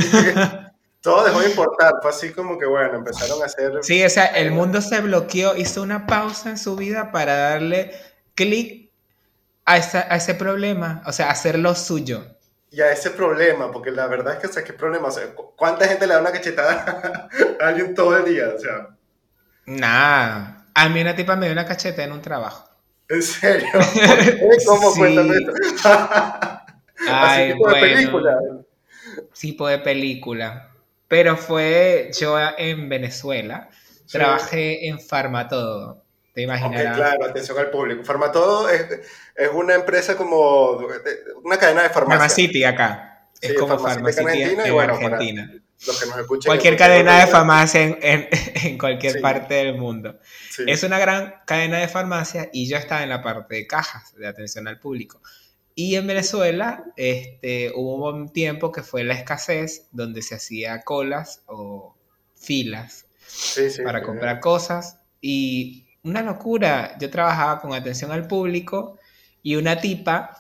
Todo 1.03 1.25
dejó 1.25 1.41
de 1.41 1.51
importar, 1.51 1.95
fue 2.01 2.11
así 2.11 2.33
como 2.33 2.57
que 2.57 2.65
bueno, 2.65 2.95
empezaron 2.95 3.43
a 3.43 3.47
hacer... 3.47 3.73
Sí, 3.83 4.05
o 4.05 4.09
sea, 4.09 4.27
el 4.27 4.53
mundo 4.53 4.81
se 4.81 5.01
bloqueó, 5.01 5.57
hizo 5.57 5.83
una 5.83 6.07
pausa 6.07 6.49
en 6.51 6.59
su 6.59 6.77
vida 6.77 7.11
para 7.11 7.37
darle 7.37 7.93
clic 8.37 8.89
a, 9.65 9.75
a, 9.75 10.17
ese 10.17 10.35
problema, 10.35 11.03
o 11.05 11.13
sea, 11.13 11.29
hacer 11.31 11.59
lo 11.59 11.75
suyo. 11.75 12.25
Y 12.71 12.81
a 12.81 12.93
ese 12.93 13.11
problema, 13.11 13.73
porque 13.73 13.91
la 13.91 14.07
verdad 14.07 14.35
es 14.35 14.39
que, 14.41 14.47
o 14.47 14.53
sea, 14.53 14.63
¿qué 14.63 14.73
problema? 14.73 15.09
O 15.09 15.11
sea, 15.11 15.25
¿cuánta 15.57 15.89
gente 15.89 16.07
le 16.07 16.15
da 16.15 16.21
una 16.21 16.33
cachetada 16.33 17.29
a 17.61 17.67
alguien 17.67 17.95
todo 17.95 18.17
el 18.17 18.25
día? 18.25 18.53
O 18.55 18.59
sea... 18.61 18.89
Nada, 19.67 20.67
a 20.73 20.89
mí 20.89 21.01
una 21.01 21.17
tipa 21.17 21.35
me 21.35 21.47
dio 21.47 21.53
una 21.53 21.67
cacheta 21.67 22.05
en 22.05 22.13
un 22.13 22.23
trabajo. 22.23 22.69
¿En 23.09 23.23
serio? 23.23 23.69
¿Cómo? 24.67 24.93
sí. 24.93 25.03
Ay, 27.09 27.53
tipo 27.55 27.69
de 27.69 27.81
película. 27.81 28.39
Tipo 29.33 29.67
de 29.67 29.79
película 29.79 30.72
pero 31.13 31.37
fue 31.37 32.11
yo 32.19 32.39
en 32.57 32.89
Venezuela, 32.89 33.69
trabajé 34.11 34.89
en 34.89 34.99
Farmatodo. 34.99 36.07
Te 36.33 36.41
imaginarás. 36.41 36.97
claro, 36.97 37.27
atención 37.27 37.59
al 37.59 37.69
público. 37.69 38.03
Farmatodo 38.03 38.71
es, 38.71 38.81
es 39.37 39.51
una 39.53 39.75
empresa 39.75 40.17
como 40.17 40.79
una 41.45 41.59
cadena 41.59 41.83
de 41.83 41.91
farmacia. 41.91 42.19
Farmacity 42.19 42.65
acá. 42.65 43.29
Es 43.43 43.53
como 43.53 43.79
Farmacity 43.79 44.23
en 44.23 44.29
Argentina. 44.61 44.65
En 44.65 44.91
Argentina. 44.91 45.53
Los 45.87 46.01
que 46.01 46.07
nos 46.07 46.19
escuchen 46.19 46.49
cualquier 46.49 46.79
cadena 46.79 47.21
de 47.21 47.27
farmacia 47.27 47.83
en, 47.83 47.99
en, 48.01 48.29
en 48.65 48.79
cualquier 48.79 49.21
parte 49.21 49.53
del 49.53 49.77
mundo. 49.77 50.19
Es 50.67 50.83
una 50.83 50.99
gran 50.99 51.35
cadena 51.45 51.77
de 51.81 51.89
farmacia 51.89 52.49
y 52.55 52.71
yo 52.71 52.79
estaba 52.79 53.03
en 53.03 53.11
la 53.11 53.23
parte 53.23 53.57
de 53.57 53.67
cajas 53.67 54.17
de 54.17 54.27
atención 54.27 54.67
al 54.67 54.79
público. 54.79 55.21
Y 55.75 55.97
en 55.97 56.07
Venezuela 56.07 56.85
este, 56.97 57.73
hubo 57.75 58.11
un 58.11 58.33
tiempo 58.33 58.73
que 58.73 58.83
fue 58.83 59.05
la 59.05 59.15
escasez 59.15 59.89
donde 59.93 60.23
se 60.23 60.35
hacía 60.35 60.83
colas 60.83 61.43
o 61.47 61.97
filas 62.35 63.07
para 63.85 64.03
comprar 64.03 64.41
cosas. 64.41 64.99
Y 65.21 65.87
una 66.03 66.23
locura, 66.23 66.97
yo 66.99 67.11
trabajaba 67.11 67.61
con 67.61 67.73
atención 67.73 68.11
al 68.11 68.27
público 68.27 68.99
y 69.43 69.57
una 69.57 69.81
tipa 69.81 70.39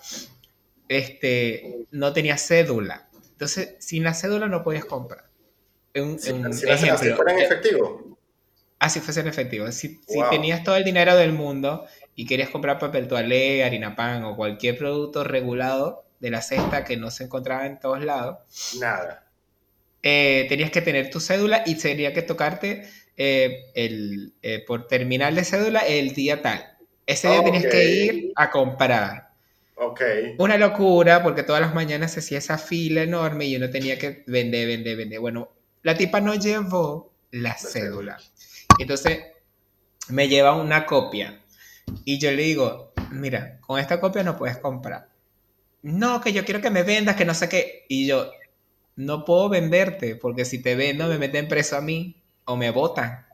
este, 0.88 1.87
no 1.90 2.12
tenía 2.12 2.37
cédula. 2.37 3.09
Entonces, 3.31 3.77
sin 3.79 4.05
la 4.05 4.14
cédula 4.14 4.49
no 4.49 4.62
podías 4.62 4.85
comprar. 4.85 5.25
Un, 5.95 6.18
ejemplo. 6.18 6.51
Así 6.51 7.11
fuera 7.11 7.33
en 7.33 7.38
efectivo. 7.40 8.18
Así 8.78 9.01
fuese 9.01 9.20
en 9.20 9.28
efectivo. 9.28 9.70
Si, 9.72 10.01
si 10.07 10.20
tenías 10.30 10.64
todo 10.64 10.76
el 10.76 10.85
dinero 10.85 11.16
del 11.16 11.33
mundo 11.33 11.87
y 12.15 12.27
querías 12.27 12.51
comprar 12.51 12.79
papel 12.79 13.09
toalé, 13.09 13.65
harina 13.65 13.97
pan 13.97 14.25
o 14.25 14.37
cualquier 14.37 14.77
producto 14.77 15.25
regulado 15.25 16.05
de 16.21 16.31
la 16.31 16.43
cesta 16.43 16.85
que 16.85 16.97
no 16.97 17.11
se 17.11 17.25
encontraba 17.25 17.67
en 17.67 17.81
todos 17.81 18.05
lados. 18.05 18.39
Nada. 18.79 19.31
Eh, 20.03 20.47
tenías 20.49 20.71
que 20.71 20.83
tener 20.83 21.11
tu 21.11 21.21
cédula 21.21 21.63
y 21.65 21.77
tenía 21.77 22.13
que 22.13 22.23
tocarte 22.23 22.89
eh, 23.17 23.71
el, 23.75 24.35
eh, 24.43 24.65
por 24.67 24.87
terminal 24.87 25.35
de 25.35 25.45
cédula 25.45 25.81
el 25.81 26.13
día 26.13 26.43
tal. 26.43 26.65
Ese 27.07 27.29
día 27.29 27.43
tenías 27.43 27.67
que 27.67 27.85
ir 27.85 28.33
a 28.37 28.51
comprar. 28.51 29.31
Ok. 29.75 30.01
Una 30.39 30.57
locura 30.59 31.23
porque 31.23 31.43
todas 31.43 31.61
las 31.61 31.75
mañanas 31.75 32.13
se 32.13 32.21
hacía 32.21 32.39
esa 32.39 32.59
fila 32.59 33.03
enorme 33.03 33.47
y 33.47 33.57
uno 33.57 33.71
tenía 33.71 33.99
que 33.99 34.23
vender, 34.27 34.69
vender, 34.69 34.97
vender. 34.97 35.19
Bueno, 35.19 35.53
la 35.83 35.97
tipa 35.97 36.21
no 36.21 36.35
llevó 36.35 37.13
la 37.33 37.57
cédula. 37.57 38.19
Entonces 38.79 39.19
me 40.09 40.29
lleva 40.29 40.55
una 40.55 40.87
copia 40.87 41.41
y 42.05 42.18
yo 42.18 42.30
le 42.30 42.43
digo, 42.43 42.93
mira, 43.11 43.59
con 43.61 43.78
esta 43.78 44.01
copia 44.01 44.22
no 44.22 44.37
puedes 44.37 44.59
comprar. 44.59 45.09
No, 45.83 46.20
que 46.20 46.33
yo 46.33 46.45
quiero 46.45 46.61
que 46.61 46.70
me 46.70 46.83
vendas, 46.83 47.16
que 47.16 47.24
no 47.24 47.35
sé 47.35 47.49
qué. 47.49 47.85
Y 47.89 48.07
yo, 48.07 48.30
no 48.97 49.24
puedo 49.24 49.49
venderte, 49.49 50.16
porque 50.16 50.45
si 50.45 50.62
te 50.62 50.76
vendo 50.76 51.07
me 51.09 51.18
meten 51.18 51.49
preso 51.49 51.76
a 51.76 51.80
mí 51.80 52.22
o 52.45 52.57
me 52.57 52.70
botan. 52.70 53.26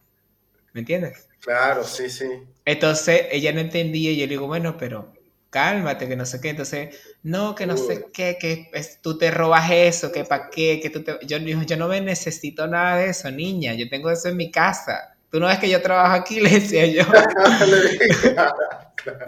¿Me 0.73 0.81
entiendes? 0.81 1.29
Claro, 1.41 1.85
sí, 1.85 2.11
sí. 2.11 2.27
Entonces 2.65 3.27
ella 3.31 3.53
no 3.53 3.61
entendía 3.61 4.11
y 4.11 4.17
yo 4.17 4.25
le 4.25 4.31
digo, 4.31 4.47
bueno, 4.47 4.77
pero 4.77 5.13
cálmate, 5.51 6.09
que 6.09 6.17
no 6.17 6.27
sé 6.27 6.41
qué. 6.41 6.51
Entonces, 6.51 6.97
no, 7.23 7.55
que 7.55 7.67
no 7.67 7.77
sé 7.77 8.07
qué, 8.13 8.37
que 8.41 8.71
tú 9.03 9.19
te 9.19 9.31
robas 9.31 9.71
eso, 9.71 10.13
que 10.13 10.25
para 10.25 10.51
qué, 10.51 10.81
que 10.81 10.91
tú 10.91 11.03
te... 11.03 11.19
Yo, 11.27 11.39
yo 11.39 11.77
no 11.77 11.89
me 11.89 12.01
necesito 12.01 12.67
nada 12.67 12.97
de 12.99 13.11
eso, 13.11 13.31
niña, 13.31 13.75
yo 13.75 13.89
tengo 13.89 14.11
eso 14.11 14.29
en 14.29 14.37
mi 14.37 14.51
casa. 14.51 15.18
Tú 15.31 15.41
no 15.41 15.47
ves 15.47 15.59
que 15.59 15.69
yo 15.69 15.81
trabajo 15.83 16.15
aquí, 16.15 16.41
le 16.41 16.51
decía 16.51 16.87
yo. 16.87 17.03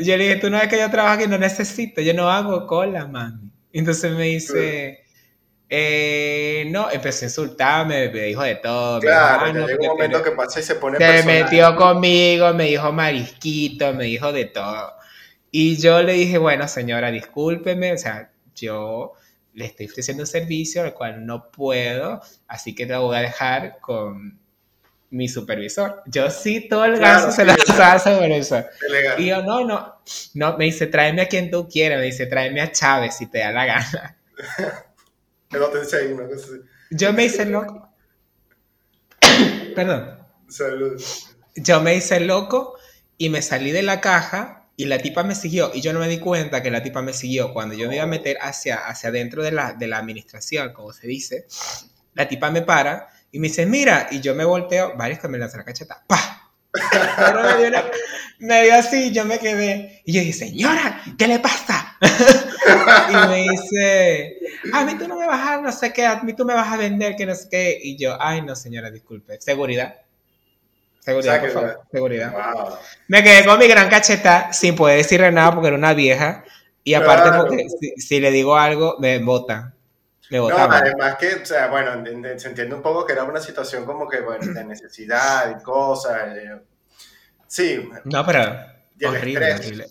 Yo 0.01 0.17
le 0.17 0.25
dije, 0.25 0.37
tú 0.37 0.51
no 0.51 0.59
ves 0.59 0.69
que 0.69 0.79
yo 0.79 0.91
trabajo 0.91 1.15
aquí, 1.15 1.27
no 1.27 1.39
necesito, 1.39 2.01
yo 2.01 2.13
no 2.13 2.29
hago 2.29 2.67
cola, 2.67 3.07
mami. 3.07 3.51
Entonces 3.73 4.13
me 4.13 4.25
dice, 4.25 5.05
eh, 5.69 6.67
no, 6.71 6.91
empezó 6.91 7.25
a 7.25 7.29
insultarme, 7.29 8.11
me 8.11 8.23
dijo 8.23 8.43
de 8.43 8.57
todo. 8.57 8.99
Claro, 9.01 9.53
me 9.53 9.61
dijo, 9.61 9.69
ah, 9.71 9.77
un 9.81 9.87
momento 9.87 10.23
que 10.23 10.33
pasa 10.33 10.59
y 10.59 10.65
se 10.65 10.75
pone 10.75 10.99
Se 10.99 11.23
metió 11.25 11.77
conmigo, 11.77 12.53
me 12.53 12.65
dijo 12.65 12.93
marisquito, 12.93 13.95
me 13.95 14.05
dijo 14.05 14.33
de 14.33 14.47
todo. 14.47 14.93
Y 15.53 15.77
yo 15.77 16.03
le 16.03 16.15
dije, 16.15 16.39
bueno, 16.39 16.67
señora, 16.67 17.13
discúlpeme, 17.13 17.93
o 17.93 17.99
sea, 17.99 18.33
yo 18.57 19.13
le 19.55 19.67
estoy 19.67 19.87
ofreciendo 19.87 20.25
un 20.25 20.27
servicio 20.27 20.83
al 20.83 20.93
cual 20.93 21.25
no 21.25 21.51
puedo, 21.53 22.21
así 22.49 22.75
que 22.75 22.87
te 22.87 22.97
voy 22.97 23.17
a 23.17 23.21
dejar 23.21 23.79
con 23.81 24.40
mi 25.11 25.29
supervisor. 25.29 26.03
Yo 26.07 26.31
sí, 26.31 26.69
todo 26.69 26.85
el 26.85 26.99
gasto 26.99 27.33
se 27.33 27.45
lo 27.45 27.53
hace 27.53 28.11
sobre 28.11 28.39
eso. 28.39 28.65
Y 29.19 29.27
yo, 29.27 29.43
no, 29.43 29.65
no, 29.65 30.01
no, 30.35 30.57
me 30.57 30.67
dice, 30.67 30.87
tráeme 30.87 31.23
a 31.23 31.29
quien 31.29 31.51
tú 31.51 31.69
quieras, 31.69 31.99
me 31.99 32.07
dice, 32.07 32.27
tráeme 32.27 32.61
a 32.61 32.73
Chávez 32.73 33.17
si 33.17 33.27
te 33.27 33.39
da 33.39 33.53
la 33.53 33.67
gana. 33.67 34.17
Yo 36.91 37.13
me 37.13 37.25
hice 37.25 37.45
loco. 37.45 37.89
Perdón. 39.75 40.19
Salud. 40.49 41.01
Yo 41.57 41.81
me 41.81 41.97
hice 41.97 42.21
loco 42.21 42.79
y 43.19 43.29
me 43.31 43.43
salí 43.43 43.73
de 43.73 43.83
la 43.83 44.01
caja 44.01 44.69
y 44.77 44.87
la 44.87 44.99
tipa 44.99 45.25
me 45.25 45.35
siguió 45.35 45.73
y 45.75 45.83
yo 45.83 45.93
no 45.93 46.01
me 46.01 46.09
di 46.09 46.19
cuenta 46.19 46.63
que 46.63 46.71
la 46.71 46.83
tipa 46.83 47.03
me 47.03 47.13
siguió 47.13 47.53
cuando 47.53 47.75
yo 47.75 47.89
me 47.89 47.97
iba 47.97 48.05
a 48.05 48.09
meter 48.09 48.39
hacia, 48.41 48.77
hacia 48.77 49.11
adentro 49.11 49.43
de 49.43 49.53
la, 49.53 49.75
de 49.75 49.87
la 49.87 49.99
administración, 49.99 50.73
como 50.73 50.93
se 50.93 51.07
dice. 51.07 51.47
La 52.15 52.29
tipa 52.29 52.51
me 52.51 52.63
para 52.63 53.09
y 53.33 53.39
me 53.39 53.49
dice, 53.49 53.67
mira, 53.67 54.09
y 54.11 54.21
yo 54.21 54.35
me 54.35 54.45
volteo, 54.45 54.97
varios 54.97 55.21
que 55.21 55.29
me 55.29 55.39
lanzan 55.39 55.59
la 55.59 55.65
cacheta, 55.65 56.03
¡pa! 56.07 56.51
Me, 56.73 57.69
dio 57.69 57.83
me 58.39 58.63
dio 58.63 58.75
así, 58.75 59.13
yo 59.13 59.25
me 59.25 59.39
quedé. 59.39 60.03
Y 60.05 60.13
yo 60.13 60.21
dije, 60.21 60.33
señora, 60.33 61.03
¿qué 61.19 61.27
le 61.27 61.39
pasa? 61.39 61.97
y 63.11 63.29
me 63.29 63.43
dice, 63.51 64.39
a 64.73 64.85
mí 64.85 64.97
tú 64.97 65.07
no 65.07 65.17
me 65.17 65.27
vas 65.27 65.49
a, 65.49 65.61
no 65.61 65.73
sé 65.73 65.93
qué, 65.93 66.07
a 66.07 66.23
mí 66.23 66.33
tú 66.33 66.45
me 66.45 66.55
vas 66.55 66.73
a 66.73 66.77
vender, 66.77 67.17
que 67.17 67.27
no 67.27 67.35
sé 67.35 67.49
qué. 67.51 67.79
Y 67.83 67.97
yo, 67.97 68.17
ay, 68.21 68.43
no, 68.43 68.55
señora, 68.57 68.91
disculpe. 68.91 69.41
Seguridad. 69.41 69.97
Seguridad, 71.01 71.41
por 71.41 71.51
favor. 71.51 71.81
Seguridad. 71.91 72.35
Me 73.09 73.23
quedé 73.23 73.45
con 73.45 73.59
mi 73.59 73.67
gran 73.67 73.89
cacheta 73.89 74.53
sin 74.53 74.77
poder 74.77 74.99
decirle 74.99 75.33
nada 75.33 75.53
porque 75.53 75.69
era 75.69 75.77
una 75.77 75.95
vieja. 75.95 76.45
Y 76.85 76.95
aparte, 76.95 77.31
porque 77.37 77.67
si, 77.97 78.21
le 78.21 78.31
digo 78.31 78.57
algo, 78.57 78.97
me 78.99 79.19
bota. 79.19 79.75
No, 80.31 80.49
además 80.49 81.17
que, 81.17 81.35
o 81.35 81.47
sea, 81.47 81.67
bueno, 81.67 82.05
se 82.39 82.49
entiende 82.49 82.75
un 82.75 82.83
poco 82.83 83.05
que 83.05 83.13
era 83.13 83.25
una 83.25 83.41
situación 83.41 83.85
como 83.85 84.09
que, 84.09 84.21
bueno, 84.21 84.53
de 84.53 84.65
necesidad 84.65 85.57
y 85.59 85.63
cosas. 85.63 86.37
Eh, 86.37 86.61
sí. 87.49 87.89
No, 88.05 88.25
pero. 88.25 88.71
Horrible, 89.05 89.87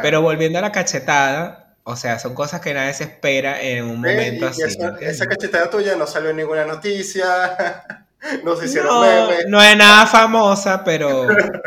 Pero 0.00 0.22
volviendo 0.22 0.58
a 0.60 0.62
la 0.62 0.72
cachetada, 0.72 1.76
o 1.82 1.96
sea, 1.96 2.18
son 2.18 2.34
cosas 2.34 2.60
que 2.60 2.72
nadie 2.72 2.94
se 2.94 3.04
espera 3.04 3.60
en 3.60 3.84
un 3.84 3.96
momento 3.96 4.46
así. 4.46 4.62
Esa, 5.00 5.26
cachetada 5.26 5.68
tuya 5.68 5.96
no 5.96 6.06
salió 6.06 6.30
en 6.30 6.36
ninguna 6.36 6.64
noticia. 6.64 7.84
no 8.44 8.56
se 8.56 8.64
hicieron 8.64 8.88
no, 8.88 9.00
memes. 9.02 9.46
No 9.48 9.60
es 9.60 9.76
nada 9.76 10.06
famosa, 10.06 10.82
pero 10.84 11.26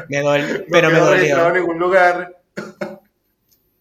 me, 0.09 0.21
dolió, 0.21 0.65
pero 0.71 0.89
me 0.89 0.99
dolió. 0.99 1.47
en 1.47 1.53
ningún 1.53 1.77
lugar. 1.77 2.37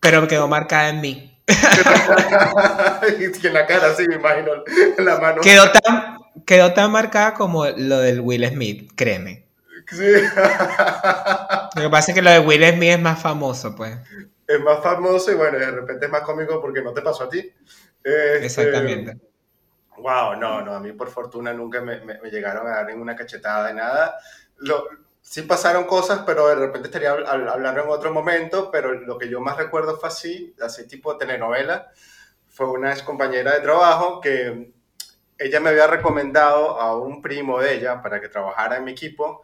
pero 0.00 0.28
quedó 0.28 0.48
marcada 0.48 0.90
en 0.90 1.00
mí. 1.00 1.35
y 3.18 3.46
en 3.46 3.54
la 3.54 3.66
cara, 3.66 3.94
sí, 3.94 4.08
me 4.08 4.16
imagino, 4.16 4.50
la 4.98 5.20
mano. 5.20 5.42
Quedó 5.42 5.70
tan, 5.70 6.18
quedó 6.44 6.72
tan 6.72 6.90
marcada 6.90 7.34
como 7.34 7.66
lo 7.66 7.98
del 7.98 8.20
Will 8.20 8.48
Smith, 8.48 8.90
créeme. 8.96 9.46
Sí. 9.88 10.12
Lo 11.76 11.82
que 11.82 11.90
pasa 11.90 12.10
es 12.10 12.14
que 12.14 12.22
lo 12.22 12.30
de 12.30 12.40
Will 12.40 12.64
Smith 12.74 12.90
es 12.90 13.00
más 13.00 13.22
famoso, 13.22 13.76
pues. 13.76 13.96
Es 14.46 14.60
más 14.60 14.82
famoso 14.82 15.30
y 15.30 15.34
bueno, 15.34 15.58
de 15.58 15.70
repente 15.70 16.06
es 16.06 16.12
más 16.12 16.22
cómico 16.22 16.60
porque 16.60 16.82
no 16.82 16.92
te 16.92 17.02
pasó 17.02 17.24
a 17.24 17.28
ti. 17.28 17.52
Este, 18.02 18.46
Exactamente. 18.46 19.16
Wow, 19.98 20.36
no, 20.36 20.62
no, 20.62 20.74
a 20.74 20.80
mí 20.80 20.92
por 20.92 21.08
fortuna 21.10 21.52
nunca 21.52 21.80
me, 21.80 22.00
me, 22.00 22.30
llegaron 22.30 22.66
a 22.66 22.76
dar 22.76 22.86
ninguna 22.86 23.16
cachetada 23.16 23.68
de 23.68 23.74
nada. 23.74 24.16
Lo, 24.58 24.88
sí 25.28 25.42
pasaron 25.42 25.84
cosas, 25.84 26.22
pero 26.24 26.46
de 26.46 26.54
repente 26.54 26.86
estaría 26.86 27.10
hablando 27.10 27.82
en 27.82 27.90
otro 27.90 28.12
momento, 28.12 28.70
pero 28.70 28.94
lo 28.94 29.18
que 29.18 29.28
yo 29.28 29.40
más 29.40 29.56
recuerdo 29.56 29.98
fue 29.98 30.08
así, 30.08 30.54
así 30.60 30.86
tipo 30.86 31.18
telenovela. 31.18 31.90
Fue 32.48 32.70
una 32.70 32.92
ex 32.92 33.02
compañera 33.02 33.52
de 33.54 33.60
trabajo 33.60 34.20
que 34.20 34.72
ella 35.36 35.60
me 35.60 35.70
había 35.70 35.88
recomendado 35.88 36.80
a 36.80 36.96
un 36.96 37.20
primo 37.20 37.60
de 37.60 37.74
ella 37.74 38.00
para 38.00 38.20
que 38.20 38.28
trabajara 38.28 38.76
en 38.76 38.84
mi 38.84 38.92
equipo 38.92 39.42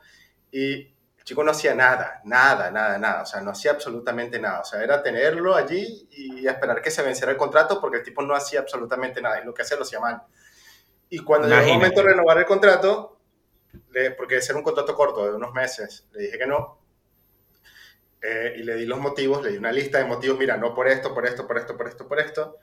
y 0.52 0.74
el 1.18 1.24
chico 1.24 1.42
no 1.42 1.50
hacía 1.50 1.74
nada, 1.74 2.20
nada, 2.24 2.70
nada, 2.70 2.96
nada, 2.98 3.22
o 3.22 3.26
sea, 3.26 3.40
no 3.40 3.50
hacía 3.50 3.72
absolutamente 3.72 4.38
nada, 4.38 4.60
o 4.60 4.64
sea, 4.64 4.82
era 4.82 5.02
tenerlo 5.02 5.54
allí 5.54 6.08
y 6.12 6.46
esperar 6.46 6.80
que 6.80 6.92
se 6.92 7.02
venciera 7.02 7.32
el 7.32 7.38
contrato 7.38 7.80
porque 7.80 7.98
el 7.98 8.02
tipo 8.04 8.22
no 8.22 8.34
hacía 8.34 8.60
absolutamente 8.60 9.20
nada 9.20 9.40
y 9.40 9.44
lo 9.44 9.52
que 9.52 9.62
hacía 9.62 9.76
lo 9.76 9.82
hacía 9.82 10.00
mal. 10.00 10.22
Y 11.10 11.18
cuando 11.18 11.48
llegó 11.48 11.60
el 11.60 11.74
momento 11.74 12.02
de 12.02 12.08
renovar 12.08 12.38
el 12.38 12.46
contrato, 12.46 13.18
porque 14.16 14.36
ese 14.36 14.52
era 14.52 14.58
un 14.58 14.64
contrato 14.64 14.94
corto 14.94 15.24
de 15.24 15.34
unos 15.34 15.52
meses, 15.52 16.06
le 16.12 16.24
dije 16.24 16.38
que 16.38 16.46
no. 16.46 16.78
Eh, 18.22 18.54
y 18.58 18.62
le 18.62 18.76
di 18.76 18.86
los 18.86 19.00
motivos, 19.00 19.42
le 19.42 19.50
di 19.50 19.56
una 19.56 19.72
lista 19.72 19.98
de 19.98 20.04
motivos, 20.04 20.38
mira, 20.38 20.56
no 20.56 20.74
por 20.74 20.88
esto, 20.88 21.12
por 21.12 21.26
esto, 21.26 21.46
por 21.46 21.58
esto, 21.58 21.76
por 21.76 21.88
esto, 21.88 22.08
por 22.08 22.20
esto. 22.20 22.58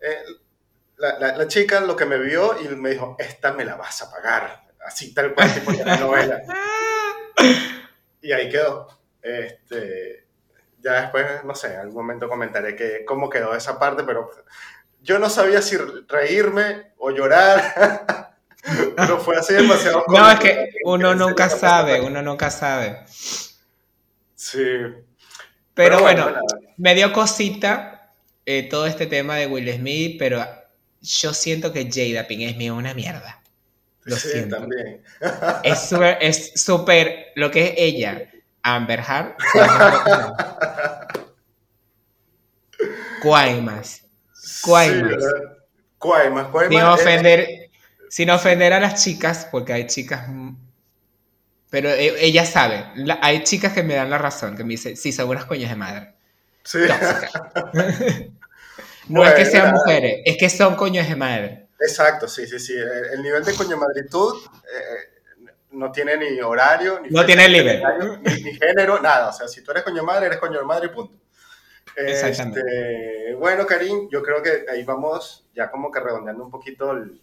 Eh, 0.00 0.22
la, 0.96 1.18
la, 1.36 1.48
chica 1.48 1.80
lo 1.80 1.96
que 1.96 2.06
me 2.06 2.18
vio 2.18 2.60
y 2.60 2.68
me 2.68 2.90
dijo, 2.90 3.16
esta 3.18 3.52
me 3.52 3.64
la 3.64 3.74
vas 3.74 4.02
a 4.02 4.10
pagar, 4.10 4.64
así 4.86 5.12
tal 5.12 5.34
cual 5.34 5.52
tipo 5.52 5.72
la 5.84 5.96
novela. 5.96 6.42
y 8.20 8.30
ahí 8.30 8.48
quedó. 8.48 8.86
Este, 9.20 10.26
ya 10.78 11.02
después, 11.02 11.44
no 11.44 11.54
sé, 11.54 11.74
en 11.74 11.80
algún 11.80 11.96
momento 11.96 12.28
comentaré 12.28 12.76
que, 12.76 13.04
cómo 13.04 13.30
quedó 13.30 13.54
esa 13.54 13.78
parte, 13.78 14.04
pero 14.04 14.30
yo 15.00 15.18
no 15.18 15.28
sabía 15.28 15.62
si 15.62 15.76
reírme 15.76 16.92
o 16.98 17.10
llorar. 17.10 18.28
Pero 18.96 19.18
fue 19.18 19.36
así 19.36 19.54
demasiado 19.54 20.04
No, 20.08 20.30
es 20.30 20.38
que 20.38 20.70
uno 20.84 21.14
nunca 21.14 21.48
sabe, 21.48 22.00
uno 22.00 22.22
nunca 22.22 22.50
sabe. 22.50 23.04
Sí. 24.34 24.66
Pero, 25.74 26.00
bueno, 26.00 26.32
me 26.76 26.94
dio 26.94 27.12
cosita 27.12 28.10
eh, 28.44 28.68
todo 28.68 28.86
este 28.86 29.06
tema 29.06 29.36
de 29.36 29.46
Will 29.46 29.72
Smith, 29.74 30.16
pero 30.18 30.44
yo 31.00 31.32
siento 31.32 31.72
que 31.72 31.88
Jada 31.90 32.26
Pinkett 32.26 32.54
Smith 32.54 32.68
es 32.68 32.72
una 32.72 32.94
mierda. 32.94 33.42
Lo 34.04 34.16
sí, 34.16 34.28
siento. 34.30 34.56
también. 34.56 35.02
Es 35.62 35.88
súper, 35.88 36.18
es 36.20 36.52
súper, 36.60 37.32
lo 37.36 37.50
que 37.50 37.66
es 37.66 37.74
ella, 37.76 38.30
Amber 38.62 39.00
Heard. 39.00 39.34
Cuaimas. 43.22 44.02
Cuaimas. 44.62 45.24
Cuaimas, 45.98 46.48
Cuaimas. 46.48 46.70
Sin 46.70 46.82
ofender, 46.82 47.61
sin 48.12 48.28
ofender 48.28 48.74
a 48.74 48.78
las 48.78 49.02
chicas, 49.02 49.48
porque 49.50 49.72
hay 49.72 49.86
chicas... 49.86 50.28
Pero 51.70 51.88
e, 51.88 52.26
ella 52.26 52.44
sabe, 52.44 52.84
hay 53.22 53.42
chicas 53.42 53.72
que 53.72 53.82
me 53.82 53.94
dan 53.94 54.10
la 54.10 54.18
razón, 54.18 54.54
que 54.54 54.64
me 54.64 54.72
dicen, 54.72 54.98
sí, 54.98 55.12
son 55.12 55.30
unas 55.30 55.46
coñas 55.46 55.70
de 55.70 55.76
madre. 55.76 56.14
Sí. 56.62 56.80
no 59.08 59.24
es 59.26 59.32
que 59.32 59.46
sean 59.46 59.72
mujeres, 59.72 60.20
es 60.26 60.36
que 60.36 60.50
son 60.50 60.76
coños 60.76 61.08
de 61.08 61.16
madre. 61.16 61.68
Exacto, 61.80 62.28
sí, 62.28 62.46
sí, 62.46 62.58
sí. 62.58 62.74
El 62.74 63.22
nivel 63.22 63.44
de 63.44 63.54
coño 63.54 63.78
madritud 63.78 64.44
eh, 64.44 65.22
no 65.70 65.90
tiene 65.90 66.18
ni 66.18 66.38
horario, 66.42 67.00
ni, 67.00 67.08
no 67.08 67.24
tiene 67.24 67.48
nivel. 67.48 67.82
Ni, 68.24 68.52
género, 68.56 69.00
nada. 69.00 69.30
O 69.30 69.32
sea, 69.32 69.48
si 69.48 69.64
tú 69.64 69.70
eres 69.70 69.84
coño 69.84 70.04
madre, 70.04 70.26
eres 70.26 70.38
coño 70.38 70.58
de 70.58 70.66
madre 70.66 70.88
y 70.88 70.90
punto. 70.90 71.16
Exactamente. 71.96 72.60
Este, 72.60 73.34
bueno, 73.36 73.64
Karim, 73.64 74.10
yo 74.10 74.22
creo 74.22 74.42
que 74.42 74.66
ahí 74.70 74.84
vamos 74.84 75.48
ya 75.54 75.70
como 75.70 75.90
que 75.90 75.98
redondeando 75.98 76.44
un 76.44 76.50
poquito 76.50 76.92
el, 76.92 77.18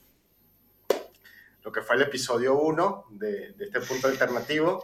lo 1.69 1.73
que 1.73 1.81
fue 1.83 1.97
el 1.97 2.01
episodio 2.01 2.57
1 2.57 3.05
de, 3.11 3.53
este 3.59 3.79
punto 3.81 4.07
alternativo. 4.07 4.83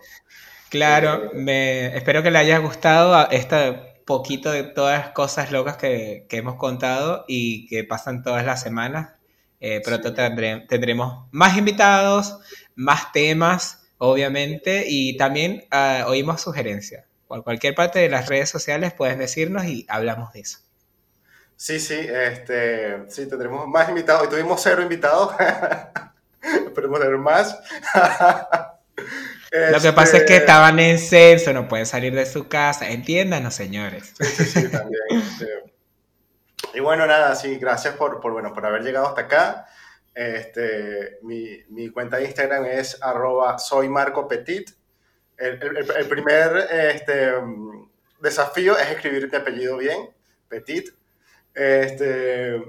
Claro, 0.70 1.16
eh, 1.16 1.30
me, 1.34 1.98
espero 1.98 2.22
que 2.22 2.30
le 2.30 2.38
haya 2.38 2.60
gustado 2.60 3.28
este 3.32 3.74
poquito 4.06 4.52
de 4.52 4.64
todas 4.64 5.00
las 5.00 5.10
cosas 5.10 5.52
locas 5.52 5.78
que, 5.78 6.28
hemos 6.30 6.58
contado 6.58 7.26
y 7.28 7.68
que 7.68 7.84
pasan 7.84 8.22
todas 8.22 8.46
las 8.46 8.62
semanas. 8.62 9.14
Eh, 9.60 9.82
pronto 9.84 10.14
tendremos 10.14 11.28
más 11.32 11.58
invitados, 11.58 12.38
más 12.76 13.12
temas, 13.12 13.88
obviamente, 13.98 14.84
y 14.88 15.18
también 15.18 15.64
uh, 15.72 16.08
oímos 16.08 16.42
sugerencias. 16.42 17.06
Por 17.28 17.44
cualquier 17.44 17.74
parte 17.74 17.98
de 17.98 18.10
las 18.10 18.28
redes 18.28 18.50
sociales 18.50 18.94
puedes 18.94 19.18
decirnos 19.18 19.66
y 19.66 19.88
hablamos 19.90 20.34
de 20.34 20.42
eso. 20.42 20.60
Sí, 21.56 21.80
sí, 21.80 21.96
este, 21.96 23.10
sí, 23.10 23.28
tendremos 23.28 23.68
más 23.68 23.90
invitados. 23.90 24.28
Y 24.28 24.30
tuvimos 24.30 24.62
cero 24.62 24.84
invitados. 24.84 25.34
Esperemos 26.68 27.00
tener 27.00 27.18
más. 27.18 27.60
Lo 29.72 29.80
que 29.80 29.94
pasa 29.94 30.18
es 30.18 30.24
que 30.24 30.34
este, 30.34 30.38
estaban 30.38 30.80
en 30.80 31.00
censo, 31.00 31.54
no 31.54 31.68
pueden 31.68 31.86
salir 31.86 32.14
de 32.14 32.26
su 32.26 32.48
casa. 32.48 32.90
Entiéndanos, 32.90 33.54
señores. 33.54 34.14
Sí, 34.20 34.26
sí, 34.26 34.46
sí, 34.46 34.70
también. 34.70 35.02
Este. 35.10 35.74
Y 36.74 36.80
bueno, 36.82 37.06
nada, 37.06 37.36
sí, 37.36 37.58
gracias 37.58 37.96
por, 37.96 38.20
por, 38.20 38.34
bueno, 38.34 38.54
por 38.54 38.66
haber 38.66 38.84
llegado 38.84 39.08
hasta 39.08 39.22
acá. 39.22 39.68
Este, 40.14 41.20
mi, 41.22 41.58
mi, 41.70 41.90
cuenta 41.90 42.18
de 42.18 42.26
Instagram 42.26 42.66
es 42.66 43.02
arroba 43.02 43.60
soy 43.60 43.90
Marco 43.90 44.28
Petit. 44.28 44.72
el, 45.38 45.58
primer 46.08 46.68
este, 46.72 47.34
desafío 48.22 48.78
es 48.78 48.92
escribir 48.92 49.30
mi 49.30 49.38
apellido 49.38 49.78
bien, 49.78 50.10
Petit. 50.48 50.94
Este, 51.54 52.62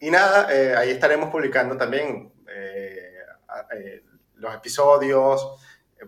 y 0.00 0.10
nada, 0.10 0.52
eh, 0.52 0.74
ahí 0.76 0.90
estaremos 0.90 1.30
publicando 1.30 1.76
también 1.76 2.31
los 4.36 4.54
episodios. 4.54 5.56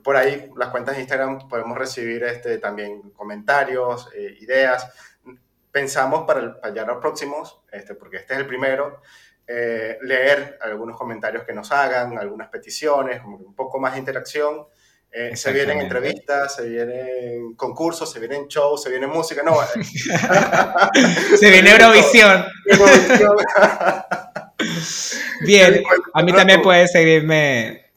Por 0.03 0.17
ahí, 0.17 0.51
las 0.57 0.71
cuentas 0.71 0.97
de 0.97 1.03
Instagram, 1.03 1.49
podemos 1.49 1.79
recibir 1.79 2.25
este, 2.25 2.59
también 2.59 3.11
comentarios, 3.11 4.09
ideas. 4.41 4.91
Pensamos 5.71 6.25
para, 6.27 6.61
para 6.61 6.75
ya 6.75 6.85
los 6.85 6.99
próximos, 6.99 7.61
este, 7.71 7.95
porque 7.95 8.19
este 8.19 8.35
es 8.35 8.41
el 8.41 8.47
primero, 8.47 9.01
leer 9.47 10.59
algunos 10.63 10.97
comentarios 10.97 11.45
que 11.45 11.53
nos 11.53 11.71
hagan, 11.71 12.19
algunas 12.19 12.49
peticiones, 12.49 13.23
un 13.25 13.55
poco 13.55 13.79
más 13.79 13.93
de 13.93 14.01
interacción. 14.01 14.67
Eh, 15.17 15.37
se 15.37 15.53
vienen 15.53 15.81
entrevistas, 15.81 16.57
se 16.57 16.69
vienen 16.69 17.55
concursos, 17.55 18.11
se 18.11 18.19
vienen 18.19 18.49
shows, 18.49 18.83
se 18.83 18.91
viene 18.91 19.07
música, 19.07 19.45
no. 19.45 19.55
se 21.39 21.51
viene 21.51 21.71
Eurovisión. 21.77 22.45
Bien, 25.41 25.83
a 26.13 26.23
mí 26.23 26.33
también 26.33 26.63
puede 26.63 26.89
seguirme, 26.89 27.91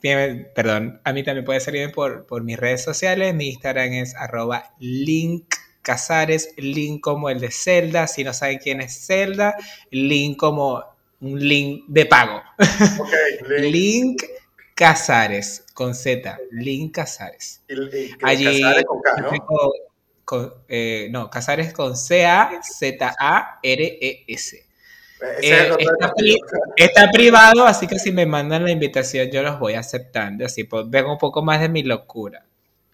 perdón, 0.55 1.01
a 1.03 1.13
mí 1.13 1.23
también 1.23 1.45
puede 1.45 1.59
seguirme 1.59 1.93
por, 1.93 2.25
por 2.25 2.43
mis 2.43 2.57
redes 2.57 2.83
sociales. 2.83 3.33
Mi 3.33 3.49
Instagram 3.49 3.93
es 3.93 4.15
arroba 4.15 4.71
link 4.79 5.55
Casares, 5.81 6.53
link 6.57 7.01
como 7.01 7.29
el 7.29 7.39
de 7.39 7.49
Zelda. 7.51 8.07
Si 8.07 8.23
no 8.23 8.33
saben 8.33 8.59
quién 8.59 8.81
es 8.81 9.05
Zelda, 9.05 9.55
link 9.91 10.37
como 10.37 10.83
un 11.21 11.39
link 11.39 11.85
de 11.87 12.05
pago. 12.05 12.41
Okay, 12.57 13.39
link 13.71 14.21
Casares, 14.75 15.65
con 15.73 15.95
Z, 15.95 16.37
Link 16.51 16.93
Casares. 16.93 17.63
Allí, 18.21 18.61
Casares 18.61 18.85
con 18.85 19.01
K, 19.01 19.21
¿no? 19.21 19.31
Eh, 20.67 21.07
no, 21.09 21.29
Casares 21.31 21.73
con 21.73 21.97
C-A-Z-A-R-E-S. 21.97 22.57
Eh, 25.41 25.73
está, 26.75 27.11
privado, 27.11 27.65
así 27.65 27.87
que 27.87 27.97
si 27.97 28.11
me 28.11 28.25
mandan 28.25 28.63
la 28.63 28.71
invitación 28.71 29.29
yo 29.31 29.41
los 29.41 29.59
voy 29.59 29.73
aceptando, 29.73 30.45
así 30.45 30.63
pues, 30.63 30.89
vengo 30.89 31.11
un 31.11 31.17
poco 31.17 31.41
más 31.41 31.59
de 31.59 31.69
mi 31.69 31.83
locura. 31.83 32.43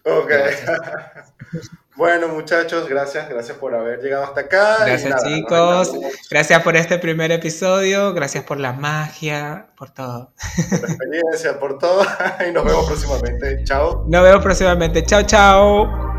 Ok. 0.04 0.30
bueno, 1.96 2.28
muchachos, 2.28 2.88
gracias, 2.88 3.28
gracias 3.28 3.56
por 3.56 3.74
haber 3.74 4.00
llegado 4.00 4.24
hasta 4.24 4.42
acá. 4.42 4.76
Gracias, 4.84 5.24
chicos. 5.24 5.92
Gracias 6.30 6.62
por 6.62 6.76
este 6.76 6.98
primer 6.98 7.32
episodio. 7.32 8.12
Gracias 8.12 8.44
por 8.44 8.58
la 8.60 8.74
magia, 8.74 9.68
por 9.76 9.90
todo. 9.90 10.32
Por 10.70 10.80
la 10.80 10.88
experiencia, 10.88 11.58
por 11.58 11.78
todo. 11.78 12.04
y 12.48 12.52
nos 12.52 12.64
vemos 12.64 12.86
próximamente. 12.88 13.64
Chao. 13.64 14.04
Nos 14.06 14.22
vemos 14.22 14.42
próximamente. 14.42 15.04
Chao, 15.04 15.22
chao. 15.22 16.13